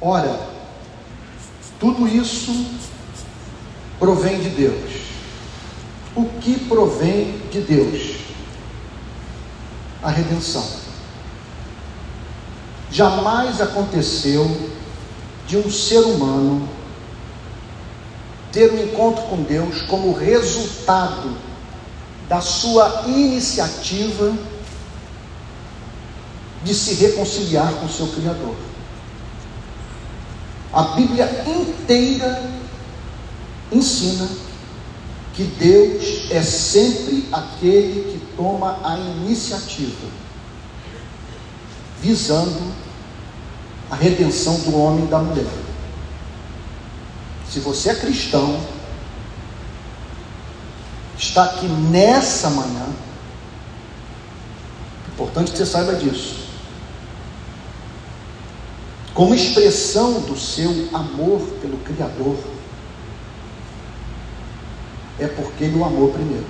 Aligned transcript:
Ora, 0.00 0.48
tudo 1.78 2.08
isso 2.08 2.66
provém 3.98 4.40
de 4.40 4.48
Deus. 4.48 4.90
O 6.16 6.24
que 6.40 6.58
provém 6.60 7.38
de 7.50 7.60
Deus? 7.60 8.16
A 10.02 10.10
redenção. 10.10 10.66
Jamais 12.90 13.60
aconteceu 13.60 14.70
de 15.46 15.58
um 15.58 15.70
ser 15.70 16.00
humano 16.00 16.66
ter 18.50 18.72
um 18.72 18.82
encontro 18.82 19.22
com 19.24 19.42
Deus 19.42 19.82
como 19.82 20.12
resultado 20.12 21.36
da 22.28 22.40
sua 22.40 23.04
iniciativa 23.06 24.32
de 26.64 26.74
se 26.74 26.94
reconciliar 26.94 27.72
com 27.74 27.86
o 27.86 27.88
seu 27.90 28.08
Criador. 28.08 28.69
A 30.72 30.82
Bíblia 30.94 31.28
inteira 31.46 32.42
ensina 33.72 34.28
que 35.34 35.42
Deus 35.42 36.30
é 36.30 36.42
sempre 36.42 37.28
aquele 37.32 38.12
que 38.12 38.36
toma 38.36 38.78
a 38.84 38.96
iniciativa, 38.96 40.08
visando 42.00 42.72
a 43.90 43.96
redenção 43.96 44.60
do 44.60 44.78
homem 44.78 45.04
e 45.06 45.08
da 45.08 45.18
mulher. 45.18 45.46
Se 47.50 47.58
você 47.58 47.90
é 47.90 47.94
cristão, 47.96 48.60
está 51.18 51.44
aqui 51.44 51.66
nessa 51.66 52.48
manhã, 52.50 52.86
é 55.08 55.12
importante 55.14 55.50
que 55.50 55.58
você 55.58 55.66
saiba 55.66 55.96
disso 55.96 56.49
como 59.14 59.34
expressão 59.34 60.20
do 60.20 60.38
seu 60.38 60.88
amor 60.92 61.40
pelo 61.60 61.78
Criador, 61.78 62.36
é 65.18 65.26
porque 65.26 65.64
ele 65.64 65.78
o 65.78 65.84
amou 65.84 66.10
primeiro. 66.12 66.46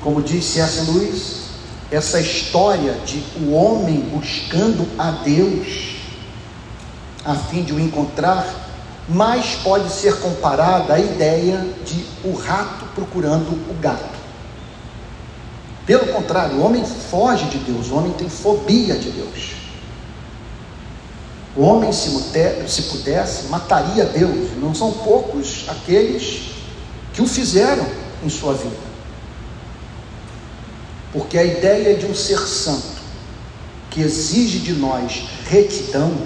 Como 0.00 0.22
disse 0.22 0.60
essa 0.60 0.90
Luiz, 0.90 1.42
essa 1.90 2.20
história 2.20 2.94
de 3.04 3.22
o 3.40 3.52
homem 3.52 4.00
buscando 4.00 4.88
a 4.98 5.10
Deus 5.10 5.92
a 7.24 7.34
fim 7.34 7.62
de 7.62 7.72
o 7.72 7.80
encontrar, 7.80 8.46
mais 9.08 9.54
pode 9.62 9.90
ser 9.92 10.18
comparada 10.20 10.94
à 10.94 10.98
ideia 10.98 11.66
de 11.84 12.04
o 12.24 12.34
rato 12.34 12.84
procurando 12.94 13.50
o 13.70 13.74
gato. 13.80 14.21
Pelo 15.86 16.06
contrário, 16.12 16.56
o 16.56 16.62
homem 16.62 16.84
foge 16.84 17.46
de 17.46 17.58
Deus, 17.58 17.90
o 17.90 17.96
homem 17.96 18.12
tem 18.12 18.28
fobia 18.28 18.96
de 18.96 19.10
Deus. 19.10 19.62
O 21.56 21.62
homem, 21.62 21.92
se, 21.92 22.10
se 22.66 22.82
pudesse, 22.84 23.48
mataria 23.48 24.06
Deus. 24.06 24.56
Não 24.56 24.74
são 24.74 24.92
poucos 24.92 25.66
aqueles 25.68 26.52
que 27.12 27.20
o 27.20 27.26
fizeram 27.26 27.86
em 28.24 28.30
sua 28.30 28.54
vida. 28.54 28.92
Porque 31.12 31.36
a 31.36 31.44
ideia 31.44 31.94
de 31.94 32.06
um 32.06 32.14
ser 32.14 32.38
santo, 32.38 33.02
que 33.90 34.00
exige 34.00 34.60
de 34.60 34.72
nós 34.72 35.24
retidão, 35.46 36.16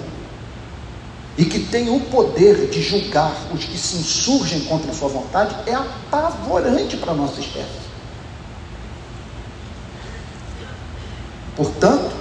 e 1.37 1.45
que 1.45 1.59
tem 1.59 1.89
o 1.89 1.99
poder 1.99 2.67
de 2.69 2.81
julgar 2.81 3.35
os 3.53 3.63
que 3.63 3.77
se 3.77 3.97
insurgem 3.97 4.61
contra 4.61 4.91
a 4.91 4.93
sua 4.93 5.09
vontade, 5.09 5.55
é 5.69 5.73
apavorante 5.75 6.97
para 6.97 7.11
a 7.11 7.15
nossa 7.15 7.39
espécie. 7.39 7.86
Portanto, 11.57 12.15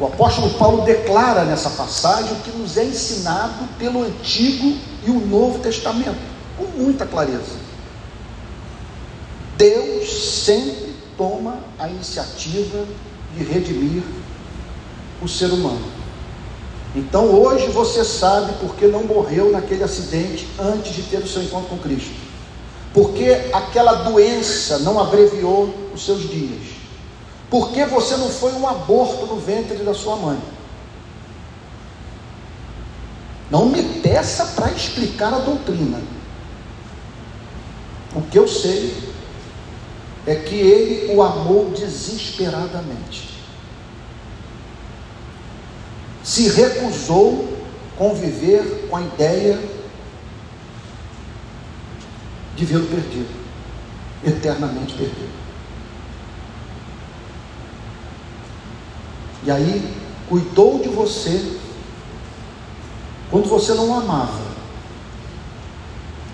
o 0.00 0.06
apóstolo 0.06 0.50
Paulo 0.54 0.82
declara 0.82 1.44
nessa 1.44 1.70
passagem 1.70 2.32
o 2.32 2.40
que 2.40 2.50
nos 2.50 2.76
é 2.76 2.84
ensinado 2.84 3.68
pelo 3.78 4.02
Antigo 4.02 4.76
e 5.06 5.10
o 5.10 5.24
Novo 5.24 5.60
Testamento, 5.60 6.18
com 6.58 6.64
muita 6.76 7.06
clareza. 7.06 7.64
Deus 9.56 10.42
sempre 10.44 10.96
toma 11.16 11.60
a 11.78 11.88
iniciativa 11.88 12.84
de 13.36 13.44
redimir 13.44 14.02
o 15.22 15.28
ser 15.28 15.52
humano. 15.52 15.86
Então 16.96 17.26
hoje 17.26 17.68
você 17.68 18.04
sabe 18.04 18.54
por 18.54 18.74
que 18.74 18.88
não 18.88 19.04
morreu 19.04 19.52
naquele 19.52 19.84
acidente 19.84 20.48
antes 20.58 20.92
de 20.92 21.02
ter 21.02 21.18
o 21.18 21.28
seu 21.28 21.42
encontro 21.44 21.68
com 21.68 21.78
Cristo. 21.78 22.12
Porque 22.92 23.48
aquela 23.52 23.94
doença 24.02 24.80
não 24.80 24.98
abreviou 24.98 25.72
os 25.94 26.04
seus 26.04 26.28
dias 26.28 26.73
por 27.50 27.72
que 27.72 27.84
você 27.84 28.16
não 28.16 28.28
foi 28.28 28.52
um 28.52 28.66
aborto 28.66 29.26
no 29.26 29.38
ventre 29.38 29.78
da 29.78 29.94
sua 29.94 30.16
mãe? 30.16 30.38
Não 33.50 33.66
me 33.66 33.82
peça 34.00 34.46
para 34.46 34.72
explicar 34.72 35.32
a 35.32 35.38
doutrina. 35.38 36.00
O 38.14 38.22
que 38.22 38.38
eu 38.38 38.48
sei 38.48 38.96
é 40.26 40.34
que 40.34 40.54
ele 40.54 41.14
o 41.14 41.22
amou 41.22 41.70
desesperadamente. 41.70 43.34
Se 46.22 46.48
recusou 46.48 47.52
conviver 47.96 48.88
com 48.88 48.96
a 48.96 49.02
ideia 49.02 49.62
de 52.56 52.64
vê-lo 52.64 52.86
perdido, 52.86 53.28
eternamente 54.24 54.94
perdido. 54.94 55.43
E 59.44 59.50
aí 59.50 59.94
cuidou 60.28 60.78
de 60.78 60.88
você 60.88 61.58
quando 63.30 63.48
você 63.48 63.74
não 63.74 63.94
amava, 63.94 64.40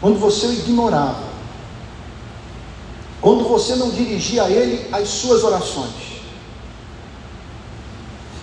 quando 0.01 0.19
você 0.19 0.47
o 0.47 0.53
ignorava, 0.53 1.25
quando 3.21 3.45
você 3.49 3.75
não 3.75 3.91
dirigia 3.91 4.45
a 4.45 4.51
Ele 4.51 4.89
as 4.93 5.09
suas 5.09 5.43
orações. 5.43 6.11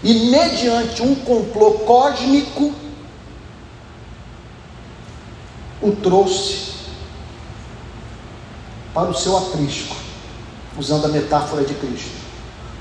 E 0.03 0.31
mediante 0.31 1.01
um 1.01 1.15
complô 1.15 1.71
cósmico, 1.79 2.73
o 5.81 5.91
trouxe 5.95 6.73
para 8.93 9.09
o 9.09 9.13
seu 9.13 9.37
aprisco, 9.37 9.95
usando 10.77 11.05
a 11.05 11.09
metáfora 11.09 11.63
de 11.63 11.73
Cristo, 11.75 12.11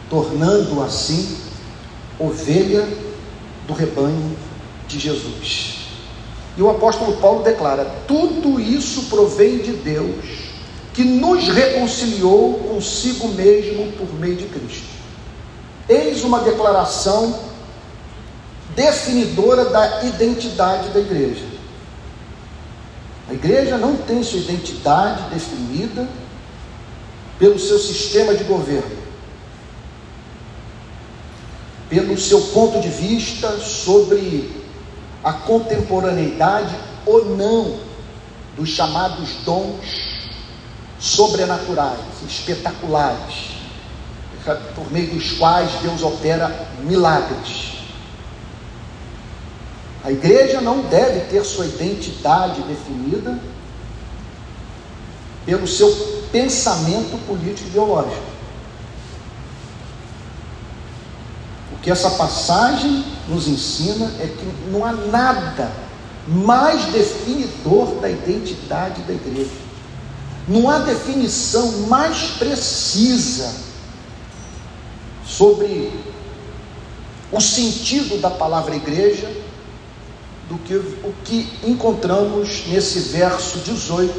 tornando-o 0.09 0.83
assim 0.83 1.46
ovelha 2.19 2.87
do 3.67 3.75
rebanho 3.75 4.37
de 4.89 4.99
Jesus. 4.99 5.87
E 6.57 6.63
o 6.63 6.71
apóstolo 6.71 7.17
Paulo 7.19 7.43
declara: 7.43 7.85
tudo 8.07 8.61
isso 8.61 9.05
provém 9.05 9.59
de 9.59 9.73
Deus, 9.73 10.25
que 10.95 11.05
nos 11.05 11.49
reconciliou 11.49 12.55
consigo 12.55 13.29
mesmo 13.29 13.93
por 13.93 14.13
meio 14.15 14.37
de 14.37 14.47
Cristo. 14.47 14.97
Eis 15.89 16.25
uma 16.25 16.41
declaração 16.41 17.39
definidora 18.75 19.67
da 19.67 20.05
identidade 20.05 20.89
da 20.89 21.01
igreja. 21.01 21.45
A 23.29 23.35
igreja 23.35 23.77
não 23.77 23.97
tem 23.97 24.23
sua 24.23 24.39
identidade 24.39 25.31
definida 25.31 26.09
pelo 27.39 27.59
seu 27.59 27.79
sistema 27.79 28.35
de 28.35 28.45
governo 28.45 29.06
pelo 31.89 32.19
seu 32.19 32.41
ponto 32.49 32.81
de 32.81 32.89
vista 32.89 33.59
sobre 33.59 34.65
a 35.23 35.33
contemporaneidade 35.33 36.75
ou 37.05 37.25
não 37.37 37.79
dos 38.57 38.71
chamados 38.71 39.31
dons 39.45 40.17
sobrenaturais, 40.99 42.01
espetaculares, 42.27 43.57
por 44.75 44.91
meio 44.91 45.15
dos 45.15 45.33
quais 45.33 45.71
Deus 45.83 46.03
opera 46.03 46.69
milagres. 46.83 47.77
A 50.05 50.13
igreja 50.13 50.61
não 50.61 50.83
deve 50.83 51.21
ter 51.27 51.45
sua 51.45 51.67
identidade 51.67 52.63
definida 52.63 53.39
pelo 55.45 55.67
seu 55.67 55.91
pensamento 56.31 57.19
político 57.27 57.69
ideológico. 57.69 58.36
Que 61.83 61.91
essa 61.91 62.11
passagem 62.11 63.05
nos 63.29 63.47
ensina 63.47 64.07
é 64.21 64.27
que 64.27 64.71
não 64.71 64.85
há 64.85 64.93
nada 64.93 65.73
mais 66.27 66.85
definidor 66.87 68.01
da 68.01 68.11
identidade 68.11 69.03
da 69.03 69.13
igreja. 69.13 69.67
Não 70.49 70.69
há 70.69 70.79
definição 70.79 71.89
mais 71.89 72.31
precisa 72.39 73.53
sobre 75.25 75.93
o 77.33 77.41
sentido 77.41 78.21
da 78.21 78.31
palavra 78.31 78.77
igreja 78.77 79.29
do 80.49 80.57
que 80.59 80.75
o 80.75 81.13
que 81.25 81.51
encontramos 81.65 82.67
nesse 82.69 83.01
verso 83.01 83.59
18 83.59 84.13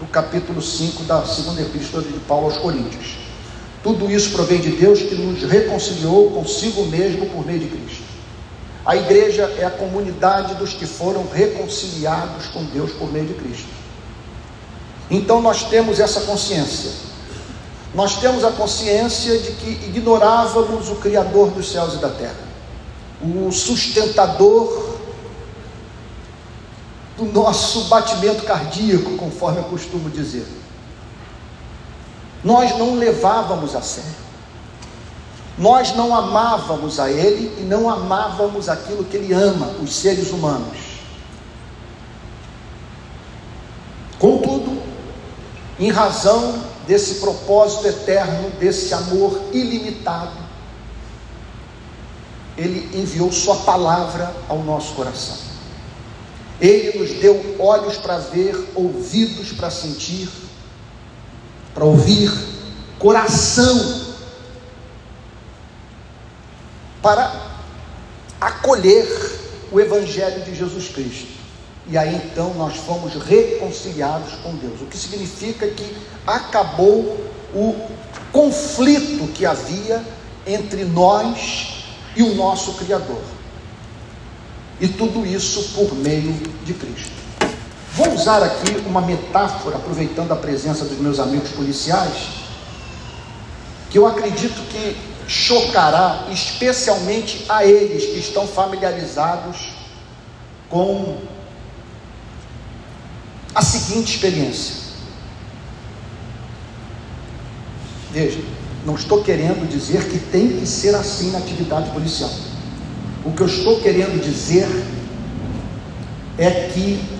do 0.00 0.06
capítulo 0.06 0.60
5 0.60 1.04
da 1.04 1.24
segunda 1.24 1.62
epístola 1.62 2.02
de 2.02 2.12
Paulo 2.20 2.46
aos 2.46 2.58
Coríntios. 2.58 3.17
Tudo 3.88 4.10
isso 4.10 4.32
provém 4.32 4.60
de 4.60 4.72
Deus 4.72 5.00
que 5.00 5.14
nos 5.14 5.50
reconciliou 5.50 6.30
consigo 6.32 6.84
mesmo 6.84 7.24
por 7.30 7.46
meio 7.46 7.60
de 7.60 7.68
Cristo. 7.68 8.02
A 8.84 8.94
igreja 8.94 9.44
é 9.58 9.64
a 9.64 9.70
comunidade 9.70 10.56
dos 10.56 10.74
que 10.74 10.84
foram 10.84 11.26
reconciliados 11.26 12.48
com 12.48 12.62
Deus 12.64 12.92
por 12.92 13.10
meio 13.10 13.24
de 13.24 13.32
Cristo. 13.32 13.68
Então 15.10 15.40
nós 15.40 15.62
temos 15.70 15.98
essa 15.98 16.20
consciência. 16.20 16.90
Nós 17.94 18.20
temos 18.20 18.44
a 18.44 18.50
consciência 18.50 19.38
de 19.38 19.52
que 19.52 19.70
ignorávamos 19.86 20.90
o 20.90 20.96
Criador 20.96 21.48
dos 21.52 21.72
céus 21.72 21.94
e 21.94 21.96
da 21.96 22.10
terra, 22.10 22.46
o 23.22 23.50
sustentador 23.50 24.98
do 27.16 27.24
nosso 27.24 27.84
batimento 27.84 28.44
cardíaco, 28.44 29.16
conforme 29.16 29.60
eu 29.60 29.64
costumo 29.64 30.10
dizer. 30.10 30.46
Nós 32.42 32.76
não 32.78 32.94
levávamos 32.94 33.74
a 33.74 33.82
sério. 33.82 34.28
Nós 35.58 35.94
não 35.96 36.14
amávamos 36.14 37.00
a 37.00 37.10
Ele 37.10 37.52
e 37.60 37.62
não 37.62 37.90
amávamos 37.90 38.68
aquilo 38.68 39.04
que 39.04 39.16
Ele 39.16 39.32
ama, 39.32 39.66
os 39.82 39.92
seres 39.94 40.30
humanos. 40.30 40.78
Contudo, 44.20 44.80
em 45.78 45.90
razão 45.90 46.62
desse 46.86 47.16
propósito 47.16 47.88
eterno, 47.88 48.50
desse 48.50 48.94
amor 48.94 49.40
ilimitado, 49.52 50.36
Ele 52.56 52.96
enviou 52.96 53.32
Sua 53.32 53.56
palavra 53.56 54.32
ao 54.48 54.58
nosso 54.58 54.94
coração. 54.94 55.36
Ele 56.60 56.98
nos 56.98 57.10
deu 57.20 57.56
olhos 57.58 57.96
para 57.96 58.18
ver, 58.18 58.72
ouvidos 58.76 59.52
para 59.52 59.70
sentir, 59.70 60.28
para 61.74 61.84
ouvir, 61.84 62.30
coração 62.98 64.08
para 67.02 67.48
acolher 68.40 69.06
o 69.70 69.80
Evangelho 69.80 70.44
de 70.44 70.54
Jesus 70.54 70.88
Cristo. 70.88 71.38
E 71.86 71.96
aí 71.96 72.14
então 72.16 72.52
nós 72.54 72.76
fomos 72.76 73.14
reconciliados 73.14 74.34
com 74.42 74.54
Deus, 74.56 74.80
o 74.82 74.86
que 74.86 74.96
significa 74.96 75.66
que 75.68 75.96
acabou 76.26 77.18
o 77.54 77.74
conflito 78.30 79.32
que 79.32 79.46
havia 79.46 80.04
entre 80.46 80.84
nós 80.84 81.84
e 82.14 82.22
o 82.22 82.34
nosso 82.34 82.74
Criador. 82.74 83.22
E 84.80 84.86
tudo 84.86 85.26
isso 85.26 85.74
por 85.74 85.94
meio 85.94 86.32
de 86.64 86.74
Cristo. 86.74 87.27
Vou 87.98 88.14
usar 88.14 88.44
aqui 88.44 88.76
uma 88.86 89.00
metáfora, 89.00 89.74
aproveitando 89.74 90.30
a 90.30 90.36
presença 90.36 90.84
dos 90.84 90.98
meus 90.98 91.18
amigos 91.18 91.50
policiais, 91.50 92.28
que 93.90 93.98
eu 93.98 94.06
acredito 94.06 94.62
que 94.68 94.96
chocará 95.26 96.28
especialmente 96.30 97.44
a 97.48 97.66
eles 97.66 98.04
que 98.04 98.20
estão 98.20 98.46
familiarizados 98.46 99.70
com 100.70 101.18
a 103.52 103.62
seguinte 103.62 104.14
experiência. 104.14 104.76
Veja, 108.12 108.38
não 108.86 108.94
estou 108.94 109.24
querendo 109.24 109.68
dizer 109.68 110.08
que 110.08 110.20
tem 110.20 110.60
que 110.60 110.66
ser 110.68 110.94
assim 110.94 111.32
na 111.32 111.38
atividade 111.38 111.90
policial. 111.90 112.30
O 113.24 113.32
que 113.32 113.40
eu 113.40 113.48
estou 113.48 113.80
querendo 113.80 114.22
dizer 114.22 114.68
é 116.38 116.68
que 116.72 117.17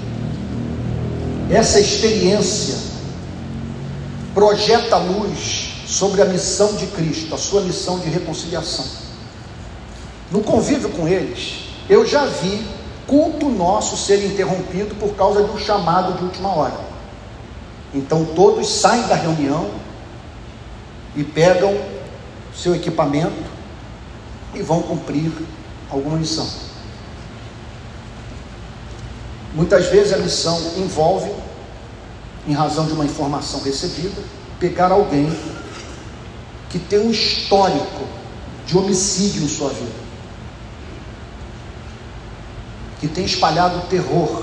essa 1.50 1.80
experiência 1.80 2.76
projeta 4.34 4.96
luz 4.96 5.70
sobre 5.86 6.20
a 6.20 6.26
missão 6.26 6.74
de 6.74 6.86
Cristo, 6.88 7.34
a 7.34 7.38
sua 7.38 7.62
missão 7.62 7.98
de 7.98 8.08
reconciliação. 8.10 8.84
No 10.30 10.42
convívio 10.42 10.90
com 10.90 11.08
eles, 11.08 11.70
eu 11.88 12.06
já 12.06 12.26
vi 12.26 12.64
culto 13.06 13.48
nosso 13.48 13.96
ser 13.96 14.24
interrompido 14.24 14.94
por 14.96 15.14
causa 15.14 15.42
de 15.42 15.50
um 15.50 15.58
chamado 15.58 16.18
de 16.18 16.24
última 16.24 16.54
hora. 16.54 16.78
Então 17.94 18.26
todos 18.26 18.68
saem 18.68 19.06
da 19.06 19.14
reunião 19.14 19.70
e 21.16 21.24
pegam 21.24 21.74
seu 22.54 22.74
equipamento 22.74 23.48
e 24.54 24.60
vão 24.60 24.82
cumprir 24.82 25.32
alguma 25.90 26.18
missão. 26.18 26.67
Muitas 29.54 29.86
vezes 29.86 30.12
a 30.12 30.18
missão 30.18 30.60
envolve, 30.76 31.30
em 32.46 32.52
razão 32.52 32.86
de 32.86 32.92
uma 32.92 33.04
informação 33.04 33.60
recebida, 33.62 34.20
pegar 34.60 34.90
alguém 34.90 35.34
que 36.68 36.78
tem 36.78 36.98
um 36.98 37.10
histórico 37.10 38.04
de 38.66 38.76
homicídio 38.76 39.42
em 39.42 39.48
sua 39.48 39.70
vida, 39.70 40.08
que 43.00 43.08
tem 43.08 43.24
espalhado 43.24 43.86
terror 43.88 44.42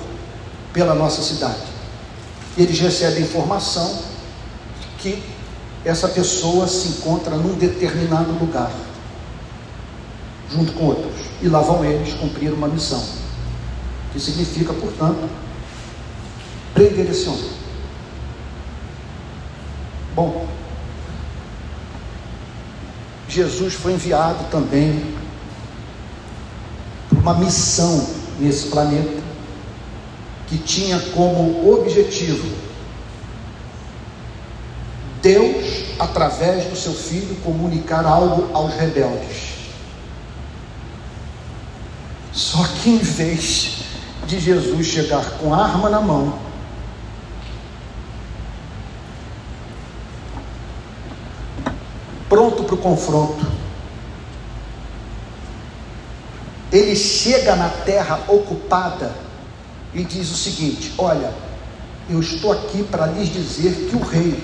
pela 0.74 0.96
nossa 0.96 1.22
cidade. 1.22 1.62
Eles 2.58 2.80
recebem 2.80 3.24
informação 3.24 4.00
que 5.00 5.22
essa 5.84 6.08
pessoa 6.08 6.68
se 6.68 6.88
encontra 6.88 7.36
num 7.36 7.54
determinado 7.54 8.32
lugar, 8.32 8.72
junto 10.52 10.74
com 10.74 10.86
outros, 10.86 11.14
e 11.42 11.48
lá 11.48 11.60
vão 11.62 11.86
eles 11.86 12.14
cumprir 12.16 12.52
uma 12.52 12.68
missão, 12.68 13.04
que 14.16 14.22
significa, 14.22 14.72
portanto, 14.72 15.30
prender 16.74 17.10
esse 17.12 17.28
homem. 17.28 17.50
Bom, 20.16 20.48
Jesus 23.28 23.74
foi 23.74 23.92
enviado 23.92 24.46
também 24.50 25.04
para 27.10 27.20
uma 27.20 27.34
missão 27.34 28.08
nesse 28.40 28.68
planeta 28.68 29.22
que 30.48 30.60
tinha 30.60 30.98
como 31.14 31.74
objetivo 31.74 32.48
Deus, 35.22 35.84
através 36.00 36.66
do 36.66 36.76
seu 36.78 36.94
filho, 36.94 37.36
comunicar 37.44 38.06
algo 38.06 38.56
aos 38.56 38.74
rebeldes. 38.76 39.56
Só 42.32 42.64
que 42.64 42.92
em 42.92 43.00
vez 43.00 43.85
de 44.26 44.40
Jesus 44.40 44.88
chegar 44.88 45.38
com 45.38 45.54
arma 45.54 45.90
na 45.90 46.02
mão, 46.02 46.40
pronto 52.28 52.64
para 52.64 52.76
o 52.76 52.78
confronto. 52.78 53.46
Ele 56.72 56.96
chega 56.96 57.56
na 57.56 57.70
terra 57.70 58.20
ocupada 58.28 59.16
e 59.94 60.04
diz 60.04 60.32
o 60.32 60.36
seguinte: 60.36 60.94
Olha, 60.98 61.34
eu 62.10 62.20
estou 62.20 62.52
aqui 62.52 62.84
para 62.84 63.06
lhes 63.08 63.32
dizer 63.32 63.90
que 63.90 63.96
o 63.96 64.04
rei 64.04 64.44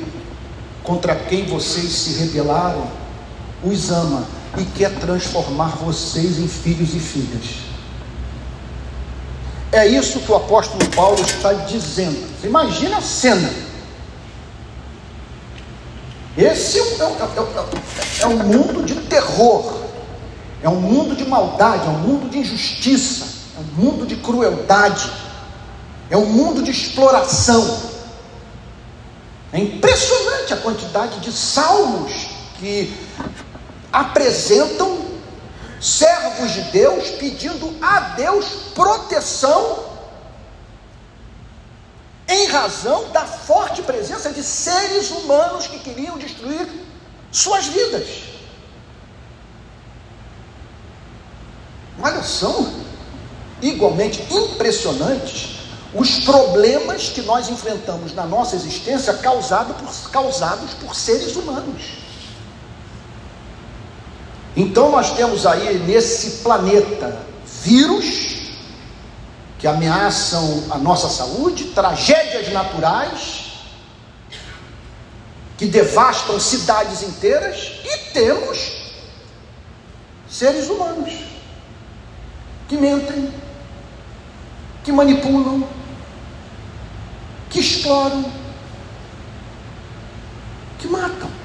contra 0.84 1.16
quem 1.16 1.46
vocês 1.46 1.92
se 1.92 2.20
rebelaram 2.20 2.88
os 3.64 3.92
ama 3.92 4.26
e 4.58 4.64
quer 4.64 4.92
transformar 5.00 5.76
vocês 5.78 6.40
em 6.40 6.48
filhos 6.48 6.94
e 6.96 7.00
filhas. 7.00 7.71
É 9.72 9.88
isso 9.88 10.20
que 10.20 10.32
o 10.32 10.36
apóstolo 10.36 10.86
Paulo 10.90 11.22
está 11.22 11.54
dizendo. 11.54 12.30
Imagina 12.44 12.98
a 12.98 13.02
cena 13.02 13.50
esse 16.38 16.80
é, 16.80 16.84
é, 16.84 18.22
é, 18.22 18.24
é 18.24 18.28
um 18.28 18.38
mundo 18.38 18.84
de 18.86 18.96
terror, 18.96 19.82
é 20.64 20.70
um 20.70 20.80
mundo 20.80 21.16
de 21.16 21.26
maldade, 21.26 21.86
é 21.86 21.90
um 21.90 22.00
mundo 22.00 22.30
de 22.30 22.38
injustiça, 22.38 23.26
é 23.58 23.60
um 23.60 23.84
mundo 23.84 24.06
de 24.06 24.16
crueldade, 24.16 25.12
é 26.10 26.16
um 26.16 26.26
mundo 26.26 26.64
de 26.64 26.72
exploração. 26.72 27.92
É 29.52 29.60
impressionante 29.60 30.54
a 30.54 30.58
quantidade 30.58 31.20
de 31.20 31.32
salmos 31.34 32.30
que 32.60 32.94
apresentam 33.92 35.11
servos 35.82 36.52
de 36.52 36.62
Deus 36.72 37.10
pedindo 37.12 37.76
a 37.82 38.00
Deus 38.16 38.46
proteção 38.76 39.92
em 42.28 42.48
razão 42.48 43.10
da 43.12 43.26
forte 43.26 43.82
presença 43.82 44.32
de 44.32 44.44
seres 44.44 45.10
humanos 45.12 45.68
que 45.68 45.80
queriam 45.80 46.18
destruir 46.18 46.68
suas 47.32 47.66
vidas. 47.66 48.08
Olha, 52.02 52.24
são 52.24 52.74
igualmente 53.62 54.22
impressionantes 54.32 55.62
os 55.94 56.20
problemas 56.20 57.10
que 57.10 57.22
nós 57.22 57.50
enfrentamos 57.50 58.14
na 58.14 58.26
nossa 58.26 58.56
existência 58.56 59.14
causado 59.16 59.74
por, 59.74 60.10
causados 60.10 60.74
por 60.76 60.96
seres 60.96 61.36
humanos. 61.36 62.01
Então 64.56 64.92
nós 64.92 65.16
temos 65.16 65.46
aí 65.46 65.80
nesse 65.80 66.44
planeta 66.44 67.18
vírus 67.64 68.42
que 69.58 69.68
ameaçam 69.68 70.66
a 70.72 70.78
nossa 70.78 71.08
saúde, 71.08 71.66
tragédias 71.66 72.52
naturais 72.52 73.52
que 75.58 75.68
devastam 75.68 76.40
cidades 76.40 77.04
inteiras 77.04 77.74
e 77.86 77.98
temos 78.12 78.82
seres 80.28 80.68
humanos 80.68 81.14
que 82.68 82.78
mentem, 82.78 83.32
que 84.84 84.92
manipulam, 84.92 85.68
que 87.50 87.60
exploram, 87.60 88.26
que 90.80 90.88
matam. 90.88 91.41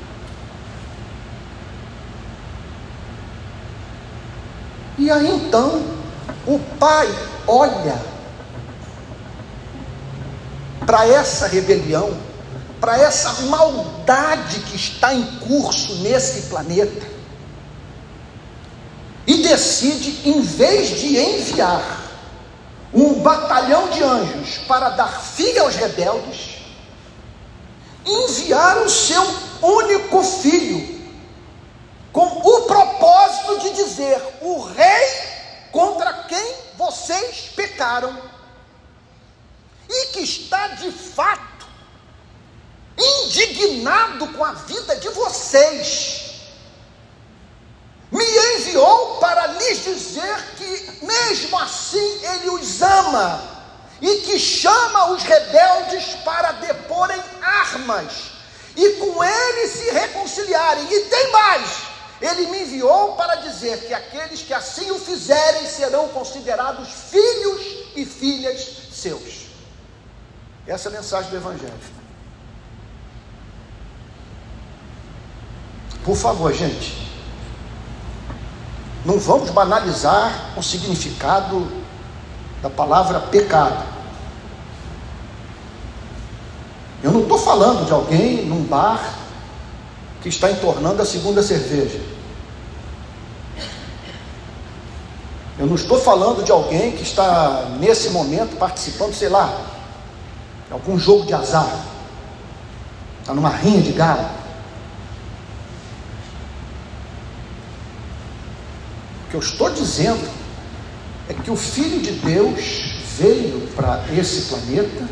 E 4.99 5.11
aí 5.11 5.29
então, 5.29 5.83
o 6.47 6.59
pai 6.79 7.07
olha 7.47 8.01
para 10.87 11.07
essa 11.07 11.47
rebelião, 11.47 12.17
para 12.81 12.99
essa 12.99 13.43
maldade 13.43 14.61
que 14.61 14.77
está 14.77 15.13
em 15.13 15.25
curso 15.41 15.97
nesse 15.97 16.43
planeta, 16.43 17.07
e 19.27 19.43
decide, 19.43 20.29
em 20.29 20.41
vez 20.41 21.01
de 21.01 21.19
enviar 21.19 22.05
um 22.95 23.15
batalhão 23.15 23.91
de 23.91 24.03
anjos 24.03 24.59
para 24.69 24.91
dar 24.91 25.21
fim 25.21 25.59
aos 25.59 25.75
rebeldes, 25.75 26.57
enviar 28.07 28.79
o 28.79 28.89
seu 28.89 29.23
único 29.61 30.23
filho, 30.23 30.96
com 32.17 32.25
o 32.25 32.63
propósito 32.63 33.59
de 33.59 33.71
dizer: 33.75 34.19
o 34.41 34.63
rei 34.63 35.07
contra 35.71 36.25
quem 36.25 36.55
vocês 36.79 37.51
pecaram, 37.55 38.19
e 39.87 40.07
que 40.07 40.21
está 40.21 40.69
de 40.69 40.91
fato 40.91 41.67
indignado 42.97 44.29
com 44.29 44.43
a 44.43 44.53
vida 44.53 44.97
de 44.97 45.11
vocês 45.11 46.23
me 48.11 48.25
enviou 48.25 49.19
para 49.19 49.49
lhes 49.49 49.85
dizer 49.85 50.43
que, 50.57 51.05
mesmo 51.05 51.59
assim, 51.59 52.25
Ele 52.25 52.49
os 52.49 52.81
ama 52.81 53.43
e 54.01 54.23
que 54.23 54.39
chama 54.39 55.11
os 55.11 55.23
rebeldes 55.23 56.15
para 56.25 56.53
deporem 56.53 57.23
armas 57.43 58.31
e 58.75 58.91
com 58.93 59.23
Ele 59.23 59.69
se 59.69 59.91
reconciliarem. 59.91 60.87
E 60.91 61.01
tem 61.01 61.31
mais: 61.33 61.86
Ele 62.21 62.47
me 62.47 62.63
enviou 62.63 63.13
para 63.13 63.37
dizer 63.37 63.87
que 63.87 63.93
aqueles 63.93 64.41
que 64.41 64.55
assim 64.55 64.91
o 64.91 64.99
fizerem 64.99 65.67
serão 65.67 66.09
considerados 66.09 66.89
filhos 66.89 67.61
e 67.95 68.07
filhas 68.07 68.67
seus. 68.93 69.47
Essa 70.67 70.89
é 70.89 70.93
a 70.93 70.97
mensagem 70.97 71.31
do 71.31 71.37
Evangelho. 71.37 71.73
Por 76.05 76.17
favor, 76.17 76.53
gente, 76.55 76.97
não 79.05 79.19
vamos 79.19 79.51
banalizar 79.51 80.53
o 80.57 80.63
significado 80.63 81.71
da 82.63 82.71
palavra 82.71 83.21
pecado. 83.21 83.85
Eu 87.03 87.11
não 87.11 87.23
estou 87.23 87.39
falando 87.39 87.85
de 87.85 87.93
alguém 87.93 88.47
num 88.47 88.65
bar 88.65 89.15
que 90.23 90.29
está 90.29 90.51
entornando 90.51 91.03
a 91.03 91.05
segunda 91.05 91.43
cerveja. 91.43 92.01
Eu 95.59 95.67
não 95.67 95.75
estou 95.75 95.99
falando 95.99 96.45
de 96.45 96.53
alguém 96.53 96.93
que 96.93 97.03
está 97.03 97.71
nesse 97.81 98.11
momento 98.11 98.57
participando, 98.57 99.15
sei 99.15 99.31
lá, 99.31 99.59
de 100.67 100.73
algum 100.73 100.99
jogo 100.99 101.25
de 101.25 101.33
azar, 101.33 101.87
está 103.21 103.33
numa 103.33 103.49
rinha 103.49 103.81
de 103.81 103.93
galo. 103.93 104.29
O 109.25 109.31
que 109.31 109.37
eu 109.37 109.41
estou 109.41 109.71
dizendo 109.71 110.29
é 111.29 111.35
que 111.35 111.51
o 111.51 111.57
Filho 111.57 112.01
de 112.01 112.13
Deus 112.13 113.01
veio 113.19 113.67
para 113.75 114.05
esse 114.13 114.43
planeta 114.43 115.09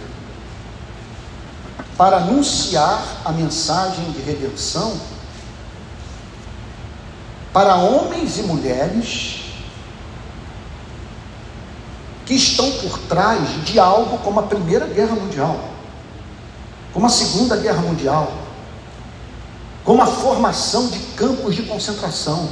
para 1.96 2.18
anunciar 2.18 3.02
a 3.24 3.32
mensagem 3.32 4.10
de 4.12 4.20
redenção 4.20 5.00
para 7.52 7.76
homens 7.76 8.36
e 8.36 8.42
mulheres 8.42 9.43
que 12.26 12.34
estão 12.34 12.70
por 12.72 12.98
trás 13.00 13.64
de 13.64 13.78
algo 13.78 14.18
como 14.18 14.40
a 14.40 14.44
Primeira 14.44 14.86
Guerra 14.86 15.14
Mundial, 15.14 15.60
como 16.92 17.06
a 17.06 17.10
Segunda 17.10 17.56
Guerra 17.56 17.82
Mundial, 17.82 18.32
como 19.84 20.02
a 20.02 20.06
formação 20.06 20.88
de 20.88 20.98
campos 21.14 21.54
de 21.54 21.62
concentração 21.64 22.48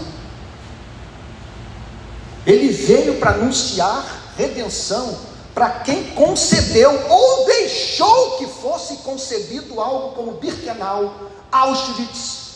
ele 2.47 2.69
veio 2.69 3.19
para 3.19 3.33
anunciar 3.33 4.05
redenção 4.37 5.17
para 5.55 5.69
quem 5.71 6.05
concedeu 6.11 6.91
ou 7.09 7.47
deixou 7.47 8.39
que 8.39 8.47
fosse 8.47 8.97
concebido 8.99 9.81
algo 9.81 10.15
como 10.15 10.33
Birkenau, 10.33 11.15
Auschwitz, 11.51 12.53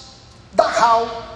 Dachau. 0.53 1.36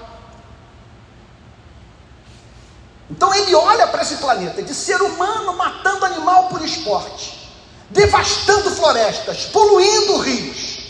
Então 3.10 3.34
ele 3.34 3.54
olha 3.54 3.86
para 3.88 4.02
esse 4.02 4.16
planeta 4.16 4.62
de 4.62 4.74
ser 4.74 5.02
humano 5.02 5.54
matando 5.54 6.06
animal 6.06 6.48
por 6.48 6.62
esporte, 6.62 7.50
devastando 7.90 8.70
florestas, 8.70 9.46
poluindo 9.46 10.18
rios 10.18 10.80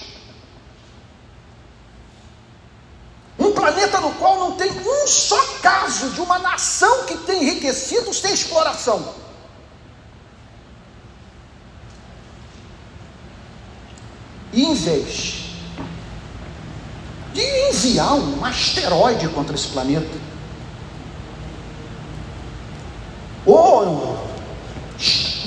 Um 3.40 3.52
planeta 3.52 3.98
no 4.00 4.12
qual 4.12 4.38
não 4.38 4.52
tem 4.52 4.70
um 4.70 5.06
só 5.06 5.42
caso 5.62 6.10
de 6.10 6.20
uma 6.20 6.38
nação 6.38 7.04
que 7.06 7.16
tem 7.16 7.42
enriquecido 7.42 8.12
sem 8.12 8.34
exploração. 8.34 9.14
E 14.52 14.62
em 14.62 14.74
vez 14.74 15.54
de 17.32 17.40
enviar 17.70 18.12
um 18.14 18.44
asteroide 18.44 19.26
contra 19.30 19.54
esse 19.54 19.68
planeta, 19.68 20.29
ou 23.46 24.18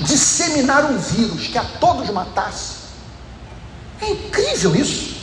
disseminar 0.00 0.90
um 0.90 0.98
vírus 0.98 1.46
que 1.48 1.58
a 1.58 1.64
todos 1.64 2.08
matasse, 2.10 2.84
é 4.00 4.10
incrível 4.10 4.74
isso. 4.74 5.14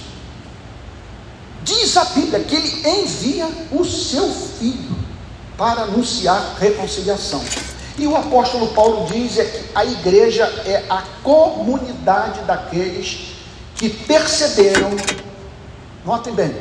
Diz 1.64 1.96
a 1.96 2.06
Bíblia 2.06 2.40
que 2.40 2.56
ele 2.56 3.02
envia 3.02 3.48
o 3.72 3.86
seu 3.86 4.34
filho 4.34 4.96
para 5.58 5.84
anunciar 5.84 6.56
reconciliação. 6.60 7.44
E 7.98 8.08
o 8.08 8.16
apóstolo 8.16 8.70
Paulo 8.70 9.06
diz 9.12 9.38
é 9.38 9.46
que 9.46 9.66
a 9.76 9.86
igreja 9.86 10.46
é 10.66 10.86
a 10.90 11.04
comunidade 11.22 12.42
daqueles 12.42 13.36
que 13.76 13.90
perceberam, 13.90 14.90
notem 16.06 16.34
bem, 16.34 16.56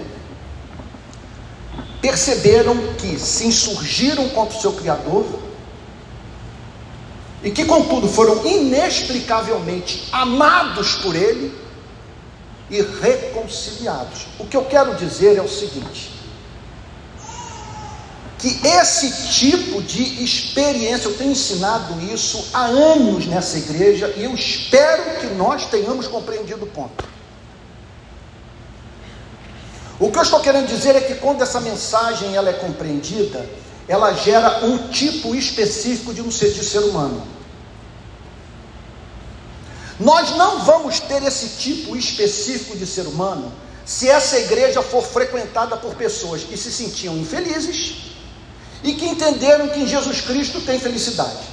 perceberam 2.02 2.76
que 2.98 3.18
se 3.18 3.46
insurgiram 3.46 4.28
contra 4.30 4.58
o 4.58 4.60
seu 4.60 4.72
Criador 4.72 5.24
e 7.42 7.50
que, 7.50 7.64
contudo, 7.64 8.08
foram 8.08 8.46
inexplicavelmente 8.46 10.08
amados 10.12 10.96
por 10.96 11.14
Ele 11.14 11.54
e 12.70 12.82
reconciliados. 12.82 14.26
O 14.38 14.46
que 14.46 14.56
eu 14.56 14.64
quero 14.64 14.94
dizer 14.94 15.36
é 15.36 15.42
o 15.42 15.48
seguinte: 15.48 16.10
que 18.38 18.66
esse 18.66 19.32
tipo 19.32 19.82
de 19.82 20.24
experiência, 20.24 21.08
eu 21.08 21.16
tenho 21.16 21.32
ensinado 21.32 22.00
isso 22.12 22.48
há 22.52 22.64
anos 22.64 23.26
nessa 23.26 23.58
igreja 23.58 24.12
e 24.16 24.24
eu 24.24 24.34
espero 24.34 25.20
que 25.20 25.26
nós 25.34 25.66
tenhamos 25.66 26.06
compreendido 26.06 26.64
o 26.64 26.68
ponto. 26.68 27.04
O 29.98 30.10
que 30.10 30.18
eu 30.18 30.22
estou 30.22 30.40
querendo 30.40 30.66
dizer 30.66 30.96
é 30.96 31.00
que 31.02 31.16
quando 31.16 31.42
essa 31.42 31.60
mensagem 31.60 32.34
ela 32.34 32.48
é 32.48 32.54
compreendida, 32.54 33.46
ela 33.90 34.12
gera 34.12 34.64
um 34.64 34.86
tipo 34.86 35.34
específico 35.34 36.14
de 36.14 36.22
um 36.22 36.30
ser, 36.30 36.52
de 36.52 36.64
ser 36.64 36.78
humano. 36.78 37.26
Nós 39.98 40.30
não 40.36 40.60
vamos 40.60 41.00
ter 41.00 41.20
esse 41.24 41.58
tipo 41.58 41.96
específico 41.96 42.78
de 42.78 42.86
ser 42.86 43.08
humano 43.08 43.52
se 43.84 44.08
essa 44.08 44.38
igreja 44.38 44.80
for 44.80 45.02
frequentada 45.02 45.76
por 45.76 45.96
pessoas 45.96 46.44
que 46.44 46.56
se 46.56 46.70
sentiam 46.70 47.18
infelizes 47.18 48.12
e 48.84 48.94
que 48.94 49.06
entenderam 49.06 49.66
que 49.66 49.80
em 49.80 49.88
Jesus 49.88 50.20
Cristo 50.20 50.60
tem 50.60 50.78
felicidade. 50.78 51.50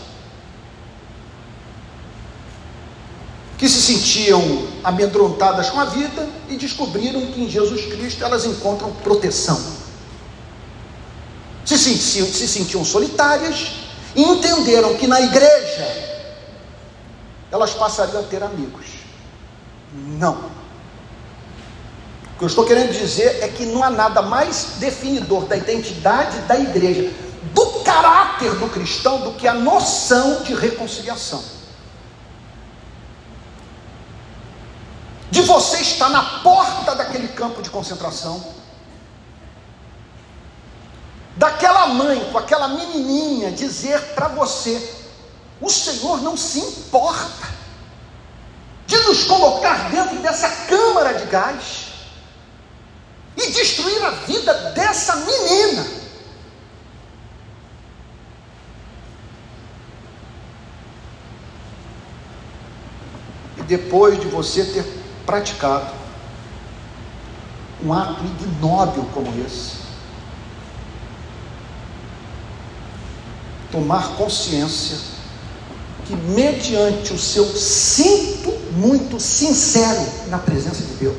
Que 3.57 3.67
se 3.67 3.81
sentiam 3.81 4.67
amedrontadas 4.83 5.71
com 5.71 5.79
a 5.79 5.85
vida 5.85 6.29
e 6.47 6.55
descobriram 6.55 7.25
que 7.31 7.41
em 7.41 7.49
Jesus 7.49 7.87
Cristo 7.87 8.23
elas 8.23 8.45
encontram 8.45 8.93
proteção. 8.97 9.76
Se 11.67 11.77
sentiam, 11.77 12.25
se 12.27 12.47
sentiam 12.47 12.85
solitárias 12.85 13.73
e 14.15 14.23
entenderam 14.23 14.95
que 14.95 15.05
na 15.05 15.19
igreja 15.19 15.85
elas 17.51 17.73
passariam 17.73 18.21
a 18.21 18.23
ter 18.23 18.41
amigos. 18.41 18.85
Não. 19.93 20.35
O 22.35 22.37
que 22.37 22.43
eu 22.45 22.47
estou 22.47 22.63
querendo 22.63 22.93
dizer 22.93 23.43
é 23.43 23.49
que 23.49 23.65
não 23.65 23.83
há 23.83 23.89
nada 23.89 24.21
mais 24.21 24.75
definidor 24.77 25.43
da 25.43 25.57
identidade 25.57 26.39
da 26.43 26.57
igreja, 26.57 27.11
do 27.53 27.65
caráter 27.83 28.55
do 28.55 28.69
cristão 28.69 29.19
do 29.19 29.33
que 29.33 29.45
a 29.45 29.53
noção 29.53 30.43
de 30.43 30.55
reconciliação. 30.55 31.43
De 35.29 35.41
você 35.41 35.81
estar 35.81 36.07
na 36.07 36.23
porta 36.39 36.95
daquele 36.95 37.27
campo 37.27 37.61
de 37.61 37.69
concentração, 37.69 38.55
daquela 41.37 41.87
mãe 41.87 42.29
com 42.31 42.37
aquela 42.37 42.67
menininha 42.67 43.51
dizer 43.51 43.99
para 44.15 44.27
você: 44.27 44.95
o 45.61 45.69
Senhor 45.69 46.21
não 46.21 46.35
se 46.35 46.59
importa 46.59 47.47
de 48.85 48.97
nos 48.99 49.23
colocar 49.23 49.89
dentro 49.89 50.17
dessa 50.19 50.49
câmara 50.67 51.13
de 51.13 51.25
gás 51.25 51.87
e 53.35 53.51
destruir 53.51 54.03
a 54.03 54.11
vida 54.11 54.53
dessa 54.71 55.15
menina. 55.17 55.85
E 63.57 63.61
depois 63.63 64.19
de 64.19 64.27
você 64.27 64.63
ter 64.65 64.83
praticado 65.25 65.93
um 67.83 67.93
ato 67.93 68.23
ignóbil 68.23 69.07
como 69.13 69.27
esse, 69.45 69.86
tomar 73.71 74.15
consciência 74.15 74.97
que, 76.05 76.15
mediante 76.15 77.13
o 77.13 77.19
seu 77.19 77.45
sinto 77.45 78.51
muito 78.73 79.19
sincero 79.19 80.05
na 80.27 80.37
presença 80.37 80.81
de 80.83 80.93
Deus, 80.93 81.17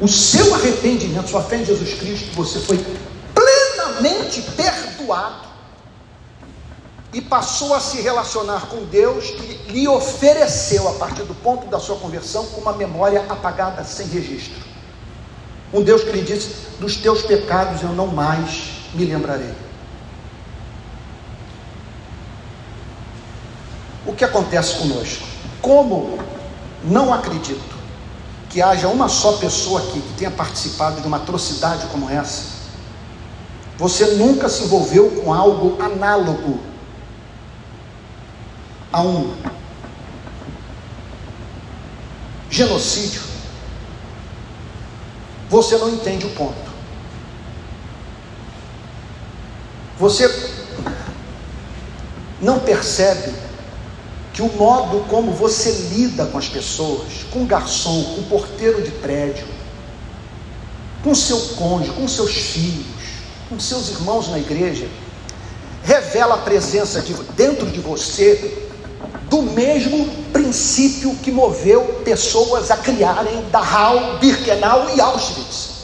o 0.00 0.08
seu 0.08 0.54
arrependimento, 0.54 1.28
sua 1.28 1.42
fé 1.42 1.56
em 1.56 1.64
Jesus 1.64 1.94
Cristo, 1.94 2.34
você 2.34 2.58
foi 2.60 2.84
plenamente 3.34 4.42
perdoado 4.42 5.48
e 7.12 7.20
passou 7.20 7.74
a 7.74 7.80
se 7.80 8.00
relacionar 8.00 8.66
com 8.66 8.84
Deus 8.84 9.30
que 9.30 9.72
lhe 9.72 9.88
ofereceu, 9.88 10.88
a 10.88 10.92
partir 10.92 11.22
do 11.24 11.34
ponto 11.34 11.66
da 11.66 11.78
sua 11.78 11.96
conversão, 11.96 12.44
uma 12.56 12.72
memória 12.72 13.24
apagada 13.28 13.84
sem 13.84 14.06
registro. 14.06 14.70
Um 15.72 15.82
Deus 15.82 16.02
que 16.02 16.12
lhe 16.12 16.22
disse: 16.22 16.50
Dos 16.78 16.96
teus 16.96 17.22
pecados 17.22 17.82
eu 17.82 17.90
não 17.90 18.06
mais 18.06 18.70
me 18.94 19.04
lembrarei. 19.04 19.69
O 24.06 24.14
que 24.14 24.24
acontece 24.24 24.76
conosco? 24.76 25.26
Como 25.60 26.18
não 26.84 27.12
acredito 27.12 27.78
que 28.48 28.60
haja 28.60 28.88
uma 28.88 29.08
só 29.08 29.34
pessoa 29.34 29.80
aqui 29.80 30.00
que 30.00 30.14
tenha 30.14 30.30
participado 30.30 31.00
de 31.00 31.06
uma 31.06 31.18
atrocidade 31.18 31.86
como 31.86 32.08
essa, 32.10 32.60
você 33.76 34.04
nunca 34.16 34.48
se 34.48 34.64
envolveu 34.64 35.10
com 35.22 35.32
algo 35.32 35.80
análogo 35.80 36.60
a 38.92 39.02
um 39.02 39.34
genocídio, 42.50 43.22
você 45.48 45.78
não 45.78 45.88
entende 45.88 46.26
o 46.26 46.30
ponto. 46.30 46.70
Você 49.98 50.28
não 52.40 52.58
percebe 52.58 53.32
que 54.32 54.42
o 54.42 54.48
modo 54.52 55.04
como 55.08 55.32
você 55.32 55.70
lida 55.92 56.26
com 56.26 56.38
as 56.38 56.48
pessoas, 56.48 57.24
com 57.30 57.42
o 57.42 57.46
garçom, 57.46 58.02
com 58.14 58.20
o 58.20 58.24
porteiro 58.24 58.82
de 58.82 58.90
prédio, 58.92 59.46
com 61.02 61.14
seu 61.14 61.38
cônjuge, 61.56 61.92
com 61.92 62.06
seus 62.06 62.32
filhos, 62.32 62.86
com 63.48 63.58
seus 63.58 63.88
irmãos 63.90 64.28
na 64.28 64.38
igreja, 64.38 64.86
revela 65.82 66.36
a 66.36 66.38
presença 66.38 67.00
de, 67.00 67.14
dentro 67.34 67.66
de 67.66 67.80
você 67.80 68.68
do 69.28 69.42
mesmo 69.42 70.06
princípio 70.32 71.14
que 71.16 71.30
moveu 71.30 72.00
pessoas 72.04 72.70
a 72.70 72.76
criarem 72.76 73.48
Dachau, 73.50 74.18
Birkenau 74.18 74.94
e 74.94 75.00
Auschwitz. 75.00 75.80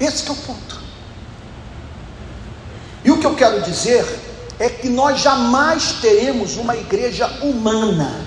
Esse 0.00 0.28
é 0.28 0.32
o 0.32 0.36
ponto. 0.36 0.63
E 3.04 3.10
o 3.10 3.18
que 3.18 3.26
eu 3.26 3.34
quero 3.36 3.60
dizer 3.60 4.04
é 4.58 4.68
que 4.68 4.88
nós 4.88 5.20
jamais 5.20 5.92
teremos 6.00 6.56
uma 6.56 6.74
igreja 6.74 7.26
humana, 7.42 8.24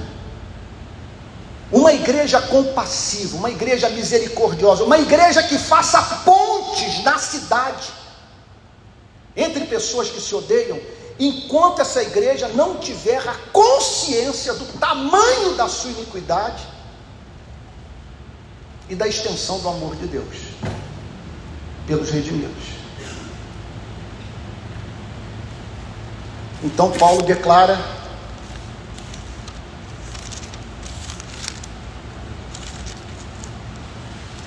uma 1.71 1.91
igreja 1.91 2.39
compassiva, 2.41 3.37
uma 3.37 3.49
igreja 3.49 3.89
misericordiosa, 3.89 4.83
uma 4.83 4.99
igreja 4.99 5.41
que 5.41 5.57
faça 5.57 6.01
pontes 6.23 7.03
na 7.03 7.17
cidade 7.17 7.91
entre 9.35 9.65
pessoas 9.65 10.09
que 10.09 10.21
se 10.21 10.33
odeiam, 10.35 10.79
enquanto 11.19 11.81
essa 11.81 12.01
igreja 12.01 12.47
não 12.49 12.77
tiver 12.77 13.27
a 13.27 13.33
consciência 13.51 14.53
do 14.53 14.65
tamanho 14.79 15.55
da 15.55 15.67
sua 15.67 15.91
iniquidade 15.91 16.63
e 18.89 18.95
da 18.95 19.07
extensão 19.07 19.59
do 19.59 19.69
amor 19.69 19.95
de 19.95 20.07
Deus 20.07 20.37
pelos 21.87 22.09
redimidos. 22.09 22.86
Então 26.63 26.91
Paulo 26.91 27.21
declara 27.21 27.97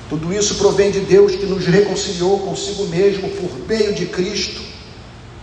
Tudo 0.08 0.34
isso 0.34 0.56
provém 0.56 0.90
de 0.90 0.98
Deus 0.98 1.36
que 1.36 1.46
nos 1.46 1.64
reconciliou 1.66 2.40
consigo 2.40 2.84
mesmo 2.88 3.28
por 3.28 3.60
meio 3.68 3.94
de 3.94 4.06
Cristo 4.06 4.60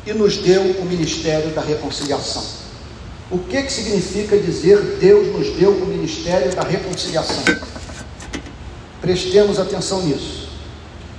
e 0.06 0.12
nos 0.12 0.36
deu 0.36 0.62
o 0.62 0.86
ministério 0.86 1.51
da 1.51 1.62
reconciliação. 1.62 2.43
O 3.32 3.39
que, 3.39 3.63
que 3.63 3.71
significa 3.71 4.38
dizer 4.38 4.97
Deus 4.99 5.27
nos 5.27 5.56
deu 5.56 5.71
o 5.71 5.86
ministério 5.86 6.53
da 6.53 6.63
reconciliação? 6.63 7.43
Prestemos 8.99 9.58
atenção 9.58 10.01
nisso 10.01 10.37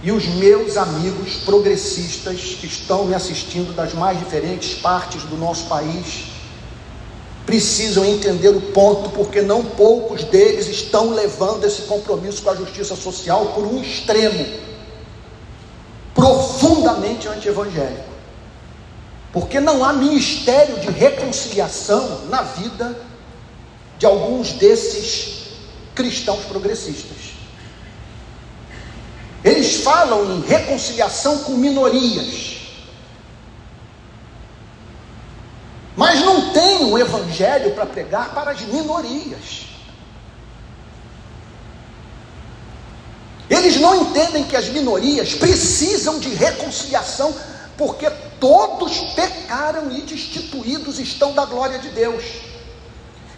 e 0.03 0.13
os 0.13 0.27
meus 0.27 0.77
amigos 0.77 1.35
progressistas 1.45 2.57
que 2.61 2.67
estão 2.67 3.05
me 3.05 3.15
assistindo 3.15 3.75
das 3.75 3.95
mais 3.95 4.19
diferentes 4.19 4.75
partes 4.75 5.25
do 5.25 5.37
nosso 5.37 5.67
país 5.67 6.27
precisam 7.45 8.05
entender 8.05 8.51
o 8.51 8.61
ponto, 8.61 9.09
porque 9.11 9.41
não 9.41 9.65
poucos 9.65 10.23
deles 10.25 10.69
estão 10.69 11.11
levando 11.11 11.65
esse 11.65 11.83
compromisso 11.83 12.43
com 12.43 12.51
a 12.51 12.55
justiça 12.55 12.95
social 12.95 13.47
por 13.55 13.65
um 13.65 13.81
extremo 13.83 14.47
profundamente 16.15 17.27
anti-evangélico. 17.27 18.09
Porque 19.33 19.61
não 19.61 19.85
há 19.85 19.93
ministério 19.93 20.79
de 20.79 20.91
reconciliação 20.91 22.27
na 22.29 22.43
vida 22.43 23.01
de 23.99 24.07
alguns 24.07 24.53
desses 24.53 25.47
cristãos 25.95 26.45
progressistas. 26.45 27.18
Eles 29.49 29.77
falam 29.77 30.37
em 30.37 30.41
reconciliação 30.43 31.39
com 31.39 31.53
minorias. 31.53 32.59
Mas 35.97 36.21
não 36.21 36.53
tem 36.53 36.85
um 36.85 36.99
evangelho 36.99 37.75
para 37.75 37.87
pregar 37.87 38.35
para 38.35 38.51
as 38.51 38.61
minorias. 38.61 39.69
Eles 43.49 43.81
não 43.81 44.03
entendem 44.03 44.45
que 44.45 44.55
as 44.55 44.69
minorias 44.69 45.35
precisam 45.35 46.19
de 46.19 46.29
reconciliação, 46.29 47.35
porque 47.79 48.11
todos 48.39 48.99
pecaram 49.15 49.91
e 49.91 50.03
destituídos 50.03 50.99
estão 50.99 51.33
da 51.33 51.47
glória 51.47 51.79
de 51.79 51.89
Deus. 51.89 52.23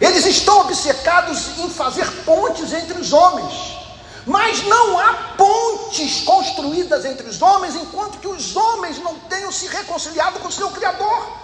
Eles 0.01 0.25
estão 0.25 0.59
obcecados 0.59 1.57
em 1.57 1.69
fazer 1.69 2.05
pontes 2.25 2.73
entre 2.73 2.99
os 2.99 3.13
homens. 3.13 3.80
Mas 4.25 4.63
não 4.63 4.99
há 4.99 5.13
pontes 5.35 6.23
construídas 6.23 7.05
entre 7.05 7.27
os 7.27 7.41
homens 7.41 7.75
enquanto 7.75 8.19
que 8.19 8.27
os 8.27 8.55
homens 8.55 8.99
não 8.99 9.15
tenham 9.21 9.51
se 9.51 9.67
reconciliado 9.67 10.39
com 10.39 10.47
o 10.47 10.51
seu 10.51 10.69
Criador. 10.69 11.41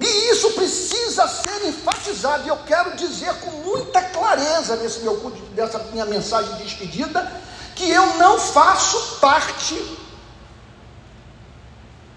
E 0.00 0.30
isso 0.30 0.50
precisa 0.52 1.28
ser 1.28 1.68
enfatizado, 1.68 2.44
e 2.46 2.48
eu 2.48 2.56
quero 2.66 2.96
dizer 2.96 3.34
com 3.40 3.50
muita 3.50 4.00
clareza 4.02 4.76
nesse 4.76 5.00
meu 5.00 5.16
dessa 5.54 5.78
minha 5.92 6.06
mensagem 6.06 6.56
de 6.56 6.64
despedida, 6.64 7.30
que 7.76 7.90
eu 7.90 8.16
não 8.16 8.38
faço 8.38 9.18
parte 9.20 9.78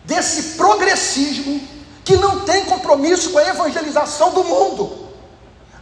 desse 0.05 0.55
progressismo 0.55 1.67
que 2.05 2.15
não 2.17 2.41
tem 2.41 2.65
compromisso 2.65 3.31
com 3.31 3.37
a 3.39 3.47
evangelização 3.47 4.31
do 4.31 4.43
mundo. 4.43 5.12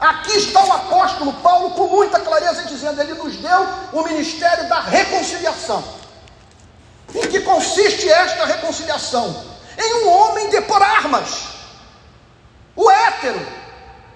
Aqui 0.02 0.36
está 0.36 0.66
o 0.66 0.72
apóstolo 0.74 1.32
Paulo 1.34 1.76
com 1.76 1.88
muita 1.88 2.20
clareza 2.20 2.64
dizendo: 2.64 3.00
ele 3.00 3.14
nos 3.14 3.36
deu 3.36 3.68
o 3.94 4.02
ministério 4.02 4.68
da 4.68 4.80
reconciliação. 4.80 5.84
Em 7.14 7.28
que 7.28 7.42
consiste 7.42 8.10
esta 8.10 8.46
reconciliação? 8.46 9.46
Em 9.78 9.94
um 10.04 10.10
homem 10.10 10.50
depor 10.50 10.82
armas. 10.82 11.50
O 12.76 12.90
hétero, 12.90 13.46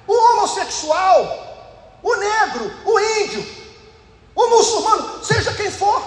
o 0.08 0.14
homossexual, 0.14 2.00
o 2.02 2.16
negro, 2.16 2.74
o 2.84 3.00
índio, 3.00 3.46
o 4.34 4.48
muçulmano, 4.48 5.24
seja 5.24 5.54
quem 5.54 5.70
for, 5.70 6.02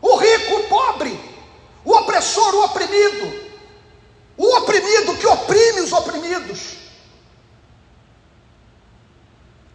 o 0.00 0.14
rico, 0.16 0.54
o 0.54 0.64
pobre, 0.64 1.18
o 1.84 1.92
opressor, 1.92 2.54
o 2.54 2.64
oprimido, 2.64 3.50
o 4.36 4.56
oprimido 4.58 5.16
que 5.16 5.26
oprime 5.26 5.80
os 5.80 5.92
oprimidos 5.92 6.85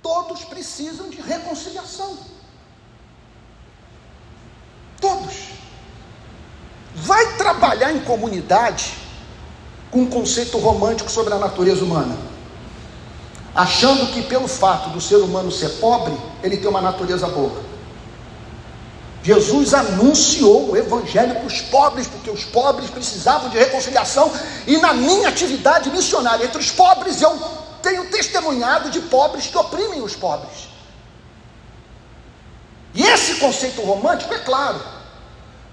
Todos 0.01 0.43
precisam 0.45 1.09
de 1.09 1.21
reconciliação. 1.21 2.17
Todos. 4.99 5.49
Vai 6.95 7.37
trabalhar 7.37 7.93
em 7.93 8.01
comunidade 8.01 8.93
com 9.89 10.01
um 10.01 10.09
conceito 10.09 10.57
romântico 10.57 11.09
sobre 11.09 11.33
a 11.33 11.37
natureza 11.37 11.83
humana, 11.83 12.17
achando 13.53 14.11
que 14.13 14.23
pelo 14.23 14.47
fato 14.47 14.89
do 14.89 15.01
ser 15.01 15.17
humano 15.17 15.51
ser 15.51 15.69
pobre, 15.79 16.17
ele 16.41 16.57
tem 16.57 16.67
uma 16.67 16.81
natureza 16.81 17.27
boa. 17.27 17.71
Jesus 19.23 19.73
anunciou 19.73 20.71
o 20.71 20.77
evangelho 20.77 21.35
para 21.35 21.45
os 21.45 21.61
pobres, 21.61 22.07
porque 22.07 22.29
os 22.29 22.43
pobres 22.43 22.89
precisavam 22.89 23.49
de 23.49 23.57
reconciliação, 23.57 24.31
e 24.65 24.77
na 24.77 24.93
minha 24.93 25.29
atividade 25.29 25.89
missionária 25.91 26.45
entre 26.45 26.57
os 26.57 26.71
pobres, 26.71 27.21
eu 27.21 27.39
tenho 27.81 28.09
testemunhado 28.09 28.89
de 28.89 28.99
pobres 29.01 29.47
que 29.47 29.57
oprimem 29.57 30.01
os 30.01 30.15
pobres. 30.15 30.69
E 32.93 33.03
esse 33.03 33.35
conceito 33.35 33.81
romântico, 33.81 34.33
é 34.33 34.39
claro, 34.39 34.81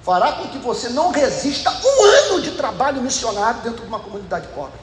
fará 0.03 0.33
com 0.33 0.49
que 0.49 0.59
você 0.59 0.89
não 0.89 1.11
resista 1.11 1.71
um 1.71 2.05
ano 2.05 2.43
de 2.43 2.53
trabalho 2.53 3.03
missionário 3.03 3.61
dentro 3.63 3.83
de 3.83 3.89
uma 3.89 3.99
comunidade 3.99 4.47
pobre. 4.49 4.79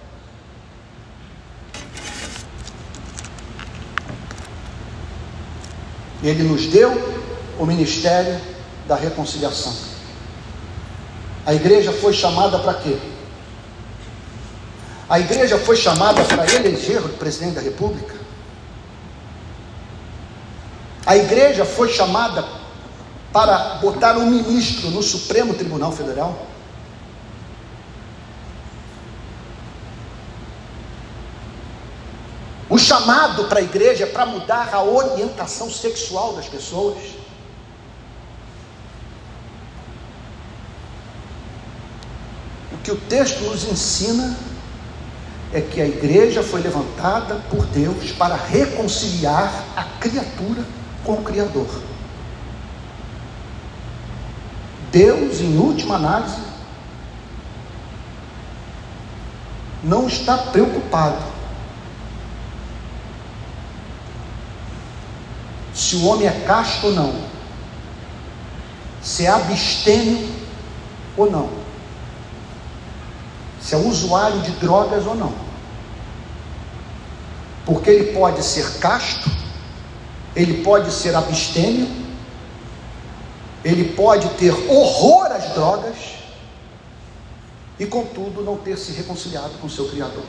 Ele 6.24 6.44
nos 6.44 6.68
deu 6.68 6.92
o 7.60 7.66
ministério 7.66 8.40
da 8.88 8.96
reconciliação. 8.96 9.74
A 11.46 11.54
igreja 11.54 11.94
foi 11.94 12.14
chamada 12.14 12.58
para 12.60 12.74
quê? 12.76 12.98
A 15.08 15.20
igreja 15.20 15.58
foi 15.60 15.76
chamada 15.76 16.24
para 16.24 16.52
eleger 16.56 17.06
o 17.06 17.10
presidente 17.10 17.56
da 17.56 17.62
república. 17.62 18.16
A 21.06 21.16
igreja 21.16 21.64
foi 21.64 21.90
chamada 21.90 22.44
para 23.32 23.76
botar 23.76 24.18
um 24.18 24.26
ministro 24.26 24.90
no 24.90 25.04
Supremo 25.04 25.54
Tribunal 25.54 25.92
Federal. 25.92 26.48
O 32.68 32.80
chamado 32.80 33.46
para 33.46 33.60
a 33.60 33.62
igreja 33.62 34.06
é 34.06 34.08
para 34.08 34.26
mudar 34.26 34.74
a 34.74 34.82
orientação 34.82 35.70
sexual 35.70 36.34
das 36.34 36.48
pessoas. 36.48 36.98
O 42.74 42.78
que 42.80 42.92
o 42.92 42.98
texto 43.02 43.42
nos 43.42 43.64
ensina 43.66 44.36
é 45.56 45.62
que 45.62 45.80
a 45.80 45.88
igreja 45.88 46.44
foi 46.44 46.60
levantada 46.60 47.36
por 47.50 47.66
Deus 47.68 48.12
para 48.12 48.36
reconciliar 48.36 49.64
a 49.74 49.86
criatura 50.02 50.66
com 51.02 51.14
o 51.14 51.24
Criador. 51.24 51.82
Deus, 54.92 55.40
em 55.40 55.58
última 55.58 55.96
análise, 55.96 56.42
não 59.82 60.08
está 60.08 60.38
preocupado 60.38 61.24
se 65.74 65.96
o 65.96 66.06
homem 66.08 66.28
é 66.28 66.44
casto 66.46 66.88
ou 66.88 66.94
não, 66.94 67.16
se 69.02 69.26
é 69.26 69.30
abstêmio 69.30 70.36
ou 71.16 71.32
não, 71.32 71.50
se 73.62 73.74
é 73.74 73.78
usuário 73.78 74.42
de 74.42 74.52
drogas 74.52 75.06
ou 75.06 75.16
não. 75.16 75.45
Porque 77.66 77.90
ele 77.90 78.14
pode 78.14 78.44
ser 78.44 78.78
casto, 78.80 79.30
ele 80.36 80.64
pode 80.64 80.92
ser 80.92 81.16
abstêmio, 81.16 81.88
ele 83.64 83.94
pode 83.94 84.30
ter 84.36 84.52
horror 84.70 85.32
às 85.32 85.54
drogas 85.54 85.96
e, 87.80 87.86
contudo, 87.88 88.44
não 88.44 88.58
ter 88.58 88.78
se 88.78 88.92
reconciliado 88.92 89.58
com 89.60 89.68
seu 89.68 89.90
Criador. 89.90 90.24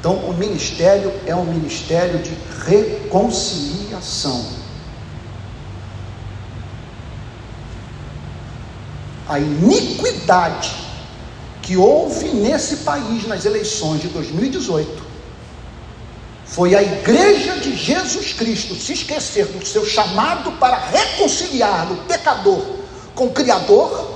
Então, 0.00 0.16
o 0.16 0.32
ministério 0.34 1.12
é 1.26 1.34
um 1.34 1.44
ministério 1.44 2.18
de 2.22 2.34
reconciliação. 2.66 4.44
A 9.26 9.38
iniquidade 9.38 10.83
que 11.64 11.76
houve 11.78 12.28
nesse 12.28 12.76
país 12.78 13.26
nas 13.26 13.46
eleições 13.46 14.02
de 14.02 14.08
2018 14.08 15.02
foi 16.44 16.74
a 16.74 16.82
igreja 16.82 17.56
de 17.56 17.74
Jesus 17.74 18.34
Cristo 18.34 18.74
se 18.74 18.92
esquecer 18.92 19.46
do 19.46 19.66
seu 19.66 19.84
chamado 19.84 20.52
para 20.52 20.76
reconciliar 20.76 21.90
o 21.90 21.96
pecador 22.04 22.62
com 23.14 23.26
o 23.26 23.32
Criador, 23.32 24.14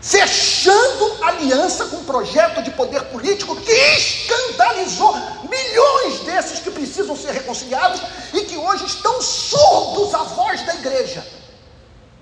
fechando 0.00 1.22
aliança 1.22 1.84
com 1.86 1.98
um 1.98 2.04
projeto 2.04 2.62
de 2.62 2.70
poder 2.70 3.02
político 3.04 3.54
que 3.54 3.70
escandalizou 3.70 5.14
milhões 5.48 6.20
desses 6.20 6.60
que 6.60 6.70
precisam 6.70 7.14
ser 7.14 7.32
reconciliados 7.32 8.00
e 8.32 8.40
que 8.40 8.56
hoje 8.56 8.86
estão 8.86 9.20
surdos 9.20 10.14
à 10.14 10.22
voz 10.22 10.62
da 10.62 10.74
igreja 10.74 11.24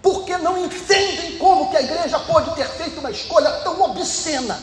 porque 0.05 0.37
não 0.37 0.63
entendem 0.63 1.39
como 1.39 1.71
que 1.71 1.79
a 1.79 1.83
igreja 1.83 2.19
pode 2.19 2.55
ter 2.55 2.69
feito 2.69 3.01
uma 3.01 3.11
escolha 3.11 3.51
tão 3.63 3.81
obscena. 3.81 4.61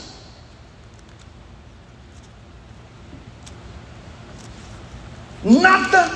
Nada 5.43 6.12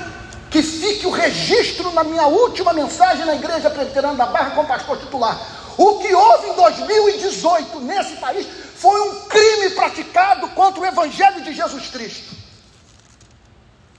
que 0.51 0.61
fique 0.61 1.07
o 1.07 1.09
registro 1.09 1.91
na 1.91 2.03
minha 2.03 2.27
última 2.27 2.71
mensagem 2.71 3.25
na 3.25 3.33
igreja 3.33 3.71
presbiteriana 3.71 4.15
da 4.15 4.27
Barra 4.27 4.51
com 4.51 4.63
pastor 4.63 4.99
titular. 4.99 5.41
O 5.75 5.97
que 5.97 6.13
houve 6.13 6.49
em 6.49 6.53
2018 6.53 7.79
nesse 7.79 8.17
país 8.17 8.45
foi 8.75 9.01
um 9.09 9.21
crime 9.21 9.71
praticado 9.71 10.49
contra 10.49 10.81
o 10.81 10.85
evangelho 10.85 11.41
de 11.41 11.51
Jesus 11.51 11.87
Cristo. 11.87 12.34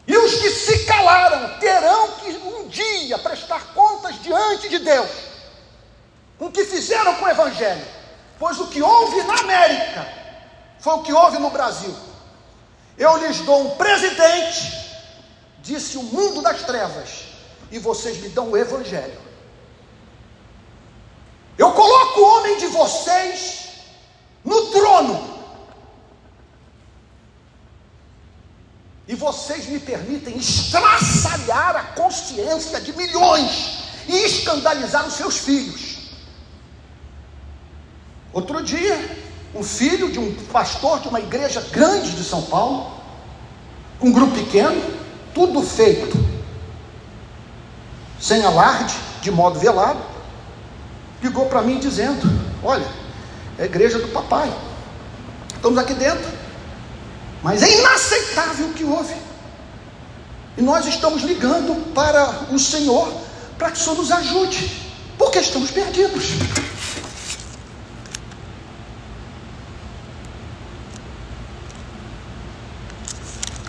E 0.06 0.16
os 0.16 0.34
que 0.34 0.50
se 0.50 0.84
calaram 0.84 1.58
terão 1.58 2.12
que 2.12 2.30
um 2.30 2.68
dia 2.68 3.18
prestar 3.18 3.74
contas 3.74 4.20
diante 4.22 4.68
de 4.68 4.78
Deus 4.78 5.10
com 6.38 6.46
o 6.46 6.52
que 6.52 6.64
fizeram 6.64 7.14
com 7.16 7.24
o 7.24 7.28
Evangelho. 7.28 7.84
Pois 8.38 8.60
o 8.60 8.68
que 8.68 8.82
houve 8.82 9.22
na 9.22 9.40
América 9.40 10.06
foi 10.78 10.94
o 10.94 11.02
que 11.02 11.12
houve 11.12 11.38
no 11.38 11.50
Brasil. 11.50 11.94
Eu 12.96 13.16
lhes 13.16 13.40
dou 13.40 13.66
um 13.66 13.76
presidente, 13.76 14.94
disse 15.60 15.96
o 15.98 16.02
mundo 16.02 16.40
das 16.42 16.62
trevas, 16.62 17.24
e 17.70 17.78
vocês 17.78 18.18
me 18.18 18.28
dão 18.28 18.50
o 18.50 18.56
Evangelho. 18.56 19.20
Eu 21.58 21.72
coloco 21.72 22.20
o 22.20 22.36
homem 22.36 22.58
de 22.58 22.66
vocês 22.66 23.68
no 24.44 24.70
trono 24.70 25.35
E 29.08 29.14
vocês 29.14 29.66
me 29.66 29.78
permitem 29.78 30.36
estraçalhar 30.36 31.76
a 31.76 31.82
consciência 31.94 32.80
de 32.80 32.92
milhões 32.92 33.84
e 34.08 34.16
escandalizar 34.24 35.06
os 35.06 35.14
seus 35.14 35.38
filhos. 35.38 35.96
Outro 38.32 38.62
dia, 38.62 38.98
um 39.54 39.62
filho 39.62 40.10
de 40.10 40.18
um 40.18 40.34
pastor 40.46 41.00
de 41.00 41.08
uma 41.08 41.20
igreja 41.20 41.60
grande 41.70 42.10
de 42.12 42.24
São 42.24 42.42
Paulo, 42.42 43.00
um 44.00 44.12
grupo 44.12 44.34
pequeno, 44.34 44.82
tudo 45.32 45.62
feito 45.62 46.26
sem 48.20 48.44
alarde, 48.44 48.94
de 49.22 49.30
modo 49.30 49.58
velado, 49.58 50.00
ligou 51.22 51.46
para 51.46 51.62
mim 51.62 51.78
dizendo: 51.78 52.28
Olha, 52.62 52.86
é 53.56 53.62
a 53.62 53.66
igreja 53.66 54.00
do 54.00 54.08
papai, 54.08 54.52
estamos 55.54 55.78
aqui 55.78 55.94
dentro 55.94 56.45
mas 57.42 57.62
é 57.62 57.78
inaceitável 57.78 58.66
o 58.66 58.72
que 58.72 58.84
houve. 58.84 59.14
E 60.56 60.62
nós 60.62 60.86
estamos 60.86 61.22
ligando 61.22 61.92
para 61.92 62.46
o 62.50 62.58
Senhor 62.58 63.26
para 63.58 63.70
que 63.70 63.78
o 63.78 63.82
Senhor 63.82 63.96
nos 63.96 64.10
ajude, 64.10 64.70
porque 65.18 65.38
estamos 65.38 65.70
perdidos. 65.70 66.24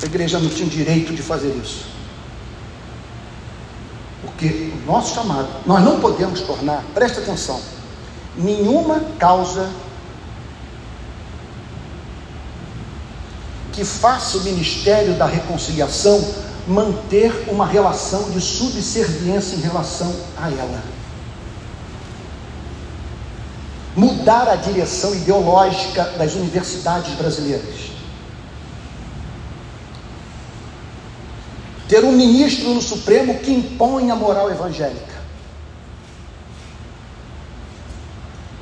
A 0.02 0.06
igreja 0.06 0.40
não 0.40 0.50
tinha 0.50 0.70
direito 0.70 1.14
de 1.14 1.22
fazer 1.22 1.50
isso. 1.56 1.86
Porque 4.22 4.72
o 4.74 4.86
nosso 4.86 5.16
chamado, 5.16 5.48
nós 5.66 5.84
não 5.84 6.00
podemos 6.00 6.42
tornar, 6.42 6.84
presta 6.94 7.22
atenção, 7.22 7.62
nenhuma 8.36 9.00
causa 9.18 9.70
que 13.78 13.86
faça 13.86 14.40
o 14.40 14.44
ministério 14.44 15.14
da 15.14 15.28
reconciliação 15.28 16.20
manter 16.68 17.48
uma 17.48 17.68
relação 17.68 18.32
de 18.32 18.42
subserviência 18.42 19.56
em 19.56 19.62
relação 19.62 20.12
a 20.36 20.50
ela. 20.50 20.98
mudar 23.96 24.48
a 24.48 24.56
direção 24.56 25.16
ideológica 25.16 26.04
das 26.20 26.36
universidades 26.36 27.16
brasileiras. 27.16 27.90
Ter 31.90 32.04
um 32.04 32.12
ministro 32.12 32.76
no 32.76 32.82
Supremo 32.82 33.40
que 33.40 33.52
impõe 33.52 34.12
a 34.12 34.16
moral 34.16 34.52
evangélica. 34.52 35.18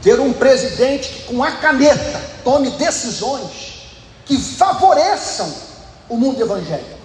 Ter 0.02 0.18
um 0.22 0.32
presidente 0.32 1.10
que, 1.10 1.24
com 1.24 1.44
a 1.44 1.52
caneta, 1.52 2.22
tome 2.46 2.70
decisões 2.72 3.75
que 4.26 4.38
favoreçam 4.38 5.54
o 6.10 6.18
mundo 6.18 6.42
evangélico. 6.42 6.96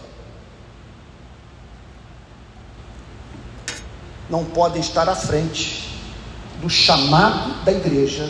Não 4.28 4.44
podem 4.44 4.80
estar 4.80 5.08
à 5.08 5.14
frente 5.14 6.00
do 6.60 6.70
chamado 6.70 7.64
da 7.64 7.72
igreja 7.72 8.28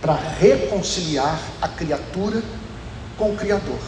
para 0.00 0.14
reconciliar 0.14 1.38
a 1.60 1.68
criatura 1.68 2.42
com 3.18 3.32
o 3.32 3.36
Criador. 3.36 3.80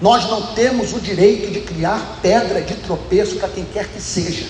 Nós 0.00 0.28
não 0.28 0.54
temos 0.54 0.92
o 0.92 1.00
direito 1.00 1.50
de 1.50 1.60
criar 1.60 2.18
pedra 2.22 2.62
de 2.62 2.74
tropeço 2.76 3.36
para 3.36 3.48
quem 3.48 3.64
quer 3.64 3.88
que 3.88 4.00
seja. 4.00 4.46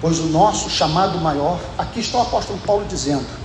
Pois 0.00 0.18
o 0.18 0.26
nosso 0.26 0.68
chamado 0.68 1.18
maior, 1.18 1.60
aqui 1.78 2.00
está 2.00 2.18
o 2.18 2.22
apóstolo 2.22 2.58
Paulo 2.66 2.84
dizendo, 2.88 3.41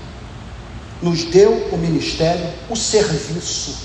nos 1.01 1.23
deu 1.25 1.69
o 1.71 1.77
ministério, 1.77 2.47
o 2.69 2.75
serviço 2.75 3.77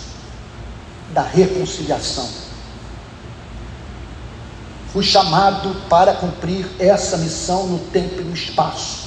da 1.12 1.22
reconciliação. 1.22 2.28
Fui 4.92 5.02
chamado 5.02 5.74
para 5.88 6.14
cumprir 6.14 6.66
essa 6.78 7.16
missão 7.16 7.66
no 7.66 7.78
tempo 7.78 8.20
e 8.20 8.24
no 8.24 8.34
espaço. 8.34 9.02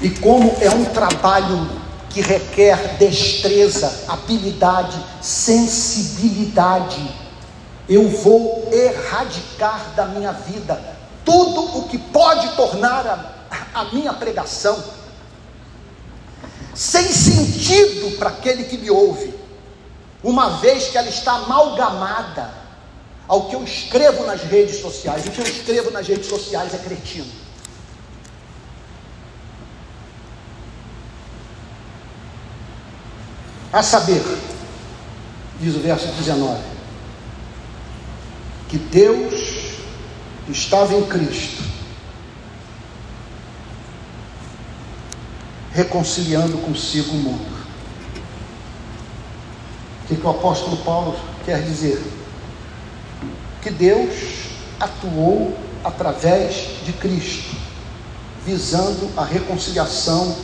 E 0.00 0.10
como 0.10 0.54
é 0.60 0.70
um 0.70 0.84
trabalho 0.86 1.70
que 2.10 2.20
requer 2.20 2.96
destreza, 2.98 4.04
habilidade, 4.08 4.98
sensibilidade, 5.22 7.02
eu 7.88 8.08
vou 8.08 8.68
erradicar 8.72 9.92
da 9.96 10.06
minha 10.06 10.32
vida 10.32 10.78
tudo 11.24 11.78
o 11.78 11.88
que 11.88 11.98
pode 11.98 12.48
tornar 12.50 13.06
a, 13.50 13.80
a 13.80 13.84
minha 13.84 14.12
pregação 14.12 14.82
sem 16.74 17.04
sentido 17.12 18.16
para 18.18 18.30
aquele 18.30 18.64
que 18.64 18.78
me 18.78 18.90
ouve, 18.90 19.34
uma 20.22 20.58
vez 20.58 20.88
que 20.88 20.96
ela 20.96 21.08
está 21.08 21.32
amalgamada 21.32 22.62
ao 23.26 23.48
que 23.48 23.56
eu 23.56 23.64
escrevo 23.64 24.24
nas 24.24 24.42
redes 24.42 24.80
sociais. 24.80 25.24
O 25.26 25.30
que 25.30 25.40
eu 25.40 25.46
escrevo 25.46 25.90
nas 25.90 26.06
redes 26.06 26.26
sociais 26.26 26.74
é 26.74 26.78
cretino. 26.78 27.42
A 33.72 33.82
saber, 33.82 34.22
diz 35.58 35.74
o 35.74 35.80
verso 35.80 36.06
19, 36.08 36.60
que 38.68 38.76
Deus 38.76 39.72
estava 40.48 40.94
em 40.94 41.06
Cristo, 41.06 41.61
reconciliando 45.74 46.58
consigo 46.58 47.12
o 47.12 47.18
mundo. 47.18 47.62
O 50.04 50.08
que, 50.08 50.16
que 50.16 50.26
o 50.26 50.30
apóstolo 50.30 50.76
Paulo 50.78 51.16
quer 51.44 51.62
dizer? 51.62 52.02
que 53.62 53.70
Deus 53.70 54.12
atuou 54.78 55.56
através 55.84 56.84
de 56.84 56.92
Cristo, 56.92 57.56
visando 58.44 59.08
a 59.16 59.24
reconciliação 59.24 60.36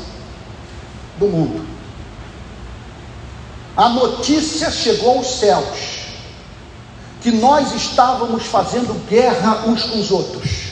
do 1.18 1.26
mundo. 1.26 1.66
A 3.76 3.88
notícia 3.88 4.70
chegou 4.70 5.18
aos 5.18 5.26
céus 5.38 6.06
que 7.20 7.32
nós 7.32 7.74
estávamos 7.74 8.46
fazendo 8.46 8.94
guerra 9.08 9.66
uns 9.66 9.82
com 9.82 9.98
os 9.98 10.10
outros. 10.12 10.67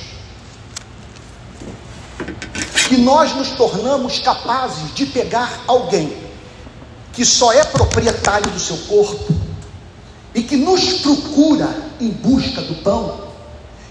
Que 2.87 2.97
nós 2.97 3.35
nos 3.35 3.51
tornamos 3.51 4.19
capazes 4.21 4.95
de 4.95 5.07
pegar 5.07 5.61
alguém 5.67 6.27
que 7.13 7.25
só 7.25 7.53
é 7.53 7.65
proprietário 7.65 8.51
do 8.51 8.61
seu 8.61 8.77
corpo 8.87 9.35
e 10.35 10.43
que 10.43 10.57
nos 10.57 11.01
procura 11.01 11.67
em 11.99 12.11
busca 12.11 12.61
do 12.61 12.75
pão, 12.83 13.27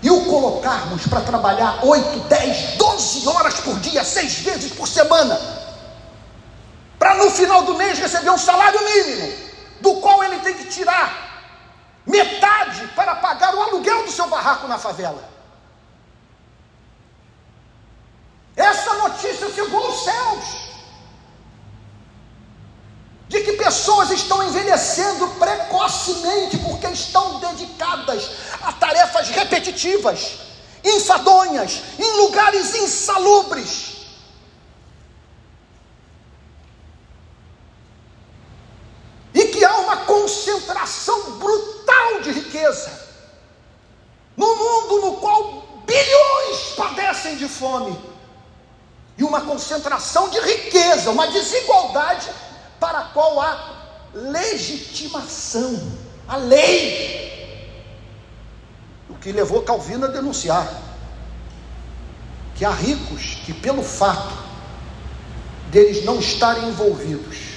e 0.04 0.12
o 0.12 0.26
colocarmos 0.26 1.08
para 1.08 1.22
trabalhar 1.22 1.80
8, 1.84 2.20
10, 2.30 2.78
12 2.78 3.28
horas 3.28 3.56
por 3.62 3.80
dia, 3.80 4.04
seis 4.04 4.36
vezes 4.36 4.72
por 4.72 4.88
semana, 4.88 5.40
para 7.00 7.16
no 7.16 7.32
final 7.32 7.64
do 7.64 7.74
mês 7.74 7.98
receber 7.98 8.30
um 8.30 8.38
salário 8.38 8.80
mínimo, 8.86 9.34
do 9.82 9.96
qual 9.96 10.24
ele 10.24 10.38
tem 10.40 10.54
que 10.54 10.66
tirar 10.66 11.26
metade 12.06 12.88
para 12.96 13.16
pagar 13.16 13.56
o 13.56 13.62
aluguel 13.64 14.04
do 14.04 14.12
seu 14.12 14.28
barraco 14.28 14.68
na 14.68 14.78
favela. 14.78 15.35
Essa 18.56 18.94
notícia 18.96 19.52
chegou 19.52 19.84
aos 19.84 20.04
céus 20.04 20.66
de 23.28 23.42
que 23.42 23.54
pessoas 23.54 24.12
estão 24.12 24.42
envelhecendo 24.44 25.28
precocemente 25.40 26.58
porque 26.60 26.88
estão 26.88 27.40
dedicadas 27.40 28.32
a 28.62 28.72
tarefas 28.72 29.30
repetitivas, 29.30 30.38
enfadonhas, 30.84 31.82
em 32.00 32.18
lugares 32.18 32.76
insalubres. 32.76 33.96
E 39.34 39.46
que 39.48 39.66
há 39.66 39.78
uma 39.80 39.98
concentração 39.98 41.32
brutal 41.32 42.22
de 42.22 42.32
riqueza 42.32 43.06
no 44.38 44.56
mundo 44.56 45.02
no 45.02 45.18
qual 45.18 45.84
bilhões 45.86 46.74
padecem 46.78 47.36
de 47.36 47.50
fome. 47.50 48.15
E 49.18 49.24
uma 49.24 49.42
concentração 49.42 50.30
de 50.30 50.40
riqueza, 50.40 51.12
uma 51.12 51.28
desigualdade 51.28 52.30
para 52.80 53.00
a 53.00 53.04
qual 53.06 53.40
há 53.40 53.76
legitimação, 54.14 55.80
a 56.28 56.38
lei. 56.38 57.26
O 59.10 59.16
que 59.16 59.32
levou 59.32 59.62
Calvino 59.62 60.06
a 60.06 60.10
denunciar 60.10 60.86
que 62.56 62.64
há 62.64 62.72
ricos 62.72 63.38
que, 63.46 63.54
pelo 63.54 63.84
fato 63.84 64.34
deles 65.70 66.06
não 66.06 66.20
estarem 66.20 66.70
envolvidos 66.70 67.56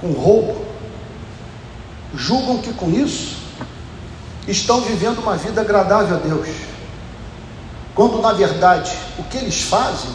com 0.00 0.12
roubo, 0.12 0.66
julgam 2.14 2.62
que 2.62 2.72
com 2.72 2.90
isso 2.90 3.36
estão 4.46 4.80
vivendo 4.80 5.18
uma 5.18 5.36
vida 5.36 5.60
agradável 5.60 6.16
a 6.16 6.20
Deus, 6.20 6.48
quando 7.98 8.22
na 8.22 8.32
verdade 8.32 8.96
o 9.18 9.24
que 9.24 9.38
eles 9.38 9.62
fazem 9.62 10.12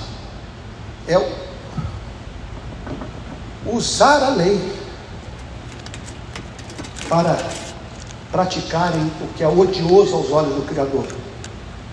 é 1.06 1.17
usar 3.65 4.24
a 4.24 4.30
lei 4.30 4.58
para 7.10 7.38
praticarem 8.32 9.12
o 9.22 9.34
que 9.34 9.43
é 9.43 9.48
odioso 9.50 10.15
aos 10.15 10.32
olhos 10.32 10.56
do 10.56 10.62
Criador 10.62 11.06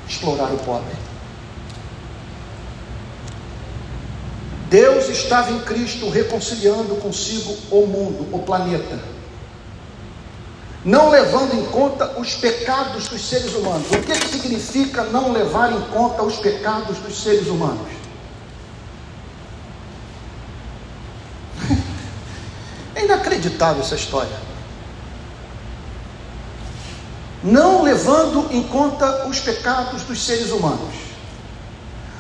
explorar 0.08 0.52
o 0.52 0.58
pobre. 0.58 0.94
Deus 4.68 5.08
estava 5.08 5.50
em 5.50 5.58
Cristo 5.62 6.08
reconciliando 6.08 6.94
consigo 7.00 7.52
o 7.68 7.84
mundo, 7.84 8.28
o 8.32 8.38
planeta, 8.38 8.96
não 10.84 11.10
levando 11.10 11.54
em 11.54 11.64
conta 11.66 12.18
os 12.18 12.34
pecados 12.34 13.08
dos 13.08 13.28
seres 13.28 13.54
humanos. 13.54 13.86
O 13.90 14.00
que, 14.00 14.14
significa 14.28 15.04
não 15.04 15.32
levar 15.32 15.72
em 15.72 15.80
conta 15.92 16.22
os 16.22 16.36
pecados 16.36 16.98
dos 16.98 17.22
seres 17.22 17.48
humanos? 17.48 17.86
inacreditável 22.96 23.82
essa 23.82 23.94
história. 23.94 24.50
Não 27.42 27.82
levando 27.82 28.48
em 28.50 28.62
conta 28.62 29.26
os 29.26 29.40
pecados 29.40 30.02
dos 30.02 30.22
seres 30.24 30.50
humanos. 30.50 30.94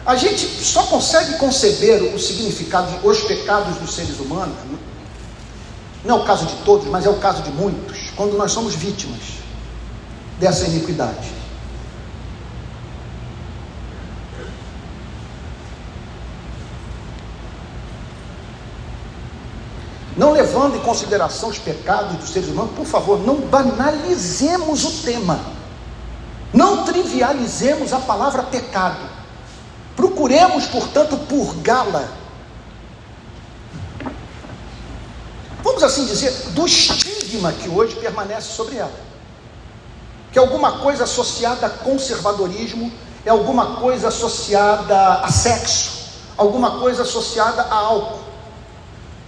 A 0.04 0.16
gente 0.16 0.46
só 0.46 0.84
consegue 0.84 1.36
conceber 1.36 2.14
o 2.14 2.18
significado 2.18 2.90
de 2.90 3.06
os 3.06 3.22
pecados 3.22 3.76
dos 3.76 3.94
seres 3.94 4.18
humanos, 4.18 4.56
não 6.04 6.16
é 6.16 6.18
o 6.18 6.24
caso 6.24 6.46
de 6.46 6.54
todos, 6.64 6.86
mas 6.86 7.04
é 7.04 7.10
o 7.10 7.16
caso 7.16 7.42
de 7.42 7.50
muitos, 7.50 8.09
quando 8.20 8.36
nós 8.36 8.52
somos 8.52 8.74
vítimas 8.74 9.38
dessa 10.38 10.66
iniquidade. 10.66 11.40
não 20.18 20.32
levando 20.32 20.76
em 20.76 20.80
consideração 20.80 21.48
os 21.48 21.58
pecados 21.58 22.18
dos 22.18 22.28
seres 22.28 22.50
humanos, 22.50 22.72
por 22.76 22.84
favor, 22.84 23.18
não 23.20 23.36
banalizemos 23.36 24.84
o 24.84 25.02
tema. 25.02 25.40
Não 26.52 26.84
trivializemos 26.84 27.90
a 27.94 28.00
palavra 28.00 28.42
pecado. 28.42 29.00
Procuremos, 29.96 30.66
portanto, 30.66 31.16
purgá-la. 31.26 32.06
Vamos 35.62 35.82
assim 35.82 36.04
dizer, 36.04 36.30
do 36.50 36.68
estigma 37.30 37.52
que 37.52 37.68
hoje 37.68 37.94
permanece 37.96 38.52
sobre 38.52 38.76
ela. 38.76 38.92
Que 40.32 40.38
alguma 40.38 40.78
coisa 40.78 41.04
associada 41.04 41.66
a 41.66 41.70
conservadorismo, 41.70 42.92
é 43.24 43.30
alguma 43.30 43.76
coisa 43.76 44.08
associada 44.08 45.20
a 45.20 45.30
sexo, 45.30 45.90
alguma 46.36 46.78
coisa 46.80 47.02
associada 47.02 47.62
a 47.62 47.74
álcool. 47.74 48.20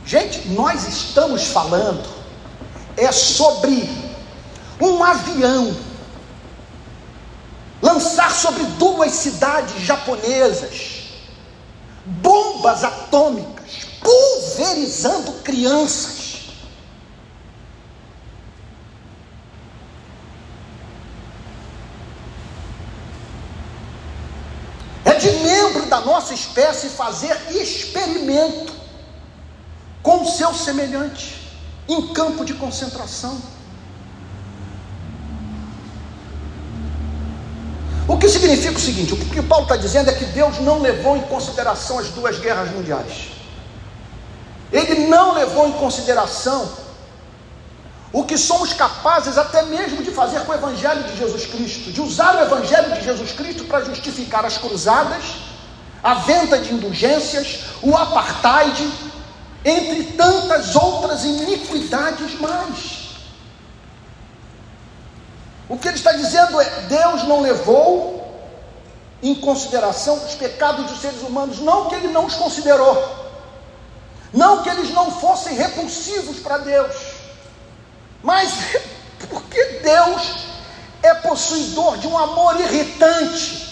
Gente, 0.04 0.48
nós 0.48 0.86
estamos 0.86 1.46
falando 1.46 2.02
é 2.96 3.10
sobre 3.12 3.88
um 4.80 5.02
avião 5.02 5.74
lançar 7.80 8.30
sobre 8.30 8.64
duas 8.64 9.12
cidades 9.12 9.80
japonesas 9.80 11.02
bombas 12.04 12.82
atômicas, 12.82 13.86
pulverizando 14.00 15.32
crianças. 15.44 16.32
É 25.04 25.14
de 25.14 25.30
membro 25.30 25.81
da 25.92 26.00
nossa 26.00 26.32
espécie 26.32 26.88
fazer 26.88 27.36
experimento 27.50 28.72
com 30.02 30.24
seu 30.24 30.54
semelhante 30.54 31.26
em 31.86 32.14
campo 32.14 32.46
de 32.46 32.54
concentração. 32.54 33.38
O 38.08 38.16
que 38.16 38.26
significa 38.26 38.78
o 38.78 38.80
seguinte: 38.80 39.12
o 39.12 39.18
que 39.18 39.42
Paulo 39.42 39.64
está 39.64 39.76
dizendo 39.76 40.08
é 40.08 40.14
que 40.14 40.24
Deus 40.24 40.58
não 40.60 40.80
levou 40.80 41.14
em 41.14 41.22
consideração 41.34 41.98
as 41.98 42.08
duas 42.08 42.38
guerras 42.38 42.70
mundiais. 42.70 43.28
Ele 44.72 45.06
não 45.08 45.34
levou 45.34 45.68
em 45.68 45.72
consideração 45.72 46.72
o 48.10 48.24
que 48.24 48.38
somos 48.38 48.72
capazes 48.72 49.36
até 49.36 49.60
mesmo 49.62 50.02
de 50.02 50.10
fazer 50.10 50.40
com 50.46 50.52
o 50.52 50.54
Evangelho 50.54 51.04
de 51.04 51.18
Jesus 51.18 51.44
Cristo, 51.44 51.92
de 51.92 52.00
usar 52.00 52.34
o 52.36 52.40
Evangelho 52.40 52.94
de 52.94 53.04
Jesus 53.04 53.32
Cristo 53.32 53.64
para 53.64 53.84
justificar 53.84 54.46
as 54.46 54.56
cruzadas, 54.56 55.51
a 56.02 56.14
venda 56.14 56.58
de 56.58 56.74
indulgências, 56.74 57.60
o 57.82 57.96
apartheid, 57.96 58.92
entre 59.64 60.04
tantas 60.14 60.74
outras 60.74 61.24
iniquidades 61.24 62.38
mais. 62.40 63.02
O 65.68 65.78
que 65.78 65.88
ele 65.88 65.96
está 65.96 66.12
dizendo 66.12 66.60
é: 66.60 66.64
Deus 66.82 67.24
não 67.24 67.40
levou 67.40 68.12
em 69.22 69.34
consideração 69.36 70.16
os 70.16 70.34
pecados 70.34 70.90
dos 70.90 71.00
seres 71.00 71.22
humanos, 71.22 71.60
não 71.60 71.88
que 71.88 71.94
ele 71.94 72.08
não 72.08 72.26
os 72.26 72.34
considerou, 72.34 73.22
não 74.32 74.62
que 74.62 74.68
eles 74.68 74.90
não 74.90 75.12
fossem 75.12 75.54
repulsivos 75.54 76.40
para 76.40 76.58
Deus, 76.58 76.96
mas 78.22 78.52
porque 79.30 79.64
Deus 79.82 80.46
é 81.02 81.14
possuidor 81.14 81.98
de 81.98 82.06
um 82.06 82.18
amor 82.18 82.60
irritante. 82.60 83.70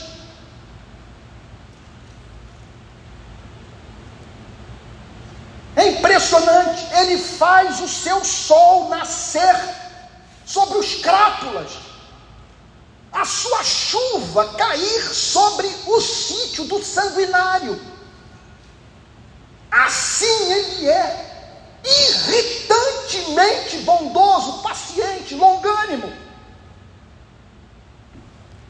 É 5.77 5.87
impressionante, 6.41 6.87
ele 6.95 7.19
faz 7.19 7.81
o 7.81 7.89
seu 7.89 8.25
sol 8.25 8.89
nascer 8.89 9.55
sobre 10.45 10.79
os 10.79 10.95
crápulas, 10.97 11.71
a 13.13 13.25
sua 13.25 13.63
chuva 13.63 14.55
cair 14.55 15.03
sobre 15.03 15.67
o 15.87 16.01
sítio 16.01 16.65
do 16.65 16.83
sanguinário. 16.83 17.81
Assim 19.71 20.53
ele 20.53 20.89
é, 20.89 21.79
irritantemente 21.85 23.79
bondoso, 23.79 24.63
paciente, 24.63 25.35
longânimo. 25.35 26.13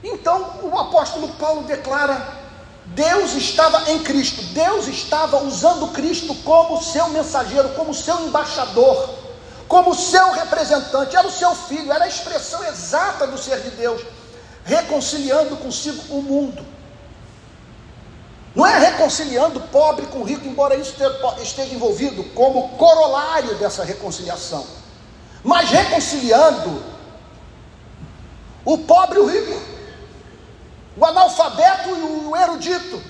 Então 0.02 0.60
o 0.62 0.78
apóstolo 0.78 1.28
Paulo 1.34 1.62
declara: 1.62 2.39
Deus 2.90 3.34
estava 3.34 3.90
em 3.90 4.00
Cristo, 4.00 4.42
Deus 4.52 4.86
estava 4.86 5.42
usando 5.42 5.92
Cristo 5.92 6.34
como 6.36 6.82
seu 6.82 7.08
mensageiro, 7.08 7.70
como 7.70 7.94
seu 7.94 8.26
embaixador 8.26 9.20
como 9.70 9.94
seu 9.94 10.32
representante, 10.32 11.14
era 11.14 11.28
o 11.28 11.30
seu 11.30 11.54
filho, 11.54 11.92
era 11.92 12.04
a 12.04 12.08
expressão 12.08 12.60
exata 12.64 13.24
do 13.28 13.38
ser 13.38 13.60
de 13.60 13.70
Deus, 13.70 14.02
reconciliando 14.64 15.56
consigo 15.58 16.02
o 16.12 16.20
mundo. 16.20 16.66
Não 18.52 18.66
é 18.66 18.76
reconciliando 18.80 19.60
pobre 19.60 20.06
com 20.06 20.24
rico, 20.24 20.44
embora 20.44 20.74
isso 20.74 20.96
esteja 21.40 21.72
envolvido 21.72 22.24
como 22.34 22.70
corolário 22.70 23.54
dessa 23.58 23.84
reconciliação, 23.84 24.66
mas 25.44 25.70
reconciliando 25.70 26.82
o 28.64 28.76
pobre 28.76 29.20
e 29.20 29.22
o 29.22 29.26
rico, 29.26 29.62
o 30.96 31.04
analfabeto 31.04 31.88
e 31.90 32.02
o 32.02 32.36
erudito, 32.36 33.02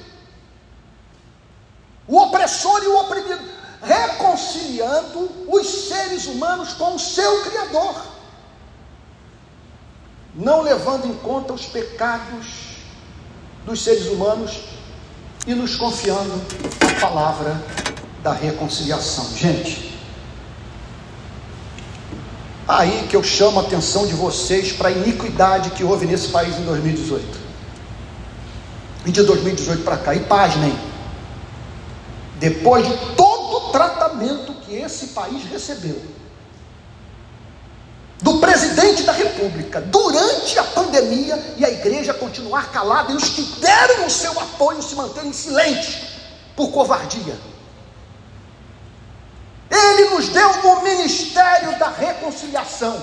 o 2.06 2.18
opressor 2.18 2.82
e 2.82 2.86
o 2.88 2.98
oprimido 2.98 3.60
reconciliando 3.82 5.30
os 5.48 5.66
seres 5.88 6.26
humanos 6.26 6.74
com 6.74 6.94
o 6.94 6.98
seu 6.98 7.42
Criador, 7.42 8.02
não 10.34 10.60
levando 10.60 11.06
em 11.06 11.14
conta 11.14 11.52
os 11.52 11.66
pecados 11.66 12.46
dos 13.64 13.82
seres 13.82 14.06
humanos 14.06 14.60
e 15.46 15.54
nos 15.54 15.76
confiando 15.76 16.34
a 16.80 17.00
palavra 17.00 17.60
da 18.22 18.32
reconciliação. 18.32 19.24
Gente, 19.34 19.98
aí 22.68 23.06
que 23.08 23.16
eu 23.16 23.22
chamo 23.22 23.60
a 23.60 23.62
atenção 23.62 24.06
de 24.06 24.12
vocês 24.12 24.72
para 24.72 24.88
a 24.88 24.92
iniquidade 24.92 25.70
que 25.70 25.82
houve 25.82 26.06
nesse 26.06 26.28
país 26.28 26.56
em 26.58 26.64
2018. 26.64 27.49
De 29.04 29.22
2018 29.22 29.82
para 29.82 29.96
cá, 29.96 30.14
e 30.14 30.20
pasmem, 30.20 30.78
depois 32.38 32.86
de 32.86 32.96
todo 33.16 33.72
tratamento 33.72 34.52
que 34.64 34.74
esse 34.74 35.08
país 35.08 35.44
recebeu 35.44 36.00
do 38.22 38.38
presidente 38.38 39.02
da 39.02 39.12
República 39.12 39.80
durante 39.80 40.58
a 40.58 40.64
pandemia 40.64 41.54
e 41.56 41.64
a 41.64 41.70
igreja 41.70 42.12
continuar 42.12 42.70
calada 42.70 43.12
e 43.12 43.16
os 43.16 43.30
que 43.30 43.42
deram 43.60 44.06
o 44.06 44.10
seu 44.10 44.38
apoio 44.38 44.82
se 44.82 44.94
manterem 44.94 45.32
silentes 45.32 46.02
por 46.54 46.70
covardia. 46.70 47.38
Ele 49.70 50.10
nos 50.10 50.28
deu 50.28 50.50
o 50.50 50.82
ministério 50.82 51.78
da 51.78 51.88
reconciliação. 51.88 53.02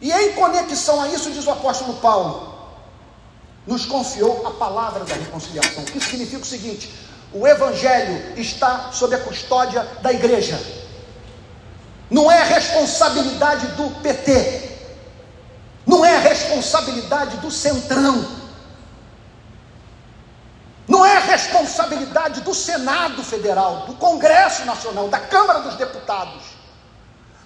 E 0.00 0.12
em 0.12 0.32
conexão 0.34 1.00
a 1.00 1.08
isso, 1.08 1.30
diz 1.32 1.44
o 1.46 1.50
apóstolo 1.50 1.94
Paulo, 1.94 2.57
nos 3.68 3.84
confiou 3.84 4.46
a 4.46 4.52
palavra 4.52 5.04
da 5.04 5.14
reconciliação. 5.14 5.84
Que 5.84 6.00
significa 6.00 6.42
o 6.42 6.46
seguinte: 6.46 6.92
o 7.32 7.46
Evangelho 7.46 8.38
está 8.40 8.90
sob 8.90 9.14
a 9.14 9.20
custódia 9.20 9.82
da 10.02 10.10
igreja. 10.10 10.58
Não 12.10 12.32
é 12.32 12.42
responsabilidade 12.42 13.66
do 13.68 13.90
PT, 14.00 14.70
não 15.86 16.02
é 16.02 16.16
responsabilidade 16.16 17.36
do 17.36 17.50
Centrão, 17.50 18.26
não 20.88 21.04
é 21.04 21.18
responsabilidade 21.18 22.40
do 22.40 22.54
Senado 22.54 23.22
Federal, 23.22 23.84
do 23.86 23.92
Congresso 23.92 24.64
Nacional, 24.64 25.08
da 25.08 25.18
Câmara 25.18 25.60
dos 25.60 25.74
Deputados, 25.74 26.44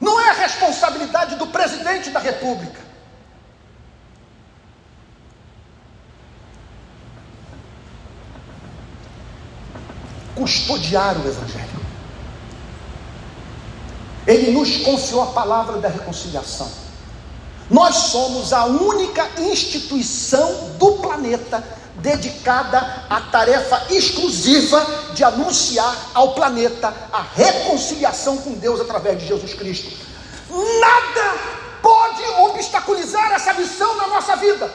não 0.00 0.20
é 0.20 0.32
responsabilidade 0.32 1.34
do 1.34 1.48
presidente 1.48 2.10
da 2.10 2.20
República. 2.20 2.91
Custodiar 10.42 11.16
o 11.16 11.28
Evangelho. 11.28 11.82
Ele 14.26 14.50
nos 14.50 14.78
confiou 14.78 15.22
a 15.22 15.26
palavra 15.26 15.78
da 15.78 15.88
reconciliação. 15.88 16.68
Nós 17.70 17.94
somos 17.94 18.52
a 18.52 18.64
única 18.64 19.24
instituição 19.38 20.70
do 20.78 20.94
planeta 20.94 21.62
dedicada 21.96 23.06
à 23.08 23.20
tarefa 23.20 23.86
exclusiva 23.90 24.84
de 25.14 25.22
anunciar 25.22 25.96
ao 26.12 26.34
planeta 26.34 26.92
a 27.12 27.22
reconciliação 27.22 28.36
com 28.38 28.54
Deus 28.54 28.80
através 28.80 29.20
de 29.20 29.28
Jesus 29.28 29.54
Cristo. 29.54 29.96
Nada 30.50 31.38
pode 31.80 32.22
obstaculizar 32.50 33.32
essa 33.32 33.54
missão 33.54 33.96
na 33.96 34.08
nossa 34.08 34.34
vida. 34.36 34.72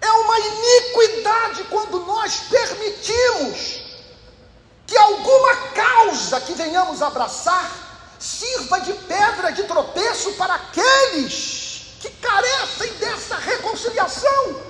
É 0.00 0.10
uma 0.10 0.38
iniquidade 0.38 1.64
quando 1.70 2.00
nós 2.00 2.40
permitimos 2.50 3.83
que 4.94 4.98
alguma 4.98 5.56
causa 5.74 6.40
que 6.40 6.52
venhamos 6.54 7.02
abraçar 7.02 7.68
sirva 8.16 8.78
de 8.78 8.92
pedra 8.92 9.50
de 9.50 9.64
tropeço 9.64 10.34
para 10.34 10.54
aqueles 10.54 11.96
que 12.00 12.08
carecem 12.10 12.92
dessa 12.94 13.34
reconciliação. 13.34 14.62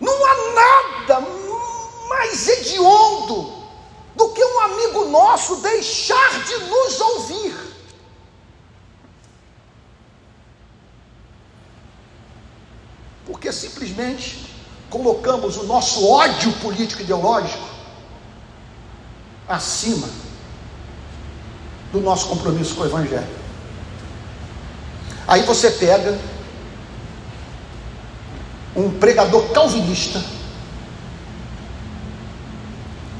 Não 0.00 0.26
há 0.26 0.34
nada 0.54 1.20
mais 2.08 2.48
hediondo 2.48 3.62
do 4.16 4.30
que 4.30 4.44
um 4.44 4.60
amigo 4.60 5.04
nosso 5.04 5.56
deixar 5.56 6.42
de 6.42 6.56
nos 6.64 7.00
ouvir. 7.00 7.56
Porque 13.24 13.52
simplesmente 13.52 14.52
colocamos 14.90 15.56
o 15.58 15.62
nosso 15.62 16.04
ódio 16.08 16.50
político 16.54 17.02
ideológico 17.02 17.71
acima 19.48 20.08
do 21.92 22.00
nosso 22.00 22.26
compromisso 22.28 22.74
com 22.74 22.82
o 22.82 22.86
Evangelho. 22.86 23.42
Aí 25.26 25.42
você 25.42 25.70
pega 25.70 26.18
um 28.74 28.90
pregador 28.98 29.48
calvinista 29.52 30.22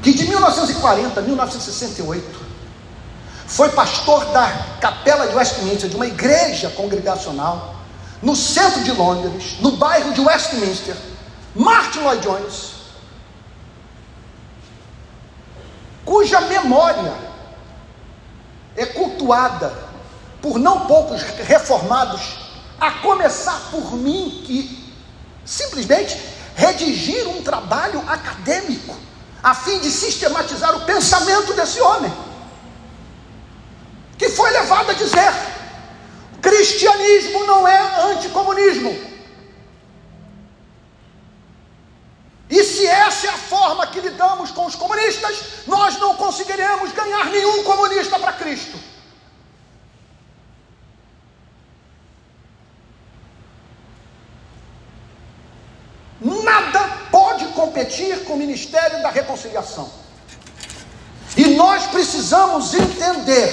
que 0.01 0.13
de 0.13 0.27
1940 0.27 1.19
a 1.19 1.23
1968 1.23 2.43
foi 3.47 3.69
pastor 3.69 4.25
da 4.25 4.47
capela 4.81 5.27
de 5.27 5.35
Westminster, 5.35 5.89
de 5.89 5.95
uma 5.95 6.07
igreja 6.07 6.69
congregacional, 6.71 7.75
no 8.21 8.35
centro 8.35 8.83
de 8.83 8.91
Londres, 8.91 9.57
no 9.59 9.73
bairro 9.77 10.13
de 10.13 10.21
Westminster, 10.21 10.95
Martin 11.55 11.99
Lloyd 11.99 12.21
Jones, 12.23 12.72
cuja 16.05 16.41
memória 16.41 17.13
é 18.75 18.85
cultuada 18.85 19.73
por 20.41 20.59
não 20.59 20.81
poucos 20.81 21.21
reformados, 21.21 22.37
a 22.79 22.91
começar 22.91 23.59
por 23.71 23.93
mim, 23.95 24.43
que 24.45 24.93
simplesmente 25.45 26.19
redigir 26.55 27.27
um 27.29 27.41
trabalho 27.41 28.03
acadêmico 28.07 28.95
a 29.41 29.53
fim 29.53 29.79
de 29.79 29.89
sistematizar 29.89 30.75
o 30.75 30.81
pensamento 30.81 31.53
desse 31.53 31.79
homem, 31.81 32.11
que 34.17 34.29
foi 34.29 34.49
levado 34.51 34.91
a 34.91 34.93
dizer: 34.93 35.33
cristianismo 36.41 37.45
não 37.45 37.67
é 37.67 38.11
anticomunismo. 38.11 39.12
E 42.53 42.63
se 42.63 42.85
essa 42.85 43.25
é 43.25 43.29
a 43.31 43.37
forma 43.37 43.87
que 43.87 43.99
lidamos 43.99 44.51
com 44.51 44.67
os 44.67 44.75
comunistas, 44.75 45.63
nós 45.65 45.97
não 45.97 46.15
conseguiremos 46.15 46.91
ganhar 46.91 47.25
nenhum 47.25 47.63
comunista 47.63 48.19
para 48.19 48.31
Cristo. 48.33 48.77
Nada 56.21 57.07
pode 57.09 57.47
competir 57.47 58.23
com 58.23 58.33
o 58.33 58.37
ministério 58.37 59.01
da 59.01 59.09
reconciliação. 59.09 59.91
E 61.35 61.55
nós 61.55 61.87
precisamos 61.87 62.75
entender 62.75 63.51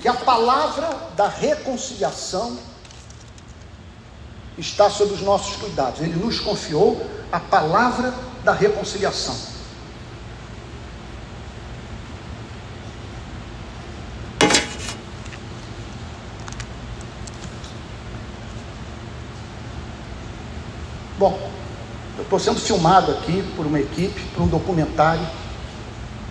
que 0.00 0.08
a 0.08 0.14
palavra 0.14 0.88
da 1.14 1.28
reconciliação 1.28 2.58
está 4.60 4.90
sob 4.90 5.12
os 5.12 5.22
nossos 5.22 5.56
cuidados. 5.56 6.00
Ele 6.00 6.14
nos 6.16 6.38
confiou 6.38 7.04
a 7.32 7.40
palavra 7.40 8.14
da 8.44 8.52
reconciliação. 8.52 9.34
Bom, 21.18 21.38
eu 22.16 22.24
estou 22.24 22.38
sendo 22.38 22.60
filmado 22.60 23.12
aqui 23.12 23.42
por 23.54 23.66
uma 23.66 23.78
equipe, 23.78 24.20
por 24.34 24.42
um 24.42 24.46
documentário 24.46 25.26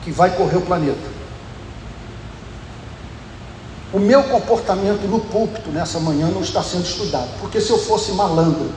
que 0.03 0.11
vai 0.11 0.35
correr 0.35 0.57
o 0.57 0.61
planeta. 0.61 1.08
O 3.91 3.99
meu 3.99 4.23
comportamento 4.23 5.07
no 5.07 5.19
púlpito 5.19 5.69
nessa 5.71 5.99
manhã 5.99 6.27
não 6.29 6.41
está 6.41 6.61
sendo 6.61 6.85
estudado, 6.85 7.29
porque 7.39 7.59
se 7.59 7.71
eu 7.71 7.79
fosse 7.79 8.11
malandro, 8.11 8.71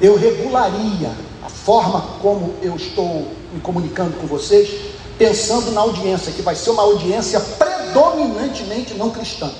eu 0.00 0.16
regularia 0.16 1.10
a 1.42 1.48
forma 1.48 2.00
como 2.20 2.54
eu 2.60 2.76
estou 2.76 3.32
me 3.52 3.60
comunicando 3.60 4.16
com 4.18 4.26
vocês, 4.26 4.68
pensando 5.16 5.70
na 5.70 5.80
audiência, 5.80 6.32
que 6.32 6.42
vai 6.42 6.54
ser 6.54 6.70
uma 6.70 6.82
audiência 6.82 7.40
predominantemente 7.40 8.94
não 8.94 9.10
cristã 9.10 9.50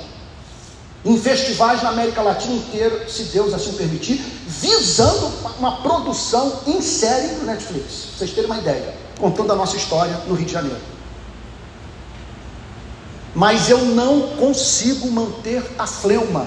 em 1.04 1.18
festivais 1.18 1.82
na 1.82 1.88
América 1.88 2.22
Latina 2.22 2.54
inteira, 2.54 3.08
se 3.08 3.24
Deus 3.24 3.52
assim 3.52 3.72
permitir, 3.72 4.24
visando 4.46 5.32
uma 5.58 5.78
produção 5.82 6.60
em 6.66 6.80
série 6.80 7.34
do 7.34 7.44
Netflix. 7.44 8.06
Pra 8.06 8.18
vocês 8.18 8.30
terem 8.30 8.48
uma 8.48 8.58
ideia, 8.58 8.94
contando 9.18 9.52
a 9.52 9.56
nossa 9.56 9.76
história 9.76 10.16
no 10.28 10.34
Rio 10.34 10.46
de 10.46 10.52
Janeiro. 10.52 10.91
Mas 13.34 13.70
eu 13.70 13.78
não 13.86 14.36
consigo 14.36 15.10
manter 15.10 15.62
a 15.78 15.86
fleuma 15.86 16.46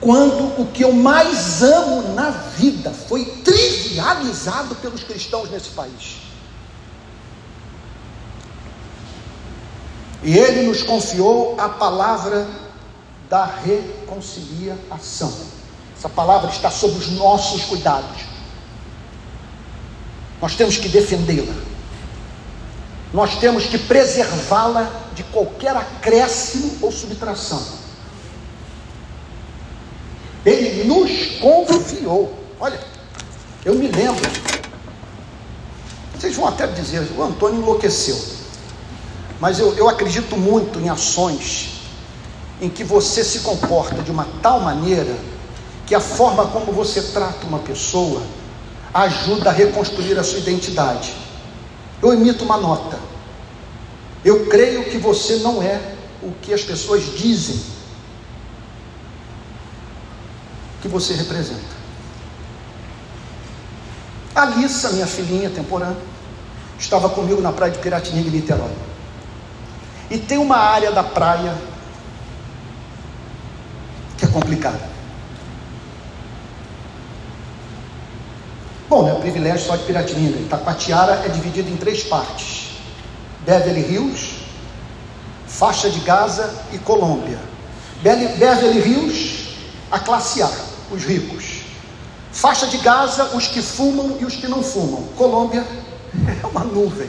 quando 0.00 0.60
o 0.60 0.66
que 0.66 0.84
eu 0.84 0.92
mais 0.92 1.62
amo 1.62 2.14
na 2.14 2.30
vida 2.30 2.90
foi 2.90 3.24
trivializado 3.44 4.74
pelos 4.76 5.02
cristãos 5.02 5.50
nesse 5.50 5.70
país. 5.70 6.18
E 10.22 10.36
ele 10.36 10.66
nos 10.66 10.82
confiou 10.82 11.54
a 11.58 11.68
palavra 11.68 12.46
da 13.30 13.44
reconciliação. 13.44 15.32
Essa 15.96 16.08
palavra 16.08 16.50
está 16.50 16.70
sob 16.70 16.98
os 16.98 17.10
nossos 17.12 17.64
cuidados. 17.64 18.22
Nós 20.40 20.54
temos 20.54 20.76
que 20.76 20.88
defendê-la. 20.88 21.54
Nós 23.12 23.36
temos 23.36 23.64
que 23.66 23.78
preservá-la 23.78 25.03
de 25.14 25.22
qualquer 25.24 25.76
acréscimo 25.76 26.78
ou 26.82 26.92
subtração. 26.92 27.62
Ele 30.44 30.84
nos 30.84 31.38
confiou. 31.40 32.38
Olha, 32.60 32.78
eu 33.64 33.74
me 33.74 33.88
lembro. 33.88 34.24
Vocês 36.14 36.36
vão 36.36 36.46
até 36.46 36.66
dizer, 36.66 37.06
o 37.16 37.22
Antônio 37.22 37.60
enlouqueceu. 37.60 38.18
Mas 39.40 39.58
eu, 39.58 39.74
eu 39.74 39.88
acredito 39.88 40.36
muito 40.36 40.78
em 40.78 40.88
ações 40.88 41.80
em 42.60 42.68
que 42.68 42.84
você 42.84 43.24
se 43.24 43.40
comporta 43.40 44.02
de 44.02 44.10
uma 44.10 44.26
tal 44.42 44.60
maneira 44.60 45.14
que 45.86 45.94
a 45.94 46.00
forma 46.00 46.46
como 46.46 46.72
você 46.72 47.02
trata 47.02 47.46
uma 47.46 47.58
pessoa 47.58 48.22
ajuda 48.92 49.50
a 49.50 49.52
reconstruir 49.52 50.18
a 50.18 50.22
sua 50.22 50.38
identidade. 50.38 51.14
Eu 52.00 52.12
emito 52.12 52.44
uma 52.44 52.56
nota. 52.56 52.98
Eu 54.24 54.46
creio 54.46 54.84
que 54.84 54.96
você 54.96 55.36
não 55.36 55.62
é 55.62 55.80
o 56.22 56.32
que 56.40 56.54
as 56.54 56.62
pessoas 56.62 57.04
dizem 57.18 57.60
que 60.80 60.88
você 60.88 61.14
representa. 61.14 61.74
Alissa, 64.34 64.90
minha 64.90 65.06
filhinha 65.06 65.50
temporânea, 65.50 65.96
estava 66.78 67.08
comigo 67.08 67.40
na 67.40 67.52
praia 67.52 67.72
de 67.72 67.78
Piratininga, 67.78 68.28
em 68.28 68.32
Niterói. 68.32 68.72
E 70.10 70.18
tem 70.18 70.38
uma 70.38 70.56
área 70.56 70.90
da 70.90 71.02
praia 71.02 71.54
que 74.18 74.24
é 74.24 74.28
complicado. 74.28 74.80
Bom, 78.88 79.08
é 79.08 79.14
privilégio 79.20 79.66
só 79.66 79.76
de 79.76 79.84
Piratininga. 79.84 80.38
Itacoatiara 80.38 81.22
é 81.24 81.28
dividido 81.28 81.70
em 81.70 81.76
três 81.76 82.02
partes: 82.02 82.63
Beverly 83.44 83.92
Hills, 83.92 84.44
faixa 85.46 85.90
de 85.90 86.00
Gaza 86.00 86.52
e 86.72 86.78
Colômbia. 86.78 87.38
Beverly 88.02 88.80
Hills, 88.80 89.56
a 89.90 89.98
classe 89.98 90.42
A, 90.42 90.50
os 90.90 91.04
ricos. 91.04 91.62
Faixa 92.32 92.66
de 92.66 92.78
Gaza, 92.78 93.36
os 93.36 93.46
que 93.46 93.62
fumam 93.62 94.18
e 94.20 94.24
os 94.24 94.34
que 94.34 94.48
não 94.48 94.62
fumam. 94.62 95.04
Colômbia 95.16 95.64
é 96.42 96.46
uma 96.46 96.64
nuvem. 96.64 97.08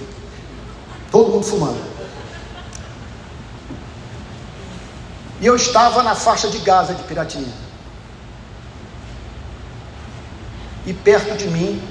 Todo 1.12 1.32
mundo 1.32 1.46
fumando. 1.46 1.96
E 5.42 5.46
eu 5.46 5.56
estava 5.56 6.04
na 6.04 6.16
faixa 6.16 6.48
de 6.50 6.60
Gaza 6.60 6.94
de 6.94 7.04
Piratinha. 7.04 7.54
E 10.86 10.94
perto 10.94 11.36
de 11.36 11.48
mim, 11.48 11.82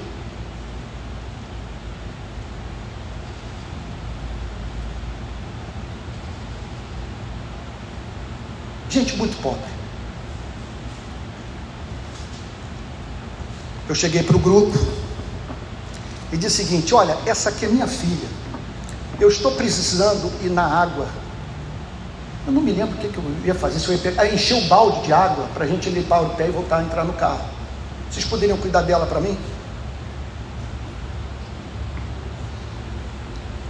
gente 8.95 9.15
muito 9.17 9.39
pobre. 9.41 9.75
Eu 13.87 13.93
cheguei 13.93 14.23
para 14.23 14.35
o 14.35 14.39
grupo 14.39 14.77
e 16.31 16.37
disse 16.37 16.61
o 16.61 16.65
seguinte: 16.65 16.95
Olha, 16.95 17.17
essa 17.25 17.49
aqui 17.49 17.65
é 17.65 17.67
minha 17.67 17.87
filha. 17.87 18.27
Eu 19.19 19.29
estou 19.29 19.51
precisando 19.51 20.29
ir 20.43 20.49
na 20.49 20.65
água 20.65 21.07
Eu 22.45 22.51
não 22.51 22.61
me 22.61 22.73
lembro 22.73 22.95
o 22.95 22.99
que, 22.99 23.07
que 23.07 23.17
eu 23.17 23.23
ia 23.45 23.55
fazer. 23.55 23.79
Se 23.79 23.87
eu 23.87 23.95
ia 23.95 24.01
pegar, 24.01 24.31
encher 24.31 24.55
o 24.55 24.67
balde 24.67 25.01
de 25.03 25.13
água 25.13 25.47
para 25.53 25.65
a 25.65 25.67
gente 25.67 25.89
limpar 25.89 26.21
o 26.21 26.29
pé 26.31 26.47
e 26.47 26.51
voltar 26.51 26.77
a 26.77 26.83
entrar 26.83 27.03
no 27.03 27.13
carro. 27.13 27.45
Vocês 28.11 28.25
poderiam 28.25 28.57
cuidar 28.57 28.81
dela 28.81 29.05
para 29.05 29.19
mim? 29.19 29.37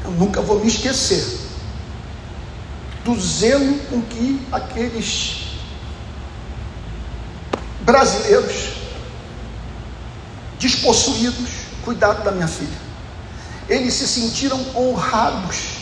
Eu 0.04 0.12
nunca 0.12 0.42
vou 0.42 0.60
me 0.60 0.68
esquecer 0.68 1.45
do 3.06 3.22
zelo 3.22 3.78
com 3.88 4.02
que 4.02 4.42
aqueles 4.52 5.60
brasileiros 7.82 8.78
despossuídos 10.60 11.50
cuidaram 11.84 12.24
da 12.24 12.32
minha 12.32 12.48
filha. 12.48 12.86
Eles 13.70 13.94
se 13.94 14.08
sentiram 14.08 14.60
honrados. 14.76 15.76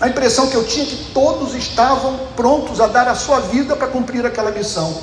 A 0.00 0.08
impressão 0.08 0.48
que 0.48 0.56
eu 0.56 0.66
tinha 0.66 0.84
é 0.84 0.88
que 0.88 1.12
todos 1.14 1.54
estavam 1.54 2.18
prontos 2.34 2.80
a 2.80 2.88
dar 2.88 3.06
a 3.06 3.14
sua 3.14 3.38
vida 3.38 3.76
para 3.76 3.86
cumprir 3.86 4.26
aquela 4.26 4.50
missão. 4.50 5.00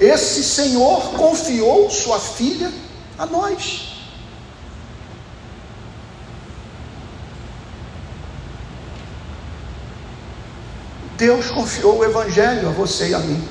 Esse 0.00 0.42
Senhor 0.42 1.12
confiou 1.12 1.88
sua 1.88 2.18
filha 2.18 2.72
a 3.16 3.26
nós. 3.26 3.93
Deus 11.24 11.50
confiou 11.50 12.00
o 12.00 12.04
Evangelho 12.04 12.68
a 12.68 12.70
você 12.70 13.08
e 13.08 13.14
a 13.14 13.18
mim. 13.18 13.42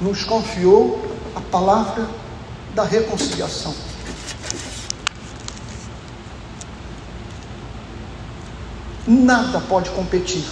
Nos 0.00 0.24
confiou 0.24 1.14
a 1.36 1.42
palavra 1.42 2.08
da 2.74 2.84
reconciliação. 2.84 3.74
Nada 9.06 9.60
pode 9.60 9.90
competir 9.90 10.46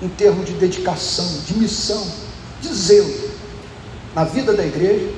em 0.00 0.08
termos 0.08 0.46
de 0.46 0.52
dedicação, 0.52 1.42
de 1.44 1.54
missão, 1.54 2.27
de 2.60 2.74
zelo 2.74 3.28
na 4.14 4.24
vida 4.24 4.52
da 4.52 4.64
igreja, 4.64 5.12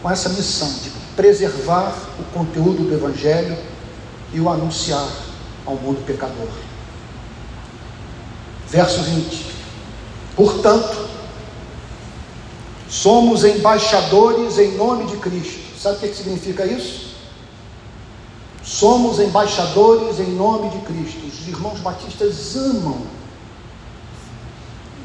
com 0.00 0.10
essa 0.10 0.28
missão 0.28 0.68
de 0.82 0.90
preservar 1.16 1.94
o 2.18 2.24
conteúdo 2.32 2.84
do 2.84 2.94
Evangelho 2.94 3.56
e 4.32 4.40
o 4.40 4.48
anunciar 4.48 5.08
ao 5.66 5.74
mundo 5.74 6.04
pecador. 6.06 6.48
Verso 8.68 9.02
20: 9.02 9.46
Portanto, 10.36 11.08
somos 12.88 13.44
embaixadores 13.44 14.58
em 14.58 14.76
nome 14.76 15.06
de 15.06 15.16
Cristo. 15.16 15.78
Sabe 15.80 15.96
o 15.96 16.00
que 16.00 16.14
significa 16.14 16.64
isso? 16.64 17.08
Somos 18.62 19.18
embaixadores 19.18 20.20
em 20.20 20.30
nome 20.34 20.70
de 20.70 20.78
Cristo. 20.80 21.26
Os 21.26 21.48
irmãos 21.48 21.80
batistas 21.80 22.54
amam 22.56 23.17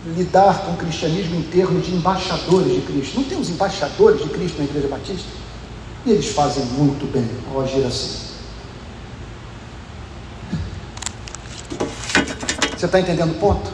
lidar 0.05 0.65
com 0.65 0.73
o 0.73 0.77
cristianismo 0.77 1.35
em 1.35 1.43
termos 1.43 1.85
de 1.85 1.93
embaixadores 1.93 2.73
de 2.73 2.81
Cristo. 2.81 3.15
Não 3.15 3.23
temos 3.23 3.49
embaixadores 3.49 4.21
de 4.21 4.29
Cristo 4.29 4.57
na 4.57 4.65
Igreja 4.65 4.87
Batista? 4.87 5.29
E 6.05 6.11
eles 6.11 6.27
fazem 6.29 6.65
muito 6.65 7.09
bem 7.11 7.27
ao 7.51 7.61
agir 7.61 7.85
assim. 7.85 8.33
Você 12.75 12.85
está 12.85 12.99
entendendo 12.99 13.31
o 13.31 13.39
ponto? 13.39 13.71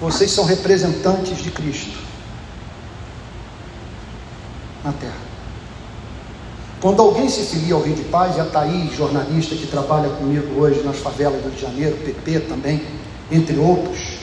Vocês 0.00 0.30
são 0.30 0.44
representantes 0.44 1.42
de 1.42 1.50
Cristo 1.50 1.98
na 4.82 4.92
terra. 4.92 5.25
Quando 6.86 7.02
alguém 7.02 7.28
se 7.28 7.42
filia 7.42 7.74
ao 7.74 7.80
Rio 7.80 7.96
de 7.96 8.04
Paz, 8.04 8.36
e 8.36 8.40
a 8.40 8.44
Thaís, 8.44 8.94
jornalista 8.94 9.56
que 9.56 9.66
trabalha 9.66 10.08
comigo 10.08 10.60
hoje 10.60 10.84
nas 10.84 10.98
favelas 10.98 11.42
do 11.42 11.48
Rio 11.48 11.56
de 11.56 11.60
Janeiro, 11.60 11.96
PP 11.96 12.38
também, 12.48 12.80
entre 13.28 13.58
outros, 13.58 14.18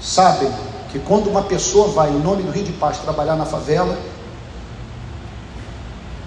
sabem 0.00 0.48
que 0.92 1.00
quando 1.00 1.28
uma 1.28 1.42
pessoa 1.42 1.88
vai 1.88 2.10
em 2.10 2.20
nome 2.20 2.44
do 2.44 2.52
Rio 2.52 2.62
de 2.62 2.72
Paz 2.74 2.98
trabalhar 2.98 3.34
na 3.34 3.44
favela, 3.44 3.98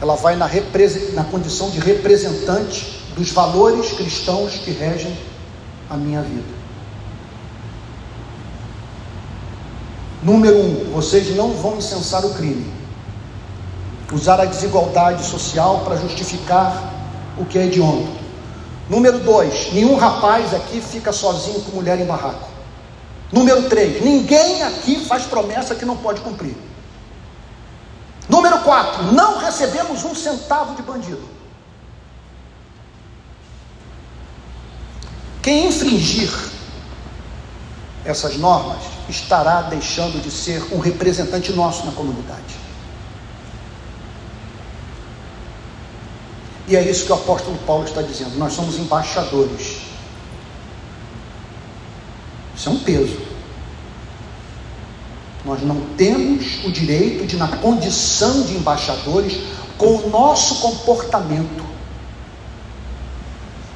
ela 0.01 0.17
vai 0.17 0.35
na, 0.35 0.49
na 1.13 1.23
condição 1.23 1.69
de 1.69 1.79
representante 1.79 3.01
dos 3.15 3.31
valores 3.31 3.93
cristãos 3.93 4.55
que 4.55 4.71
regem 4.71 5.17
a 5.89 5.95
minha 5.95 6.21
vida. 6.21 6.53
Número 10.21 10.57
um, 10.57 10.91
vocês 10.93 11.33
não 11.33 11.53
vão 11.53 11.77
incensar 11.77 12.25
o 12.25 12.33
crime 12.33 12.78
usar 14.11 14.39
a 14.39 14.45
desigualdade 14.45 15.23
social 15.23 15.81
para 15.85 15.95
justificar 15.97 16.93
o 17.37 17.45
que 17.45 17.57
é 17.57 17.65
hediondo. 17.65 18.07
Número 18.89 19.19
dois, 19.19 19.71
nenhum 19.71 19.95
rapaz 19.95 20.53
aqui 20.53 20.81
fica 20.81 21.11
sozinho 21.11 21.61
com 21.61 21.75
mulher 21.75 21.99
em 21.99 22.05
barraco. 22.05 22.49
Número 23.31 23.69
três, 23.69 24.03
ninguém 24.03 24.63
aqui 24.63 25.05
faz 25.05 25.23
promessa 25.23 25.75
que 25.75 25.85
não 25.85 25.95
pode 25.95 26.21
cumprir. 26.21 26.57
Número 28.27 28.59
quatro, 28.59 29.11
não 29.11 29.37
recebemos 29.37 30.03
um 30.03 30.15
centavo 30.15 30.75
de 30.75 30.81
bandido. 30.81 31.27
Quem 35.41 35.67
infringir 35.67 36.31
essas 38.03 38.37
normas 38.37 38.79
estará 39.07 39.61
deixando 39.63 40.21
de 40.21 40.31
ser 40.31 40.63
um 40.73 40.79
representante 40.79 41.51
nosso 41.53 41.85
na 41.85 41.91
comunidade. 41.91 42.68
E 46.69 46.75
é 46.75 46.87
isso 46.87 47.03
que 47.05 47.11
o 47.11 47.15
apóstolo 47.15 47.57
Paulo 47.65 47.83
está 47.83 47.99
dizendo. 48.03 48.37
Nós 48.37 48.53
somos 48.53 48.77
embaixadores. 48.77 49.77
Isso 52.55 52.69
é 52.69 52.71
um 52.71 52.77
peso. 52.77 53.17
Nós 55.43 55.63
não 55.63 55.81
temos 55.97 56.63
o 56.63 56.71
direito 56.71 57.25
de, 57.25 57.37
na 57.37 57.47
condição 57.57 58.43
de 58.43 58.55
embaixadores, 58.55 59.39
com 59.79 59.95
o 59.95 60.09
nosso 60.09 60.55
comportamento, 60.57 61.65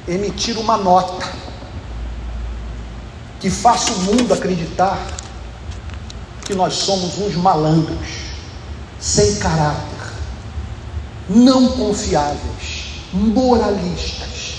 emitir 0.06 0.56
uma 0.56 0.76
nota 0.76 1.32
que 3.40 3.50
faça 3.50 3.92
o 3.92 3.98
mundo 4.02 4.32
acreditar 4.32 5.04
que 6.44 6.54
nós 6.54 6.74
somos 6.74 7.18
uns 7.18 7.34
malandros, 7.34 8.06
sem 9.00 9.34
caráter, 9.36 10.12
não 11.28 11.68
confiáveis 11.68 12.73
moralistas, 13.14 14.54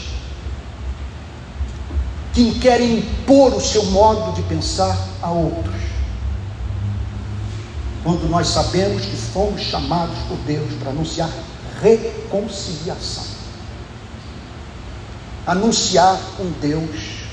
que 2.33 2.59
querem 2.59 2.99
impor 2.99 3.53
o 3.53 3.61
seu 3.61 3.83
modo 3.85 4.33
de 4.33 4.41
pensar 4.43 4.97
a 5.21 5.29
outros. 5.29 5.75
Quando 8.03 8.29
nós 8.29 8.47
sabemos 8.47 9.03
que 9.03 9.15
fomos 9.15 9.61
chamados 9.61 10.17
por 10.27 10.37
Deus 10.45 10.71
para 10.79 10.91
anunciar 10.91 11.29
reconciliação, 11.81 13.23
anunciar 15.45 16.19
um 16.39 16.51
Deus 16.61 17.25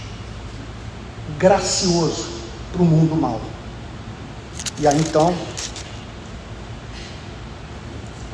gracioso 1.39 2.31
para 2.73 2.83
o 2.83 2.85
mundo 2.85 3.15
mau. 3.15 3.41
E 4.79 4.87
aí 4.87 4.99
então 4.99 5.35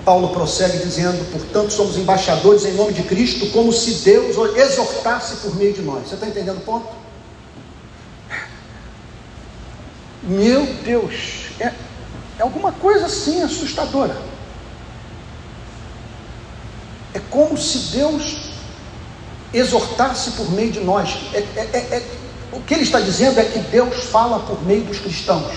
Paulo 0.09 0.31
prossegue 0.31 0.79
dizendo: 0.79 1.31
portanto, 1.31 1.71
somos 1.71 1.99
embaixadores 1.99 2.65
em 2.65 2.73
nome 2.73 2.95
de 2.95 3.03
Cristo, 3.03 3.51
como 3.51 3.71
se 3.71 3.91
Deus 3.97 4.37
exortasse 4.57 5.37
por 5.43 5.55
meio 5.57 5.75
de 5.75 5.83
nós. 5.83 6.09
Você 6.09 6.15
está 6.15 6.27
entendendo 6.27 6.57
o 6.57 6.61
ponto? 6.63 6.89
Meu 10.23 10.65
Deus, 10.83 11.51
é, 11.61 11.75
é 12.39 12.43
alguma 12.43 12.73
coisa 12.73 13.05
assim 13.05 13.43
assustadora. 13.43 14.17
É 17.13 17.21
como 17.29 17.59
se 17.59 17.95
Deus 17.95 18.49
exortasse 19.53 20.31
por 20.31 20.51
meio 20.53 20.73
de 20.73 20.81
nós. 20.81 21.19
É, 21.35 21.39
é, 21.39 21.69
é, 21.71 21.79
é 21.97 22.03
o 22.51 22.63
que 22.63 22.73
ele 22.73 22.85
está 22.85 22.99
dizendo 22.99 23.39
é 23.39 23.45
que 23.45 23.59
Deus 23.59 24.05
fala 24.05 24.41
por 24.41 24.65
meio 24.65 24.85
dos 24.85 25.01
cristãos. 25.01 25.53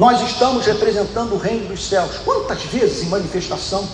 Nós 0.00 0.18
estamos 0.22 0.64
representando 0.64 1.34
o 1.34 1.36
reino 1.36 1.68
dos 1.68 1.86
céus. 1.86 2.12
Quantas 2.24 2.62
vezes 2.62 3.02
em 3.02 3.10
manifestação 3.10 3.86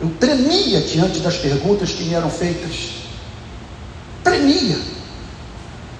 eu 0.00 0.10
tremia 0.18 0.80
diante 0.80 1.20
das 1.20 1.36
perguntas 1.36 1.90
que 1.92 2.02
me 2.02 2.12
eram 2.12 2.28
feitas. 2.28 2.94
Tremia. 4.24 4.76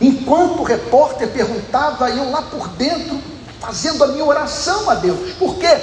Enquanto 0.01 0.63
o 0.63 0.65
repórter 0.65 1.29
perguntava, 1.29 2.11
eu 2.11 2.29
lá 2.29 2.43
por 2.43 2.67
dentro, 2.71 3.23
fazendo 3.61 4.03
a 4.03 4.09
minha 4.09 4.25
oração 4.25 4.91
a 4.91 4.97
Deus. 4.97 5.35
Por 5.39 5.55
quê? 5.55 5.79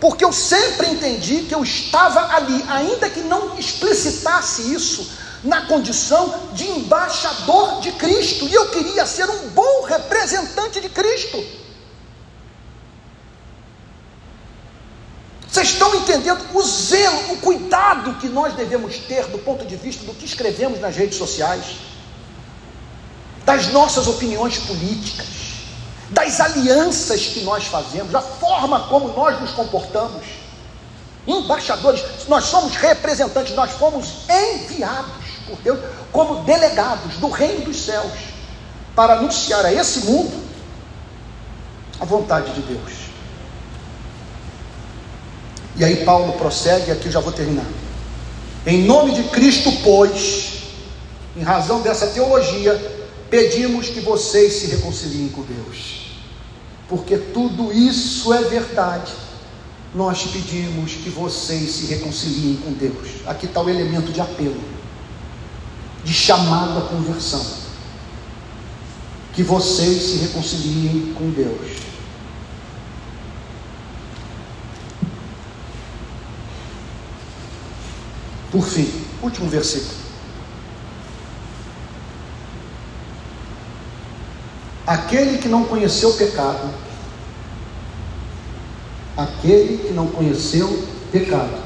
porque 0.00 0.24
eu 0.24 0.32
sempre 0.32 0.88
entendi 0.88 1.42
que 1.42 1.54
eu 1.54 1.62
estava 1.62 2.34
ali, 2.34 2.64
ainda 2.68 3.08
que 3.08 3.20
não 3.20 3.58
explicitasse 3.58 4.72
isso, 4.72 5.10
na 5.46 5.62
condição 5.62 6.34
de 6.52 6.68
embaixador 6.68 7.80
de 7.80 7.92
Cristo, 7.92 8.46
e 8.46 8.54
eu 8.54 8.68
queria 8.70 9.06
ser 9.06 9.28
um 9.30 9.48
bom 9.50 9.84
representante 9.84 10.80
de 10.80 10.88
Cristo. 10.88 11.42
Vocês 15.48 15.68
estão 15.68 15.94
entendendo 15.94 16.44
o 16.52 16.62
zelo, 16.62 17.32
o 17.32 17.36
cuidado 17.38 18.14
que 18.14 18.28
nós 18.28 18.54
devemos 18.54 18.98
ter 18.98 19.26
do 19.28 19.38
ponto 19.38 19.64
de 19.64 19.76
vista 19.76 20.04
do 20.04 20.12
que 20.12 20.26
escrevemos 20.26 20.80
nas 20.80 20.96
redes 20.96 21.16
sociais, 21.16 21.76
das 23.44 23.68
nossas 23.68 24.08
opiniões 24.08 24.58
políticas, 24.58 25.26
das 26.10 26.40
alianças 26.40 27.26
que 27.26 27.40
nós 27.40 27.64
fazemos, 27.66 28.12
da 28.12 28.20
forma 28.20 28.80
como 28.88 29.08
nós 29.08 29.40
nos 29.40 29.52
comportamos. 29.52 30.24
Embaixadores, 31.26 32.04
nós 32.28 32.44
somos 32.44 32.76
representantes, 32.76 33.54
nós 33.54 33.70
fomos 33.72 34.28
enviados 34.28 35.25
por 35.46 35.56
Deus 35.58 35.78
como 36.12 36.42
delegados 36.44 37.16
do 37.16 37.28
reino 37.28 37.64
dos 37.64 37.84
céus 37.84 38.12
para 38.94 39.14
anunciar 39.14 39.64
a 39.64 39.72
esse 39.72 40.00
mundo 40.00 40.46
a 42.00 42.04
vontade 42.04 42.52
de 42.52 42.60
Deus. 42.60 42.92
E 45.76 45.84
aí 45.84 46.04
Paulo 46.04 46.32
prossegue, 46.34 46.90
aqui 46.90 47.06
eu 47.06 47.12
já 47.12 47.20
vou 47.20 47.32
terminar. 47.32 47.66
Em 48.66 48.82
nome 48.82 49.12
de 49.12 49.24
Cristo, 49.24 49.70
pois, 49.84 50.62
em 51.36 51.42
razão 51.42 51.82
dessa 51.82 52.06
teologia, 52.08 52.74
pedimos 53.30 53.88
que 53.88 54.00
vocês 54.00 54.54
se 54.54 54.66
reconciliem 54.68 55.28
com 55.28 55.42
Deus. 55.42 56.16
Porque 56.88 57.16
tudo 57.18 57.72
isso 57.72 58.32
é 58.32 58.42
verdade. 58.42 59.12
Nós 59.94 60.22
pedimos 60.22 60.92
que 60.94 61.10
vocês 61.10 61.70
se 61.70 61.86
reconciliem 61.86 62.56
com 62.56 62.72
Deus. 62.72 63.26
Aqui 63.26 63.46
está 63.46 63.60
o 63.60 63.68
elemento 63.68 64.12
de 64.12 64.20
apelo, 64.20 64.60
de 66.06 66.14
chamado 66.14 66.78
à 66.78 66.82
conversão. 66.82 67.44
Que 69.34 69.42
vocês 69.42 70.02
se 70.02 70.16
reconciliem 70.18 71.12
com 71.14 71.30
Deus. 71.30 71.78
Por 78.52 78.64
fim, 78.64 78.88
último 79.20 79.50
versículo. 79.50 80.06
Aquele 84.86 85.38
que 85.38 85.48
não 85.48 85.64
conheceu 85.64 86.12
pecado, 86.12 86.72
aquele 89.16 89.78
que 89.78 89.92
não 89.92 90.06
conheceu 90.06 90.86
pecado, 91.10 91.65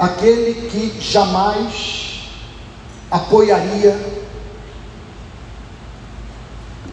aquele 0.00 0.70
que 0.70 0.98
jamais 0.98 2.22
apoiaria 3.10 4.00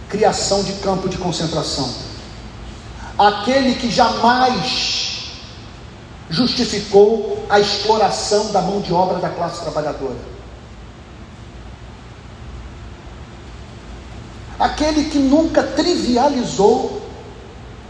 criação 0.10 0.62
de 0.62 0.74
campo 0.74 1.08
de 1.08 1.18
concentração, 1.18 1.90
aquele 3.18 3.76
que 3.76 3.90
jamais 3.90 5.32
justificou 6.30 7.46
a 7.50 7.62
exploração 7.62 8.52
da 8.52 8.62
mão 8.62 8.82
de 8.82 8.92
obra 8.92 9.20
da 9.20 9.30
classe 9.30 9.62
trabalhadora. 9.62 10.38
Aquele 14.60 15.06
que 15.06 15.20
nunca 15.20 15.64
trivializou 15.64 17.02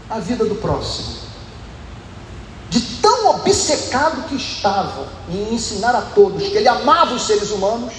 a 0.08 0.20
vida 0.20 0.44
do 0.44 0.54
próximo. 0.56 1.17
Obcecado 3.68 4.22
que 4.26 4.36
estava 4.36 5.06
em 5.28 5.52
ensinar 5.52 5.94
a 5.94 6.00
todos 6.00 6.42
que 6.42 6.56
ele 6.56 6.68
amava 6.68 7.14
os 7.14 7.26
seres 7.26 7.50
humanos, 7.50 7.92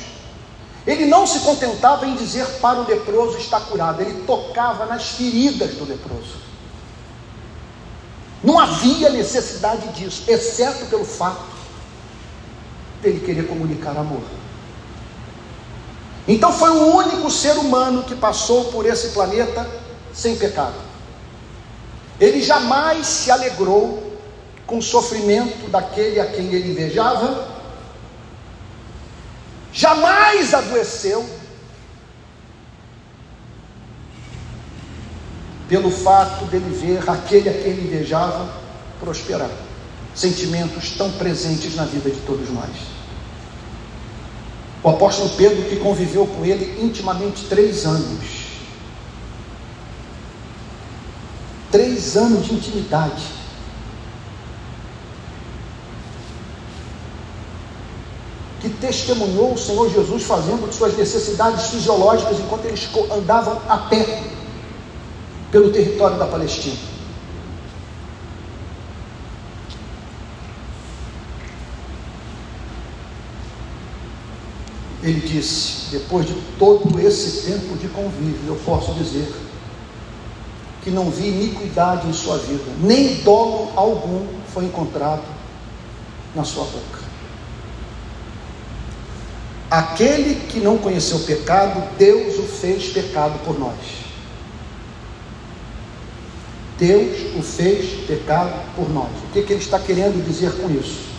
ele 0.87 1.05
não 1.05 1.27
se 1.27 1.41
contentava 1.41 2.07
em 2.07 2.15
dizer 2.15 2.43
para 2.59 2.79
o 2.79 2.87
leproso 2.87 3.37
está 3.37 3.59
curado, 3.59 4.01
ele 4.01 4.23
tocava 4.23 4.87
nas 4.87 5.09
feridas 5.09 5.75
do 5.75 5.85
leproso. 5.87 6.37
Não 8.43 8.57
havia 8.57 9.11
necessidade 9.11 9.87
disso, 9.89 10.23
exceto 10.27 10.87
pelo 10.87 11.05
fato 11.05 11.45
dele 13.03 13.19
querer 13.19 13.47
comunicar 13.47 13.95
amor. 13.95 14.23
Então 16.27 16.51
foi 16.51 16.71
o 16.71 16.95
único 16.95 17.29
ser 17.29 17.55
humano 17.57 18.01
que 18.05 18.15
passou 18.15 18.65
por 18.71 18.87
esse 18.87 19.09
planeta 19.09 19.69
sem 20.11 20.35
pecado. 20.35 20.75
Ele 22.19 22.41
jamais 22.41 23.05
se 23.05 23.29
alegrou 23.29 24.08
com 24.69 24.77
o 24.77 24.83
sofrimento 24.83 25.67
daquele 25.71 26.19
a 26.19 26.27
quem 26.27 26.53
ele 26.53 26.71
invejava, 26.71 27.47
jamais 29.73 30.53
adoeceu 30.53 31.27
pelo 35.67 35.89
fato 35.89 36.45
dele 36.45 36.71
ver 36.75 37.09
aquele 37.09 37.49
a 37.49 37.53
quem 37.53 37.71
ele 37.71 37.87
invejava 37.87 38.53
prosperar. 38.99 39.49
Sentimentos 40.13 40.91
tão 40.91 41.11
presentes 41.13 41.75
na 41.75 41.85
vida 41.85 42.11
de 42.11 42.19
todos 42.21 42.49
nós. 42.51 42.69
O 44.83 44.89
apóstolo 44.89 45.29
Pedro, 45.31 45.67
que 45.67 45.77
conviveu 45.77 46.27
com 46.27 46.45
ele 46.45 46.83
intimamente 46.83 47.45
três 47.45 47.85
anos, 47.85 48.25
três 51.71 52.15
anos 52.15 52.45
de 52.45 52.53
intimidade, 52.53 53.38
que 58.59 58.69
testemunhou 58.69 59.53
o 59.53 59.57
Senhor 59.57 59.89
Jesus 59.89 60.23
fazendo 60.23 60.71
suas 60.73 60.97
necessidades 60.97 61.67
fisiológicas 61.67 62.39
enquanto 62.39 62.65
eles 62.65 62.87
andavam 63.11 63.61
a 63.67 63.77
pé 63.77 64.23
pelo 65.51 65.71
território 65.71 66.17
da 66.17 66.25
Palestina. 66.25 66.89
Ele 75.01 75.21
disse: 75.21 75.91
depois 75.91 76.25
de 76.25 76.33
todo 76.57 76.99
esse 76.99 77.49
tempo 77.49 77.77
de 77.77 77.87
convívio, 77.87 78.47
eu 78.47 78.55
posso 78.65 78.93
dizer 78.93 79.33
que 80.83 80.91
não 80.91 81.09
vi 81.09 81.27
iniquidade 81.27 82.07
em 82.07 82.13
sua 82.13 82.37
vida, 82.37 82.63
nem 82.81 83.15
dolo 83.23 83.71
algum 83.75 84.25
foi 84.53 84.65
encontrado 84.65 85.23
na 86.35 86.43
sua 86.43 86.65
boca. 86.65 86.98
Aquele 89.69 90.47
que 90.47 90.59
não 90.59 90.77
conheceu 90.77 91.19
pecado, 91.19 91.83
Deus 91.97 92.37
o 92.39 92.43
fez 92.43 92.91
pecado 92.91 93.37
por 93.45 93.59
nós 93.59 93.99
Deus 96.79 97.35
o 97.37 97.43
fez 97.43 98.05
pecado 98.07 98.53
por 98.73 98.89
nós. 98.89 99.09
O 99.25 99.33
que, 99.33 99.43
que 99.43 99.51
ele 99.51 99.61
está 99.61 99.77
querendo 99.77 100.25
dizer 100.25 100.53
com 100.53 100.69
isso? 100.69 101.09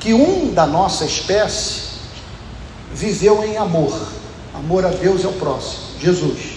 Que 0.00 0.14
um 0.14 0.52
da 0.54 0.66
nossa 0.66 1.04
espécie 1.04 1.82
viveu 2.94 3.44
em 3.44 3.58
amor. 3.58 3.94
Amor 4.54 4.86
a 4.86 4.88
Deus 4.88 5.22
é 5.22 5.28
o 5.28 5.32
próximo, 5.32 5.82
Jesus. 6.00 6.54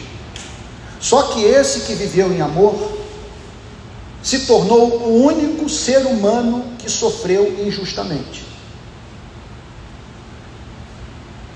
Só 1.01 1.23
que 1.23 1.43
esse 1.43 1.81
que 1.81 1.93
viveu 1.93 2.31
em 2.31 2.41
amor 2.41 2.97
se 4.23 4.45
tornou 4.45 5.01
o 5.01 5.25
único 5.25 5.69
ser 5.69 6.05
humano 6.05 6.63
que 6.79 6.89
sofreu 6.89 7.65
injustamente. 7.65 8.45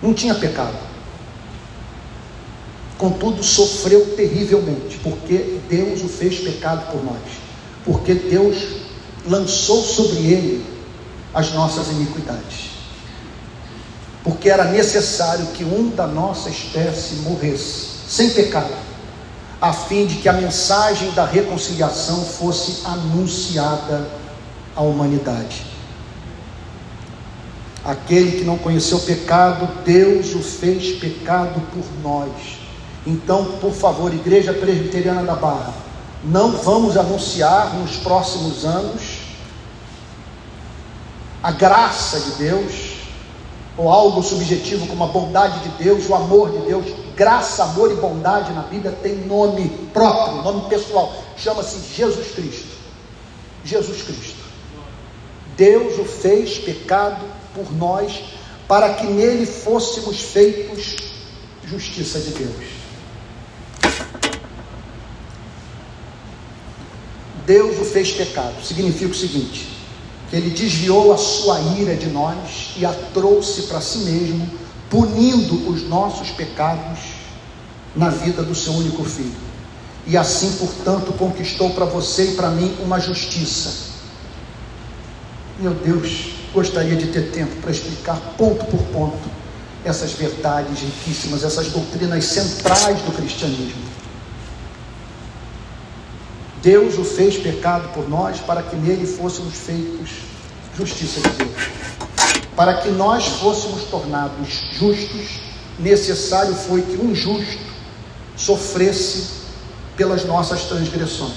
Não 0.01 0.13
tinha 0.13 0.33
pecado. 0.33 0.75
Contudo 2.97 3.43
sofreu 3.43 4.15
terrivelmente, 4.15 4.99
porque 5.01 5.59
Deus 5.67 6.01
o 6.03 6.07
fez 6.07 6.39
pecado 6.39 6.91
por 6.91 7.03
nós, 7.03 7.21
porque 7.83 8.13
Deus 8.13 8.57
lançou 9.27 9.81
sobre 9.81 10.17
ele 10.17 10.65
as 11.33 11.51
nossas 11.53 11.87
iniquidades, 11.87 12.71
porque 14.23 14.49
era 14.49 14.65
necessário 14.65 15.47
que 15.47 15.63
um 15.63 15.89
da 15.89 16.05
nossa 16.05 16.49
espécie 16.49 17.15
morresse, 17.17 17.87
sem 18.07 18.29
pecado, 18.31 18.75
a 19.59 19.73
fim 19.73 20.05
de 20.05 20.15
que 20.15 20.29
a 20.29 20.33
mensagem 20.33 21.11
da 21.11 21.25
reconciliação 21.25 22.23
fosse 22.23 22.85
anunciada 22.85 24.07
à 24.75 24.81
humanidade. 24.81 25.70
Aquele 27.83 28.39
que 28.39 28.43
não 28.43 28.57
conheceu 28.57 28.99
pecado, 28.99 29.67
Deus 29.83 30.35
o 30.35 30.39
fez 30.39 30.99
pecado 30.99 31.61
por 31.73 31.85
nós 32.03 32.61
então, 33.05 33.57
por 33.59 33.73
favor, 33.73 34.13
Igreja 34.13 34.53
Presbiteriana 34.53 35.23
da 35.23 35.35
Barra, 35.35 35.73
não 36.23 36.51
vamos 36.51 36.95
anunciar 36.95 37.73
nos 37.75 37.97
próximos 37.97 38.63
anos 38.63 39.21
a 41.41 41.51
graça 41.51 42.19
de 42.19 42.31
Deus, 42.33 42.91
ou 43.75 43.89
algo 43.89 44.21
subjetivo 44.21 44.85
como 44.85 45.03
a 45.03 45.07
bondade 45.07 45.59
de 45.61 45.83
Deus, 45.83 46.07
o 46.07 46.13
amor 46.13 46.51
de 46.51 46.67
Deus. 46.67 46.85
graça, 47.15 47.63
amor 47.63 47.91
e 47.91 47.95
bondade 47.95 48.53
na 48.53 48.61
Bíblia 48.63 48.91
tem 49.01 49.15
nome 49.25 49.69
próprio, 49.91 50.43
nome 50.43 50.69
pessoal. 50.69 51.11
Chama-se 51.35 51.79
Jesus 51.95 52.31
Cristo. 52.35 52.77
Jesus 53.63 54.03
Cristo. 54.03 54.41
Deus 55.57 55.97
o 55.99 56.05
fez 56.05 56.59
pecado 56.59 57.25
por 57.53 57.71
nós, 57.73 58.23
para 58.67 58.93
que 58.93 59.05
nele 59.05 59.45
fôssemos 59.45 60.21
feitos 60.21 60.95
justiça 61.65 62.19
de 62.19 62.31
Deus. 62.31 62.81
Deus 67.45 67.79
o 67.79 67.85
fez 67.85 68.11
pecado. 68.11 68.63
Significa 68.63 69.11
o 69.11 69.15
seguinte: 69.15 69.67
que 70.29 70.35
ele 70.35 70.49
desviou 70.49 71.13
a 71.13 71.17
sua 71.17 71.59
ira 71.77 71.95
de 71.95 72.07
nós 72.07 72.73
e 72.77 72.85
a 72.85 72.93
trouxe 73.13 73.63
para 73.63 73.81
si 73.81 73.99
mesmo, 73.99 74.49
punindo 74.89 75.69
os 75.69 75.83
nossos 75.83 76.29
pecados 76.29 76.99
na 77.95 78.09
vida 78.09 78.43
do 78.43 78.55
seu 78.55 78.73
único 78.73 79.03
filho. 79.03 79.51
E 80.07 80.17
assim, 80.17 80.51
portanto, 80.53 81.13
conquistou 81.13 81.71
para 81.71 81.85
você 81.85 82.31
e 82.31 82.35
para 82.35 82.49
mim 82.49 82.75
uma 82.81 82.99
justiça. 82.99 83.91
Meu 85.59 85.73
Deus, 85.73 86.40
gostaria 86.53 86.95
de 86.95 87.07
ter 87.07 87.31
tempo 87.31 87.55
para 87.61 87.71
explicar 87.71 88.17
ponto 88.37 88.65
por 88.65 88.81
ponto 88.87 89.29
essas 89.83 90.11
verdades 90.13 90.79
riquíssimas, 90.79 91.43
essas 91.43 91.67
doutrinas 91.69 92.25
centrais 92.25 93.01
do 93.01 93.11
cristianismo. 93.11 93.81
Deus 96.61 96.97
o 96.97 97.03
fez 97.03 97.37
pecado 97.37 97.91
por 97.93 98.07
nós 98.07 98.39
para 98.39 98.61
que 98.61 98.75
nele 98.75 99.07
fôssemos 99.07 99.55
feitos 99.55 100.09
justiça 100.77 101.19
de 101.21 101.29
Deus. 101.37 101.51
Para 102.55 102.75
que 102.75 102.89
nós 102.89 103.25
fôssemos 103.25 103.85
tornados 103.85 104.47
justos, 104.73 105.41
necessário 105.79 106.53
foi 106.53 106.81
que 106.83 106.97
um 106.97 107.15
justo 107.15 107.59
sofresse 108.37 109.41
pelas 109.97 110.25
nossas 110.25 110.63
transgressões. 110.65 111.33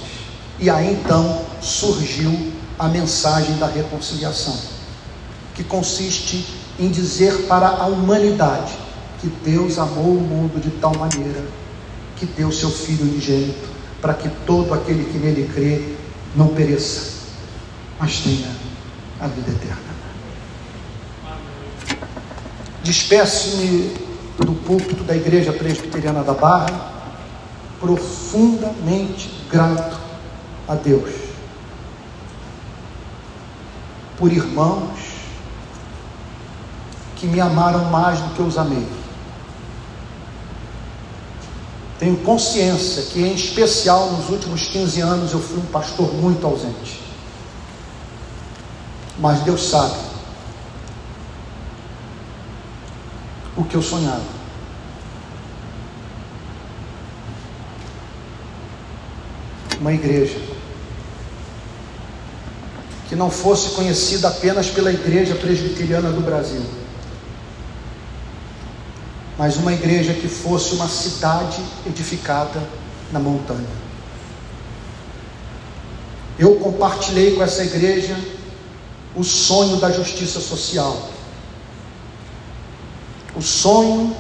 E 0.58 0.68
aí 0.68 0.92
então 0.92 1.44
surgiu 1.60 2.52
a 2.78 2.88
mensagem 2.88 3.56
da 3.56 3.66
reconciliação, 3.66 4.56
que 5.54 5.62
consiste 5.62 6.44
em 6.78 6.88
dizer 6.88 7.46
para 7.46 7.68
a 7.68 7.86
humanidade 7.86 8.72
que 9.20 9.28
Deus 9.44 9.78
amou 9.78 10.16
o 10.16 10.20
mundo 10.20 10.60
de 10.60 10.70
tal 10.70 10.94
maneira 10.96 11.44
que 12.16 12.26
deu 12.26 12.50
seu 12.50 12.70
Filho 12.70 13.04
unigênito 13.04 13.68
para 14.00 14.14
que 14.14 14.28
todo 14.44 14.74
aquele 14.74 15.04
que 15.04 15.18
nele 15.18 15.50
crê 15.54 15.94
não 16.36 16.48
pereça, 16.48 17.12
mas 17.98 18.18
tenha 18.18 18.50
a 19.20 19.26
vida 19.28 19.50
eterna. 19.50 19.94
Despeço-me 22.82 23.94
do 24.38 24.52
púlpito 24.66 25.04
da 25.04 25.16
Igreja 25.16 25.52
Presbiteriana 25.52 26.22
da 26.22 26.34
Barra, 26.34 26.92
profundamente 27.80 29.30
grato 29.50 29.98
a 30.68 30.74
Deus 30.74 31.10
por 34.18 34.32
irmãos 34.32 35.13
que 37.24 37.30
me 37.30 37.40
amaram 37.40 37.86
mais 37.86 38.20
do 38.20 38.34
que 38.34 38.42
os 38.42 38.58
amei 38.58 38.86
tenho 41.98 42.18
consciência 42.18 43.04
que, 43.04 43.20
em 43.20 43.34
especial, 43.34 44.10
nos 44.10 44.28
últimos 44.28 44.68
15 44.68 45.00
anos 45.00 45.32
eu 45.32 45.40
fui 45.40 45.56
um 45.56 45.66
pastor 45.66 46.12
muito 46.12 46.46
ausente. 46.46 47.00
Mas 49.18 49.40
Deus 49.40 49.70
sabe 49.70 49.94
o 53.56 53.64
que 53.64 53.74
eu 53.74 53.80
sonhava. 53.80 54.20
Uma 59.80 59.94
igreja 59.94 60.38
que 63.08 63.16
não 63.16 63.30
fosse 63.30 63.70
conhecida 63.70 64.28
apenas 64.28 64.68
pela 64.68 64.92
Igreja 64.92 65.36
Presbiteriana 65.36 66.10
do 66.10 66.20
Brasil 66.20 66.83
mas 69.38 69.56
uma 69.56 69.72
igreja 69.72 70.14
que 70.14 70.28
fosse 70.28 70.74
uma 70.74 70.88
cidade 70.88 71.60
edificada 71.86 72.62
na 73.10 73.18
montanha. 73.18 73.84
Eu 76.38 76.56
compartilhei 76.56 77.34
com 77.34 77.42
essa 77.42 77.64
igreja 77.64 78.16
o 79.14 79.22
sonho 79.22 79.76
da 79.76 79.90
justiça 79.90 80.40
social, 80.40 81.10
o 83.36 83.42
sonho 83.42 84.16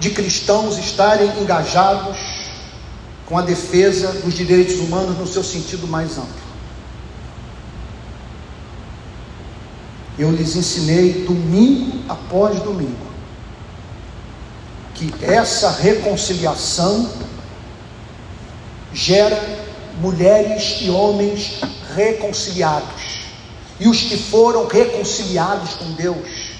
de 0.00 0.10
cristãos 0.10 0.78
estarem 0.78 1.40
engajados 1.40 2.18
com 3.26 3.38
a 3.38 3.42
defesa 3.42 4.12
dos 4.12 4.34
direitos 4.34 4.78
humanos 4.78 5.18
no 5.18 5.26
seu 5.26 5.42
sentido 5.42 5.86
mais 5.86 6.18
amplo. 6.18 6.44
Eu 10.18 10.30
lhes 10.30 10.54
ensinei 10.54 11.24
domingo 11.24 12.04
após 12.08 12.60
domingo 12.60 13.13
que 14.94 15.12
essa 15.22 15.70
reconciliação 15.70 17.10
gera 18.92 19.40
mulheres 20.00 20.78
e 20.80 20.90
homens 20.90 21.60
reconciliados. 21.94 23.24
E 23.78 23.88
os 23.88 24.02
que 24.02 24.16
foram 24.16 24.66
reconciliados 24.66 25.74
com 25.74 25.92
Deus 25.92 26.54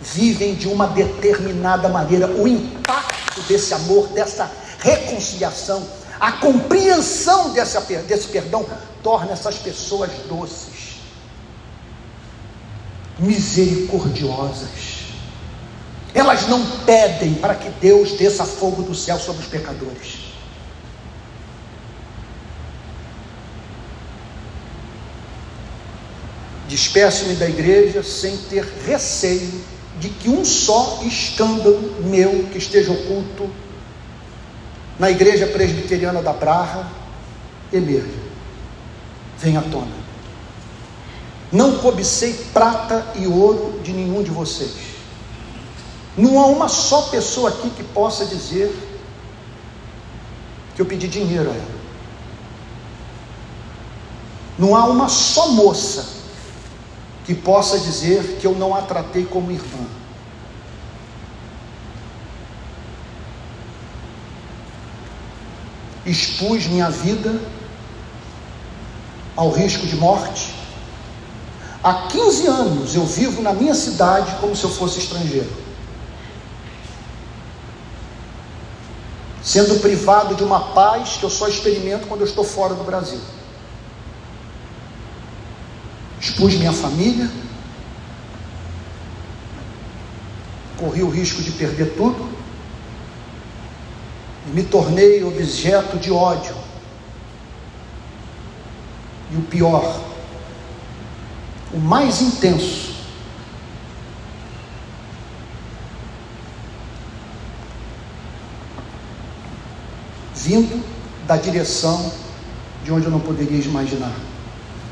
vivem 0.00 0.54
de 0.54 0.68
uma 0.68 0.86
determinada 0.86 1.88
maneira. 1.88 2.26
O 2.28 2.46
impacto 2.46 3.40
desse 3.48 3.72
amor, 3.72 4.08
dessa 4.08 4.50
reconciliação, 4.78 5.86
a 6.20 6.32
compreensão 6.32 7.52
desse, 7.52 7.80
desse 8.06 8.28
perdão, 8.28 8.66
torna 9.02 9.32
essas 9.32 9.56
pessoas 9.56 10.10
doces, 10.28 11.00
misericordiosas 13.18 15.01
elas 16.42 16.48
não 16.48 16.64
pedem 16.84 17.34
para 17.34 17.54
que 17.54 17.68
Deus 17.80 18.12
desça 18.12 18.44
fogo 18.44 18.82
do 18.82 18.94
céu 18.94 19.18
sobre 19.18 19.42
os 19.42 19.48
pecadores. 19.48 20.32
Despeço-me 26.68 27.34
da 27.34 27.48
igreja 27.48 28.02
sem 28.02 28.36
ter 28.36 28.64
receio 28.86 29.62
de 30.00 30.08
que 30.08 30.28
um 30.28 30.44
só 30.44 31.00
escândalo 31.04 31.96
meu 32.02 32.48
que 32.50 32.58
esteja 32.58 32.90
oculto 32.92 33.50
na 34.98 35.10
igreja 35.10 35.46
presbiteriana 35.46 36.22
da 36.22 36.32
Barra 36.32 36.90
emerja, 37.72 38.08
venha 39.38 39.60
à 39.60 39.62
tona. 39.62 40.02
Não 41.50 41.78
cobicei 41.78 42.32
prata 42.52 43.06
e 43.16 43.26
ouro 43.26 43.80
de 43.82 43.92
nenhum 43.92 44.22
de 44.22 44.30
vocês 44.30 44.91
não 46.16 46.38
há 46.38 46.46
uma 46.46 46.68
só 46.68 47.02
pessoa 47.02 47.48
aqui 47.48 47.70
que 47.70 47.82
possa 47.82 48.26
dizer 48.26 48.70
que 50.74 50.82
eu 50.82 50.86
pedi 50.86 51.08
dinheiro 51.08 51.50
a 51.50 51.54
ela. 51.54 51.82
Não 54.58 54.76
há 54.76 54.84
uma 54.86 55.08
só 55.08 55.48
moça 55.48 56.06
que 57.24 57.34
possa 57.34 57.78
dizer 57.78 58.38
que 58.40 58.46
eu 58.46 58.54
não 58.54 58.74
a 58.74 58.82
tratei 58.82 59.24
como 59.24 59.50
irmã. 59.50 59.86
Expus 66.04 66.66
minha 66.66 66.90
vida 66.90 67.40
ao 69.36 69.50
risco 69.50 69.86
de 69.86 69.96
morte. 69.96 70.52
Há 71.82 72.08
15 72.08 72.46
anos 72.46 72.94
eu 72.94 73.06
vivo 73.06 73.40
na 73.40 73.52
minha 73.52 73.74
cidade 73.74 74.36
como 74.40 74.54
se 74.54 74.64
eu 74.64 74.70
fosse 74.70 74.98
estrangeiro. 74.98 75.61
Sendo 79.42 79.80
privado 79.80 80.34
de 80.34 80.44
uma 80.44 80.72
paz 80.72 81.16
que 81.18 81.24
eu 81.24 81.30
só 81.30 81.48
experimento 81.48 82.06
quando 82.06 82.20
eu 82.20 82.26
estou 82.26 82.44
fora 82.44 82.74
do 82.74 82.84
Brasil. 82.84 83.20
Expus 86.20 86.54
minha 86.54 86.72
família, 86.72 87.28
corri 90.78 91.02
o 91.02 91.10
risco 91.10 91.42
de 91.42 91.50
perder 91.50 91.94
tudo, 91.96 92.28
e 94.46 94.50
me 94.50 94.62
tornei 94.62 95.24
objeto 95.24 95.96
de 95.98 96.12
ódio. 96.12 96.54
E 99.32 99.36
o 99.36 99.42
pior, 99.42 100.00
o 101.72 101.78
mais 101.78 102.20
intenso, 102.20 102.91
vindo 110.42 110.82
da 111.26 111.36
direção 111.36 112.12
de 112.84 112.92
onde 112.92 113.06
eu 113.06 113.10
não 113.10 113.20
poderia 113.20 113.60
imaginar. 113.60 114.12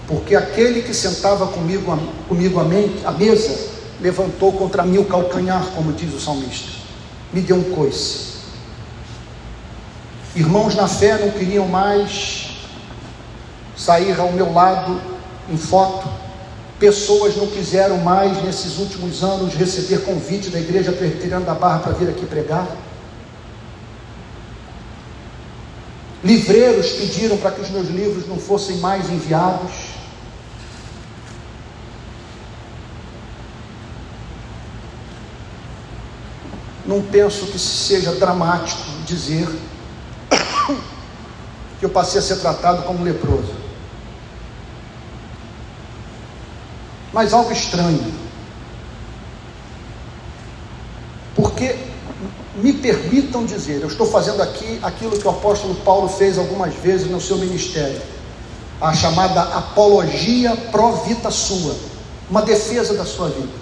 Porque 0.06 0.36
aquele 0.36 0.82
que 0.82 0.94
sentava 0.94 1.48
comigo, 1.48 1.96
comigo 2.28 2.60
à 2.60 3.12
mesa 3.12 3.70
levantou 4.00 4.52
contra 4.52 4.84
mim 4.84 4.98
o 4.98 5.04
calcanhar, 5.04 5.64
como 5.74 5.92
diz 5.92 6.14
o 6.14 6.20
salmista. 6.20 6.70
Me 7.32 7.40
deu 7.40 7.56
um 7.56 7.64
coice. 7.74 8.30
Irmãos 10.34 10.74
na 10.74 10.86
fé 10.86 11.18
não 11.18 11.30
queriam 11.30 11.66
mais 11.66 12.50
sair 13.76 14.18
ao 14.18 14.32
meu 14.32 14.52
lado 14.52 15.00
em 15.50 15.56
foto. 15.56 16.08
Pessoas 16.78 17.36
não 17.36 17.46
quiseram 17.48 17.98
mais, 17.98 18.42
nesses 18.42 18.78
últimos 18.78 19.22
anos, 19.22 19.54
receber 19.54 20.04
convite 20.04 20.48
da 20.48 20.58
Igreja 20.58 20.92
Presbiteriana 20.92 21.44
da 21.44 21.54
Barra 21.54 21.80
para 21.80 21.92
vir 21.92 22.08
aqui 22.08 22.24
pregar. 22.24 22.66
Livreiros 26.22 26.92
pediram 26.92 27.38
para 27.38 27.52
que 27.52 27.62
os 27.62 27.70
meus 27.70 27.88
livros 27.88 28.28
não 28.28 28.38
fossem 28.38 28.76
mais 28.76 29.08
enviados. 29.08 29.72
Não 36.84 37.00
penso 37.02 37.46
que 37.46 37.58
seja 37.58 38.12
dramático 38.12 38.82
dizer 39.06 39.48
que 41.78 41.86
eu 41.86 41.90
passei 41.90 42.18
a 42.18 42.22
ser 42.22 42.36
tratado 42.36 42.82
como 42.82 43.02
leproso. 43.02 43.54
Mas 47.12 47.32
algo 47.32 47.50
estranho. 47.52 48.12
Porque 51.34 51.76
me 52.56 52.69
permitam 52.80 53.44
dizer, 53.44 53.80
eu 53.80 53.88
estou 53.88 54.06
fazendo 54.06 54.42
aqui 54.42 54.78
aquilo 54.82 55.18
que 55.18 55.26
o 55.26 55.30
apóstolo 55.30 55.74
Paulo 55.76 56.08
fez 56.08 56.38
algumas 56.38 56.74
vezes 56.74 57.10
no 57.10 57.20
seu 57.20 57.38
ministério, 57.38 58.00
a 58.80 58.92
chamada 58.92 59.42
apologia 59.42 60.56
pro 60.70 60.92
vita 61.04 61.30
sua, 61.30 61.76
uma 62.28 62.42
defesa 62.42 62.94
da 62.94 63.04
sua 63.04 63.28
vida. 63.28 63.60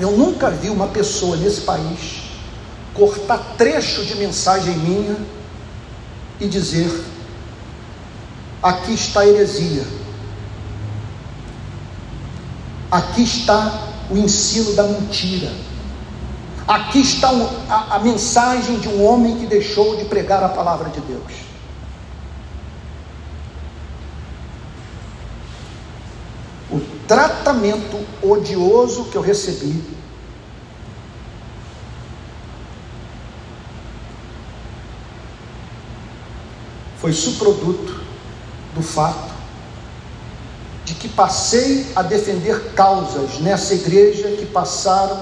Eu 0.00 0.12
nunca 0.12 0.50
vi 0.50 0.70
uma 0.70 0.86
pessoa 0.88 1.36
nesse 1.36 1.62
país 1.62 2.28
cortar 2.94 3.38
trecho 3.56 4.04
de 4.04 4.14
mensagem 4.16 4.76
minha 4.76 5.16
e 6.40 6.46
dizer: 6.46 7.04
aqui 8.62 8.94
está 8.94 9.20
a 9.20 9.26
heresia, 9.26 9.84
aqui 12.90 13.22
está 13.22 13.88
o 14.10 14.16
ensino 14.16 14.74
da 14.74 14.84
mentira, 14.84 15.52
aqui 16.66 17.00
está 17.00 17.30
a, 17.68 17.98
mensagem 17.98 18.78
de 18.78 18.88
um 18.88 19.04
homem 19.04 19.38
que 19.38 19.46
deixou 19.46 19.96
de 19.96 20.04
pregar 20.04 20.42
a 20.42 20.48
palavra 20.48 20.88
de 20.90 21.00
Deus. 21.00 21.48
tratamento 27.08 27.98
odioso 28.22 29.06
que 29.06 29.16
eu 29.16 29.22
recebi. 29.22 29.82
Foi 36.98 37.12
subproduto 37.12 38.02
do 38.74 38.82
fato 38.82 39.27
de 40.88 40.94
que 40.94 41.06
passei 41.06 41.86
a 41.94 42.00
defender 42.00 42.72
causas 42.72 43.40
nessa 43.40 43.74
igreja 43.74 44.30
que 44.30 44.46
passaram 44.46 45.20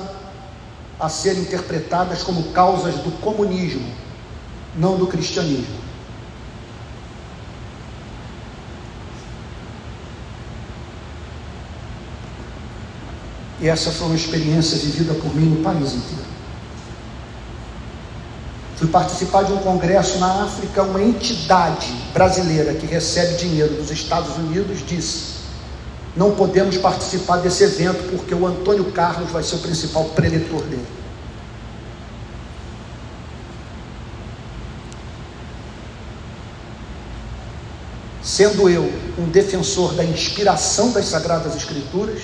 a 0.98 1.08
ser 1.08 1.36
interpretadas 1.36 2.22
como 2.22 2.52
causas 2.52 2.94
do 2.94 3.10
comunismo, 3.20 3.84
não 4.76 4.96
do 4.96 5.08
cristianismo. 5.08 5.84
E 13.60 13.68
essa 13.68 13.90
foi 13.90 14.06
uma 14.06 14.16
experiência 14.16 14.78
vivida 14.78 15.14
por 15.14 15.34
mim 15.34 15.46
no 15.46 15.64
país 15.64 15.94
inteiro. 15.94 16.26
Fui 18.76 18.86
participar 18.86 19.42
de 19.42 19.52
um 19.52 19.58
congresso 19.58 20.18
na 20.18 20.44
África, 20.44 20.84
uma 20.84 21.02
entidade 21.02 21.92
brasileira 22.12 22.72
que 22.74 22.86
recebe 22.86 23.34
dinheiro 23.36 23.74
dos 23.74 23.90
Estados 23.90 24.36
Unidos 24.36 24.86
disse: 24.86 25.35
não 26.16 26.34
podemos 26.34 26.78
participar 26.78 27.36
desse 27.38 27.62
evento 27.62 28.10
porque 28.10 28.34
o 28.34 28.46
Antônio 28.46 28.90
Carlos 28.92 29.30
vai 29.30 29.42
ser 29.42 29.56
o 29.56 29.58
principal 29.58 30.04
preletor 30.06 30.62
dele. 30.62 30.86
Sendo 38.22 38.68
eu 38.68 38.90
um 39.18 39.28
defensor 39.28 39.94
da 39.94 40.04
inspiração 40.04 40.90
das 40.90 41.06
Sagradas 41.06 41.54
Escrituras, 41.54 42.22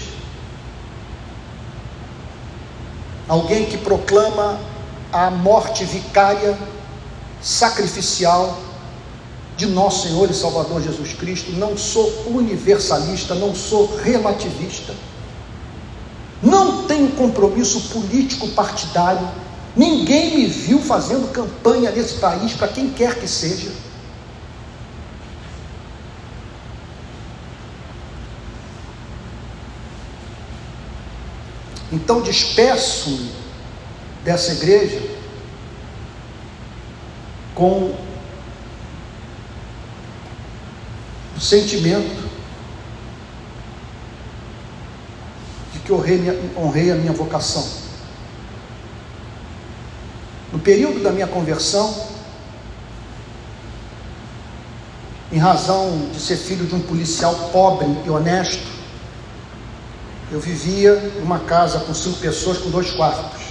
alguém 3.28 3.66
que 3.66 3.78
proclama 3.78 4.58
a 5.12 5.30
morte 5.30 5.84
vicária, 5.84 6.58
sacrificial 7.40 8.58
de 9.62 9.68
nosso 9.68 10.08
Senhor 10.08 10.28
e 10.28 10.34
Salvador 10.34 10.82
Jesus 10.82 11.12
Cristo. 11.12 11.52
Não 11.52 11.76
sou 11.76 12.24
universalista, 12.26 13.32
não 13.32 13.54
sou 13.54 13.96
relativista. 13.96 14.92
Não 16.42 16.82
tenho 16.88 17.12
compromisso 17.12 17.80
político 17.90 18.48
partidário. 18.48 19.28
Ninguém 19.76 20.36
me 20.36 20.46
viu 20.46 20.80
fazendo 20.80 21.30
campanha 21.30 21.92
nesse 21.92 22.14
país 22.14 22.54
para 22.54 22.66
quem 22.66 22.90
quer 22.90 23.20
que 23.20 23.28
seja. 23.28 23.70
Então 31.92 32.20
despeço-me 32.20 33.30
dessa 34.24 34.52
igreja 34.52 35.00
com 37.54 37.94
o 41.31 41.31
sentimento 41.42 42.30
de 45.72 45.78
que 45.80 45.92
honrei, 45.92 46.52
honrei 46.56 46.92
a 46.92 46.94
minha 46.94 47.12
vocação. 47.12 47.66
No 50.52 50.60
período 50.60 51.02
da 51.02 51.10
minha 51.10 51.26
conversão, 51.26 52.12
em 55.32 55.38
razão 55.38 56.10
de 56.12 56.20
ser 56.20 56.36
filho 56.36 56.64
de 56.64 56.74
um 56.74 56.80
policial 56.80 57.34
pobre 57.52 57.88
e 58.04 58.10
honesto, 58.10 58.70
eu 60.30 60.38
vivia 60.38 60.94
numa 61.18 61.40
casa 61.40 61.80
com 61.80 61.92
cinco 61.92 62.18
pessoas, 62.20 62.58
com 62.58 62.70
dois 62.70 62.92
quartos. 62.92 63.42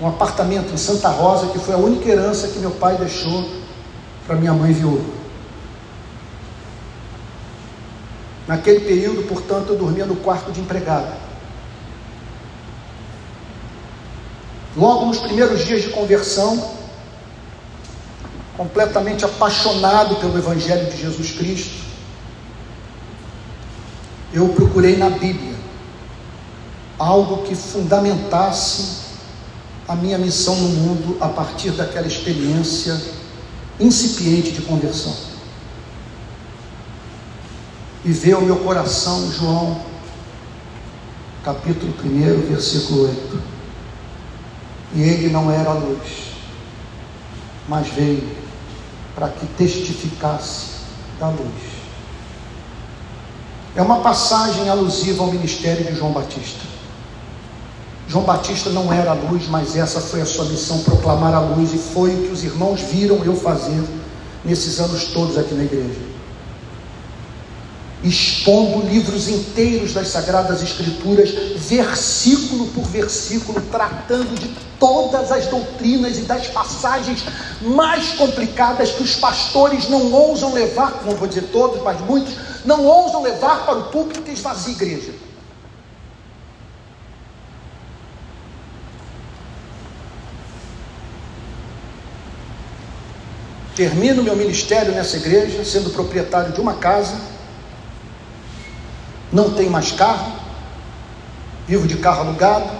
Um 0.00 0.08
apartamento 0.08 0.72
em 0.74 0.76
Santa 0.76 1.08
Rosa, 1.08 1.46
que 1.48 1.58
foi 1.58 1.74
a 1.74 1.78
única 1.78 2.08
herança 2.08 2.48
que 2.48 2.58
meu 2.58 2.72
pai 2.72 2.96
deixou 2.96 3.48
para 4.26 4.36
minha 4.36 4.52
mãe 4.52 4.72
viúva. 4.72 5.15
Naquele 8.46 8.80
período, 8.80 9.26
portanto, 9.26 9.70
eu 9.70 9.76
dormia 9.76 10.06
no 10.06 10.16
quarto 10.16 10.52
de 10.52 10.60
empregada. 10.60 11.16
Logo 14.76 15.06
nos 15.06 15.18
primeiros 15.18 15.64
dias 15.64 15.82
de 15.82 15.88
conversão, 15.88 16.76
completamente 18.56 19.24
apaixonado 19.24 20.16
pelo 20.16 20.38
Evangelho 20.38 20.90
de 20.90 21.00
Jesus 21.00 21.32
Cristo, 21.32 21.84
eu 24.32 24.48
procurei 24.50 24.96
na 24.96 25.10
Bíblia 25.10 25.54
algo 26.98 27.42
que 27.42 27.54
fundamentasse 27.54 29.06
a 29.88 29.94
minha 29.94 30.18
missão 30.18 30.56
no 30.56 30.68
mundo 30.68 31.16
a 31.20 31.28
partir 31.28 31.70
daquela 31.70 32.06
experiência 32.06 33.00
incipiente 33.78 34.52
de 34.52 34.62
conversão. 34.62 35.14
E 38.06 38.12
veio 38.12 38.36
ao 38.36 38.42
meu 38.42 38.54
coração 38.58 39.32
João, 39.32 39.80
capítulo 41.42 41.92
1, 42.04 42.52
versículo 42.52 43.08
8. 43.08 43.42
E 44.94 45.02
ele 45.02 45.28
não 45.28 45.50
era 45.50 45.70
a 45.70 45.74
luz, 45.74 46.30
mas 47.68 47.88
veio 47.88 48.22
para 49.12 49.28
que 49.28 49.44
testificasse 49.58 50.66
da 51.18 51.30
luz. 51.30 51.50
É 53.74 53.82
uma 53.82 53.98
passagem 53.98 54.68
alusiva 54.68 55.24
ao 55.24 55.32
ministério 55.32 55.84
de 55.84 55.96
João 55.96 56.12
Batista. 56.12 56.64
João 58.06 58.22
Batista 58.22 58.70
não 58.70 58.92
era 58.92 59.10
a 59.10 59.14
luz, 59.14 59.48
mas 59.48 59.74
essa 59.74 60.00
foi 60.00 60.20
a 60.20 60.26
sua 60.26 60.44
missão, 60.44 60.78
proclamar 60.84 61.34
a 61.34 61.40
luz, 61.40 61.74
e 61.74 61.78
foi 61.78 62.14
o 62.14 62.22
que 62.28 62.32
os 62.32 62.44
irmãos 62.44 62.82
viram 62.82 63.24
eu 63.24 63.34
fazer 63.34 63.82
nesses 64.44 64.78
anos 64.78 65.06
todos 65.06 65.36
aqui 65.36 65.54
na 65.54 65.64
igreja 65.64 66.15
expondo 68.02 68.86
livros 68.86 69.28
inteiros 69.28 69.92
das 69.92 70.08
Sagradas 70.08 70.62
Escrituras, 70.62 71.30
versículo 71.56 72.66
por 72.68 72.84
versículo, 72.84 73.60
tratando 73.70 74.38
de 74.38 74.48
todas 74.78 75.32
as 75.32 75.46
doutrinas 75.46 76.18
e 76.18 76.22
das 76.22 76.48
passagens 76.48 77.24
mais 77.62 78.12
complicadas 78.12 78.90
que 78.92 79.02
os 79.02 79.16
pastores 79.16 79.88
não 79.88 80.12
ousam 80.12 80.52
levar, 80.52 81.02
não 81.04 81.16
vou 81.16 81.26
dizer 81.26 81.48
todos, 81.52 81.82
mas 81.82 82.00
muitos, 82.02 82.34
não 82.64 82.84
ousam 82.84 83.22
levar 83.22 83.64
para 83.64 83.78
o 83.78 83.84
público 83.84 84.22
que 84.22 84.32
esvazia 84.32 84.74
a 84.74 84.76
igreja. 84.76 85.14
Termino 93.74 94.22
meu 94.22 94.34
ministério 94.34 94.92
nessa 94.92 95.16
igreja, 95.16 95.62
sendo 95.62 95.90
proprietário 95.90 96.52
de 96.52 96.60
uma 96.60 96.74
casa 96.74 97.35
não 99.32 99.50
tenho 99.50 99.70
mais 99.70 99.92
carro, 99.92 100.32
vivo 101.66 101.86
de 101.86 101.96
carro 101.96 102.22
alugado, 102.22 102.70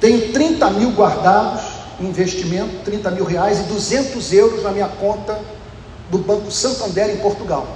tenho 0.00 0.32
30 0.32 0.70
mil 0.70 0.90
guardados 0.90 1.76
investimento, 2.00 2.84
30 2.84 3.10
mil 3.10 3.24
reais 3.24 3.60
e 3.60 3.62
200 3.64 4.32
euros 4.32 4.62
na 4.62 4.70
minha 4.70 4.88
conta 4.88 5.40
do 6.10 6.18
Banco 6.18 6.50
Santander 6.50 7.10
em 7.10 7.18
Portugal. 7.18 7.66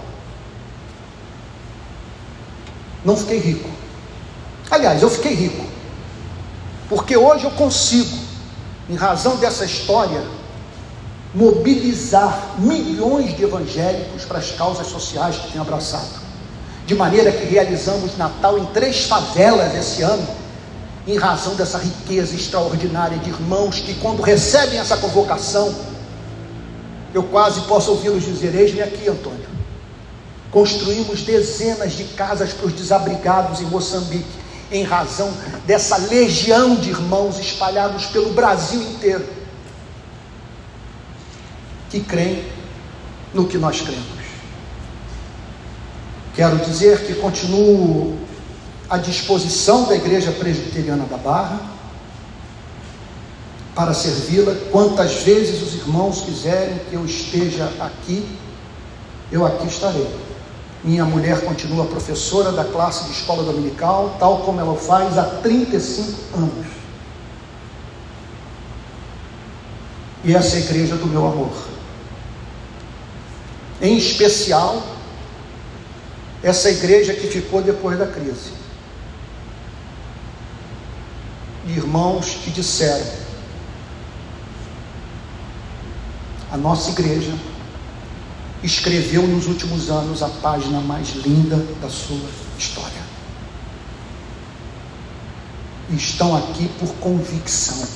Não 3.04 3.16
fiquei 3.16 3.38
rico. 3.38 3.68
Aliás, 4.70 5.02
eu 5.02 5.10
fiquei 5.10 5.34
rico, 5.34 5.64
porque 6.88 7.16
hoje 7.16 7.44
eu 7.44 7.50
consigo, 7.52 8.16
em 8.88 8.94
razão 8.94 9.36
dessa 9.36 9.64
história, 9.64 10.22
mobilizar 11.34 12.56
milhões 12.58 13.36
de 13.36 13.44
evangélicos 13.44 14.24
para 14.24 14.38
as 14.38 14.50
causas 14.50 14.88
sociais 14.88 15.36
que 15.36 15.52
tenho 15.52 15.62
abraçado. 15.62 16.20
De 16.86 16.94
maneira 16.94 17.30
que 17.30 17.44
realizamos 17.44 18.16
Natal 18.16 18.58
em 18.58 18.66
três 18.66 19.04
favelas 19.04 19.74
esse 19.74 20.02
ano, 20.02 20.26
em 21.06 21.16
razão 21.16 21.54
dessa 21.54 21.78
riqueza 21.78 22.34
extraordinária 22.34 23.16
de 23.18 23.30
irmãos 23.30 23.78
que, 23.78 23.94
quando 23.94 24.22
recebem 24.22 24.78
essa 24.78 24.96
convocação, 24.96 25.72
eu 27.14 27.22
quase 27.22 27.60
posso 27.62 27.92
ouvi-los 27.92 28.24
dizer: 28.24 28.54
Eis-me 28.54 28.82
aqui, 28.82 29.08
Antônio. 29.08 29.48
Construímos 30.50 31.22
dezenas 31.22 31.92
de 31.92 32.04
casas 32.04 32.52
para 32.52 32.66
os 32.66 32.72
desabrigados 32.72 33.60
em 33.60 33.66
Moçambique, 33.66 34.26
em 34.72 34.82
razão 34.82 35.32
dessa 35.64 35.96
legião 35.96 36.74
de 36.74 36.90
irmãos 36.90 37.38
espalhados 37.38 38.06
pelo 38.06 38.30
Brasil 38.30 38.82
inteiro 38.82 39.39
que 41.90 42.00
creem 42.00 42.44
no 43.34 43.46
que 43.46 43.58
nós 43.58 43.80
cremos. 43.80 44.20
Quero 46.34 46.56
dizer 46.58 47.06
que 47.06 47.14
continuo 47.14 48.16
à 48.88 48.96
disposição 48.96 49.84
da 49.84 49.96
Igreja 49.96 50.32
Presbiteriana 50.32 51.04
da 51.04 51.16
Barra 51.16 51.60
para 53.74 53.92
servi-la 53.92 54.54
quantas 54.70 55.22
vezes 55.22 55.62
os 55.62 55.74
irmãos 55.74 56.22
quiserem 56.22 56.78
que 56.88 56.94
eu 56.94 57.04
esteja 57.04 57.64
aqui, 57.80 58.24
eu 59.30 59.44
aqui 59.44 59.66
estarei. 59.66 60.08
Minha 60.82 61.04
mulher 61.04 61.44
continua 61.44 61.84
professora 61.84 62.52
da 62.52 62.64
classe 62.64 63.04
de 63.04 63.12
escola 63.12 63.42
dominical, 63.42 64.16
tal 64.18 64.38
como 64.38 64.60
ela 64.60 64.76
faz 64.76 65.18
há 65.18 65.24
35 65.24 66.38
anos. 66.38 66.66
E 70.24 70.34
essa 70.34 70.56
é 70.56 70.58
a 70.58 70.64
igreja 70.64 70.96
do 70.96 71.06
meu 71.06 71.26
amor 71.26 71.70
em 73.80 73.96
especial 73.96 74.82
essa 76.42 76.70
igreja 76.70 77.14
que 77.14 77.26
ficou 77.26 77.62
depois 77.62 77.98
da 77.98 78.06
crise. 78.06 78.52
Irmãos 81.66 82.38
que 82.42 82.50
disseram: 82.50 83.06
a 86.50 86.56
nossa 86.56 86.90
igreja 86.90 87.32
escreveu 88.62 89.22
nos 89.26 89.46
últimos 89.46 89.90
anos 89.90 90.22
a 90.22 90.28
página 90.28 90.80
mais 90.80 91.10
linda 91.14 91.56
da 91.80 91.88
sua 91.88 92.28
história. 92.58 93.00
E 95.90 95.96
estão 95.96 96.36
aqui 96.36 96.68
por 96.78 96.92
convicção. 96.96 97.86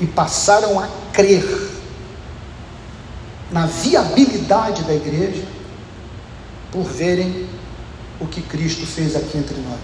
E 0.00 0.06
passaram 0.06 0.80
a 0.80 0.88
crer 1.12 1.71
na 3.52 3.66
viabilidade 3.66 4.82
da 4.84 4.94
igreja 4.94 5.44
por 6.72 6.84
verem 6.84 7.46
o 8.18 8.26
que 8.26 8.40
Cristo 8.40 8.86
fez 8.86 9.14
aqui 9.14 9.36
entre 9.36 9.56
nós. 9.60 9.78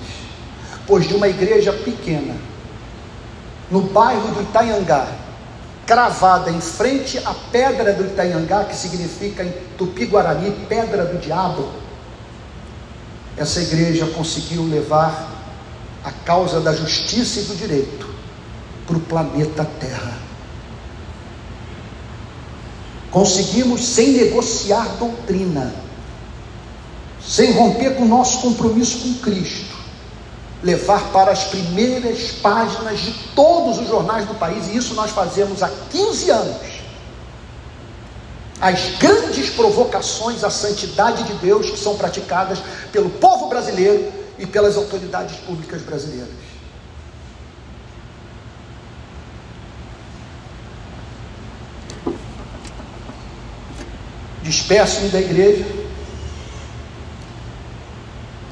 Pois 0.86 1.06
de 1.06 1.14
uma 1.14 1.28
igreja 1.28 1.72
pequena, 1.72 2.34
no 3.70 3.82
bairro 3.82 4.32
do 4.32 4.42
Itaiangá, 4.42 5.06
cravada 5.86 6.50
em 6.50 6.60
frente 6.60 7.18
à 7.18 7.34
pedra 7.52 7.92
do 7.92 8.06
Itaiangá, 8.06 8.64
que 8.64 8.74
significa 8.74 9.44
em 9.44 9.52
tupi-guarani, 9.76 10.50
pedra 10.66 11.04
do 11.04 11.18
diabo, 11.18 11.68
essa 13.36 13.60
igreja 13.60 14.06
conseguiu 14.06 14.64
levar 14.64 15.30
a 16.04 16.10
causa 16.10 16.60
da 16.60 16.74
justiça 16.74 17.40
e 17.40 17.42
do 17.44 17.56
direito 17.56 18.08
para 18.86 18.96
o 18.96 19.00
planeta 19.00 19.66
Terra. 19.78 20.27
Conseguimos, 23.10 23.84
sem 23.84 24.12
negociar 24.12 24.96
doutrina, 24.98 25.74
sem 27.24 27.52
romper 27.52 27.96
com 27.96 28.02
o 28.02 28.08
nosso 28.08 28.40
compromisso 28.40 28.98
com 28.98 29.14
Cristo, 29.20 29.76
levar 30.62 31.10
para 31.10 31.30
as 31.30 31.44
primeiras 31.44 32.32
páginas 32.32 33.00
de 33.00 33.12
todos 33.34 33.78
os 33.78 33.88
jornais 33.88 34.26
do 34.26 34.34
país, 34.34 34.68
e 34.68 34.76
isso 34.76 34.94
nós 34.94 35.10
fazemos 35.10 35.62
há 35.62 35.70
15 35.90 36.30
anos. 36.30 36.78
As 38.60 38.96
grandes 38.98 39.50
provocações 39.50 40.42
à 40.42 40.50
santidade 40.50 41.22
de 41.22 41.32
Deus 41.34 41.70
que 41.70 41.78
são 41.78 41.96
praticadas 41.96 42.58
pelo 42.90 43.08
povo 43.08 43.46
brasileiro 43.46 44.12
e 44.38 44.46
pelas 44.46 44.76
autoridades 44.76 45.36
públicas 45.36 45.80
brasileiras. 45.82 46.28
Despeço-me 54.48 55.10
da 55.10 55.20
igreja 55.20 55.66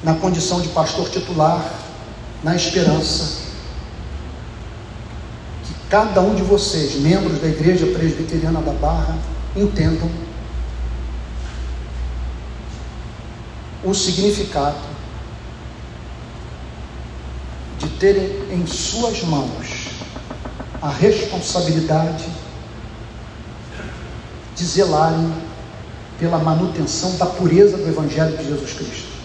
na 0.02 0.14
condição 0.14 0.60
de 0.60 0.68
pastor 0.68 1.08
titular, 1.08 1.72
na 2.44 2.54
esperança 2.54 3.46
que 5.64 5.74
cada 5.88 6.20
um 6.20 6.34
de 6.34 6.42
vocês, 6.42 6.96
membros 6.96 7.40
da 7.40 7.48
Igreja 7.48 7.86
Presbiteriana 7.86 8.60
da 8.60 8.72
Barra, 8.72 9.16
entendam 9.56 10.10
o 13.82 13.94
significado 13.94 14.76
de 17.78 17.88
terem 17.98 18.52
em 18.52 18.66
suas 18.66 19.22
mãos 19.22 19.88
a 20.82 20.90
responsabilidade 20.90 22.26
de 24.54 24.62
zelarem 24.62 25.45
pela 26.18 26.38
manutenção 26.38 27.16
da 27.16 27.26
pureza 27.26 27.76
do 27.76 27.88
Evangelho 27.88 28.36
de 28.36 28.44
Jesus 28.44 28.72
Cristo. 28.72 29.16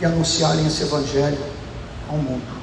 E 0.00 0.04
anunciarem 0.04 0.66
esse 0.66 0.82
Evangelho 0.82 1.44
ao 2.08 2.16
mundo. 2.16 2.58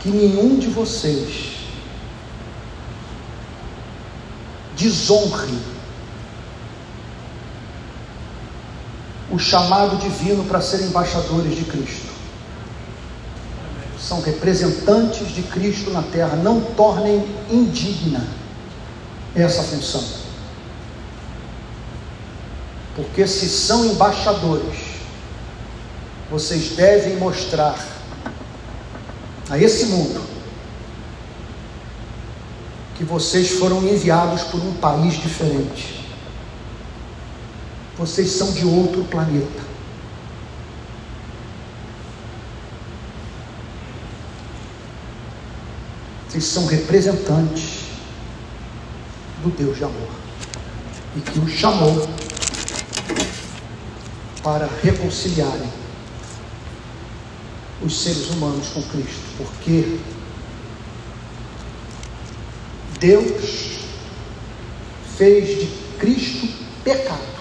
Que 0.00 0.10
nenhum 0.10 0.58
de 0.58 0.68
vocês 0.68 1.56
desonre 4.76 5.58
o 9.30 9.38
chamado 9.38 9.96
divino 9.96 10.44
para 10.44 10.60
ser 10.60 10.82
embaixadores 10.82 11.56
de 11.56 11.64
Cristo 11.64 12.07
são 14.08 14.22
representantes 14.22 15.28
de 15.34 15.42
Cristo 15.42 15.90
na 15.90 16.02
terra, 16.02 16.34
não 16.36 16.62
tornem 16.62 17.22
indigna 17.50 18.26
essa 19.36 19.62
função. 19.62 20.02
Porque 22.96 23.26
se 23.26 23.46
são 23.50 23.84
embaixadores, 23.84 24.78
vocês 26.30 26.70
devem 26.70 27.16
mostrar 27.16 27.78
a 29.50 29.58
esse 29.58 29.84
mundo 29.86 30.22
que 32.96 33.04
vocês 33.04 33.50
foram 33.50 33.82
enviados 33.82 34.42
por 34.44 34.58
um 34.58 34.72
país 34.72 35.20
diferente. 35.20 36.02
Vocês 37.98 38.30
são 38.30 38.52
de 38.52 38.64
outro 38.64 39.04
planeta. 39.04 39.68
Vocês 46.28 46.44
são 46.44 46.66
representantes 46.66 47.84
do 49.42 49.50
Deus 49.50 49.78
de 49.78 49.84
amor. 49.84 50.08
E 51.16 51.20
que 51.20 51.38
o 51.38 51.48
chamou 51.48 52.06
para 54.42 54.68
reconciliarem 54.82 55.68
os 57.82 58.02
seres 58.02 58.28
humanos 58.30 58.68
com 58.68 58.82
Cristo, 58.82 59.22
porque 59.38 59.98
Deus 63.00 63.78
fez 65.16 65.60
de 65.60 65.66
Cristo 65.98 66.48
pecado. 66.84 67.38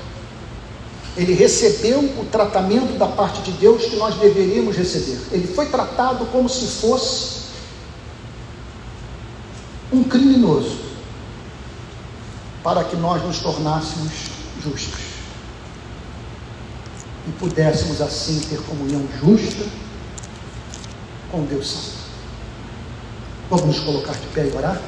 Ele 1.17 1.33
recebeu 1.33 1.99
o 1.99 2.25
tratamento 2.31 2.97
da 2.97 3.07
parte 3.07 3.41
de 3.41 3.51
Deus 3.53 3.85
que 3.85 3.95
nós 3.95 4.15
deveríamos 4.15 4.77
receber. 4.77 5.19
Ele 5.31 5.47
foi 5.47 5.65
tratado 5.65 6.27
como 6.27 6.47
se 6.47 6.67
fosse 6.79 7.36
um 9.91 10.03
criminoso, 10.03 10.79
para 12.63 12.83
que 12.83 12.95
nós 12.95 13.23
nos 13.23 13.39
tornássemos 13.39 14.11
justos 14.61 15.07
e 17.27 17.31
pudéssemos 17.31 18.01
assim 18.01 18.39
ter 18.49 18.61
comunhão 18.63 19.07
justa 19.19 19.65
com 21.31 21.43
Deus 21.43 21.69
Santo. 21.69 21.97
Vamos 23.49 23.65
nos 23.65 23.79
colocar 23.79 24.13
de 24.13 24.27
pé 24.27 24.47
e 24.47 24.55
orar? 24.55 24.81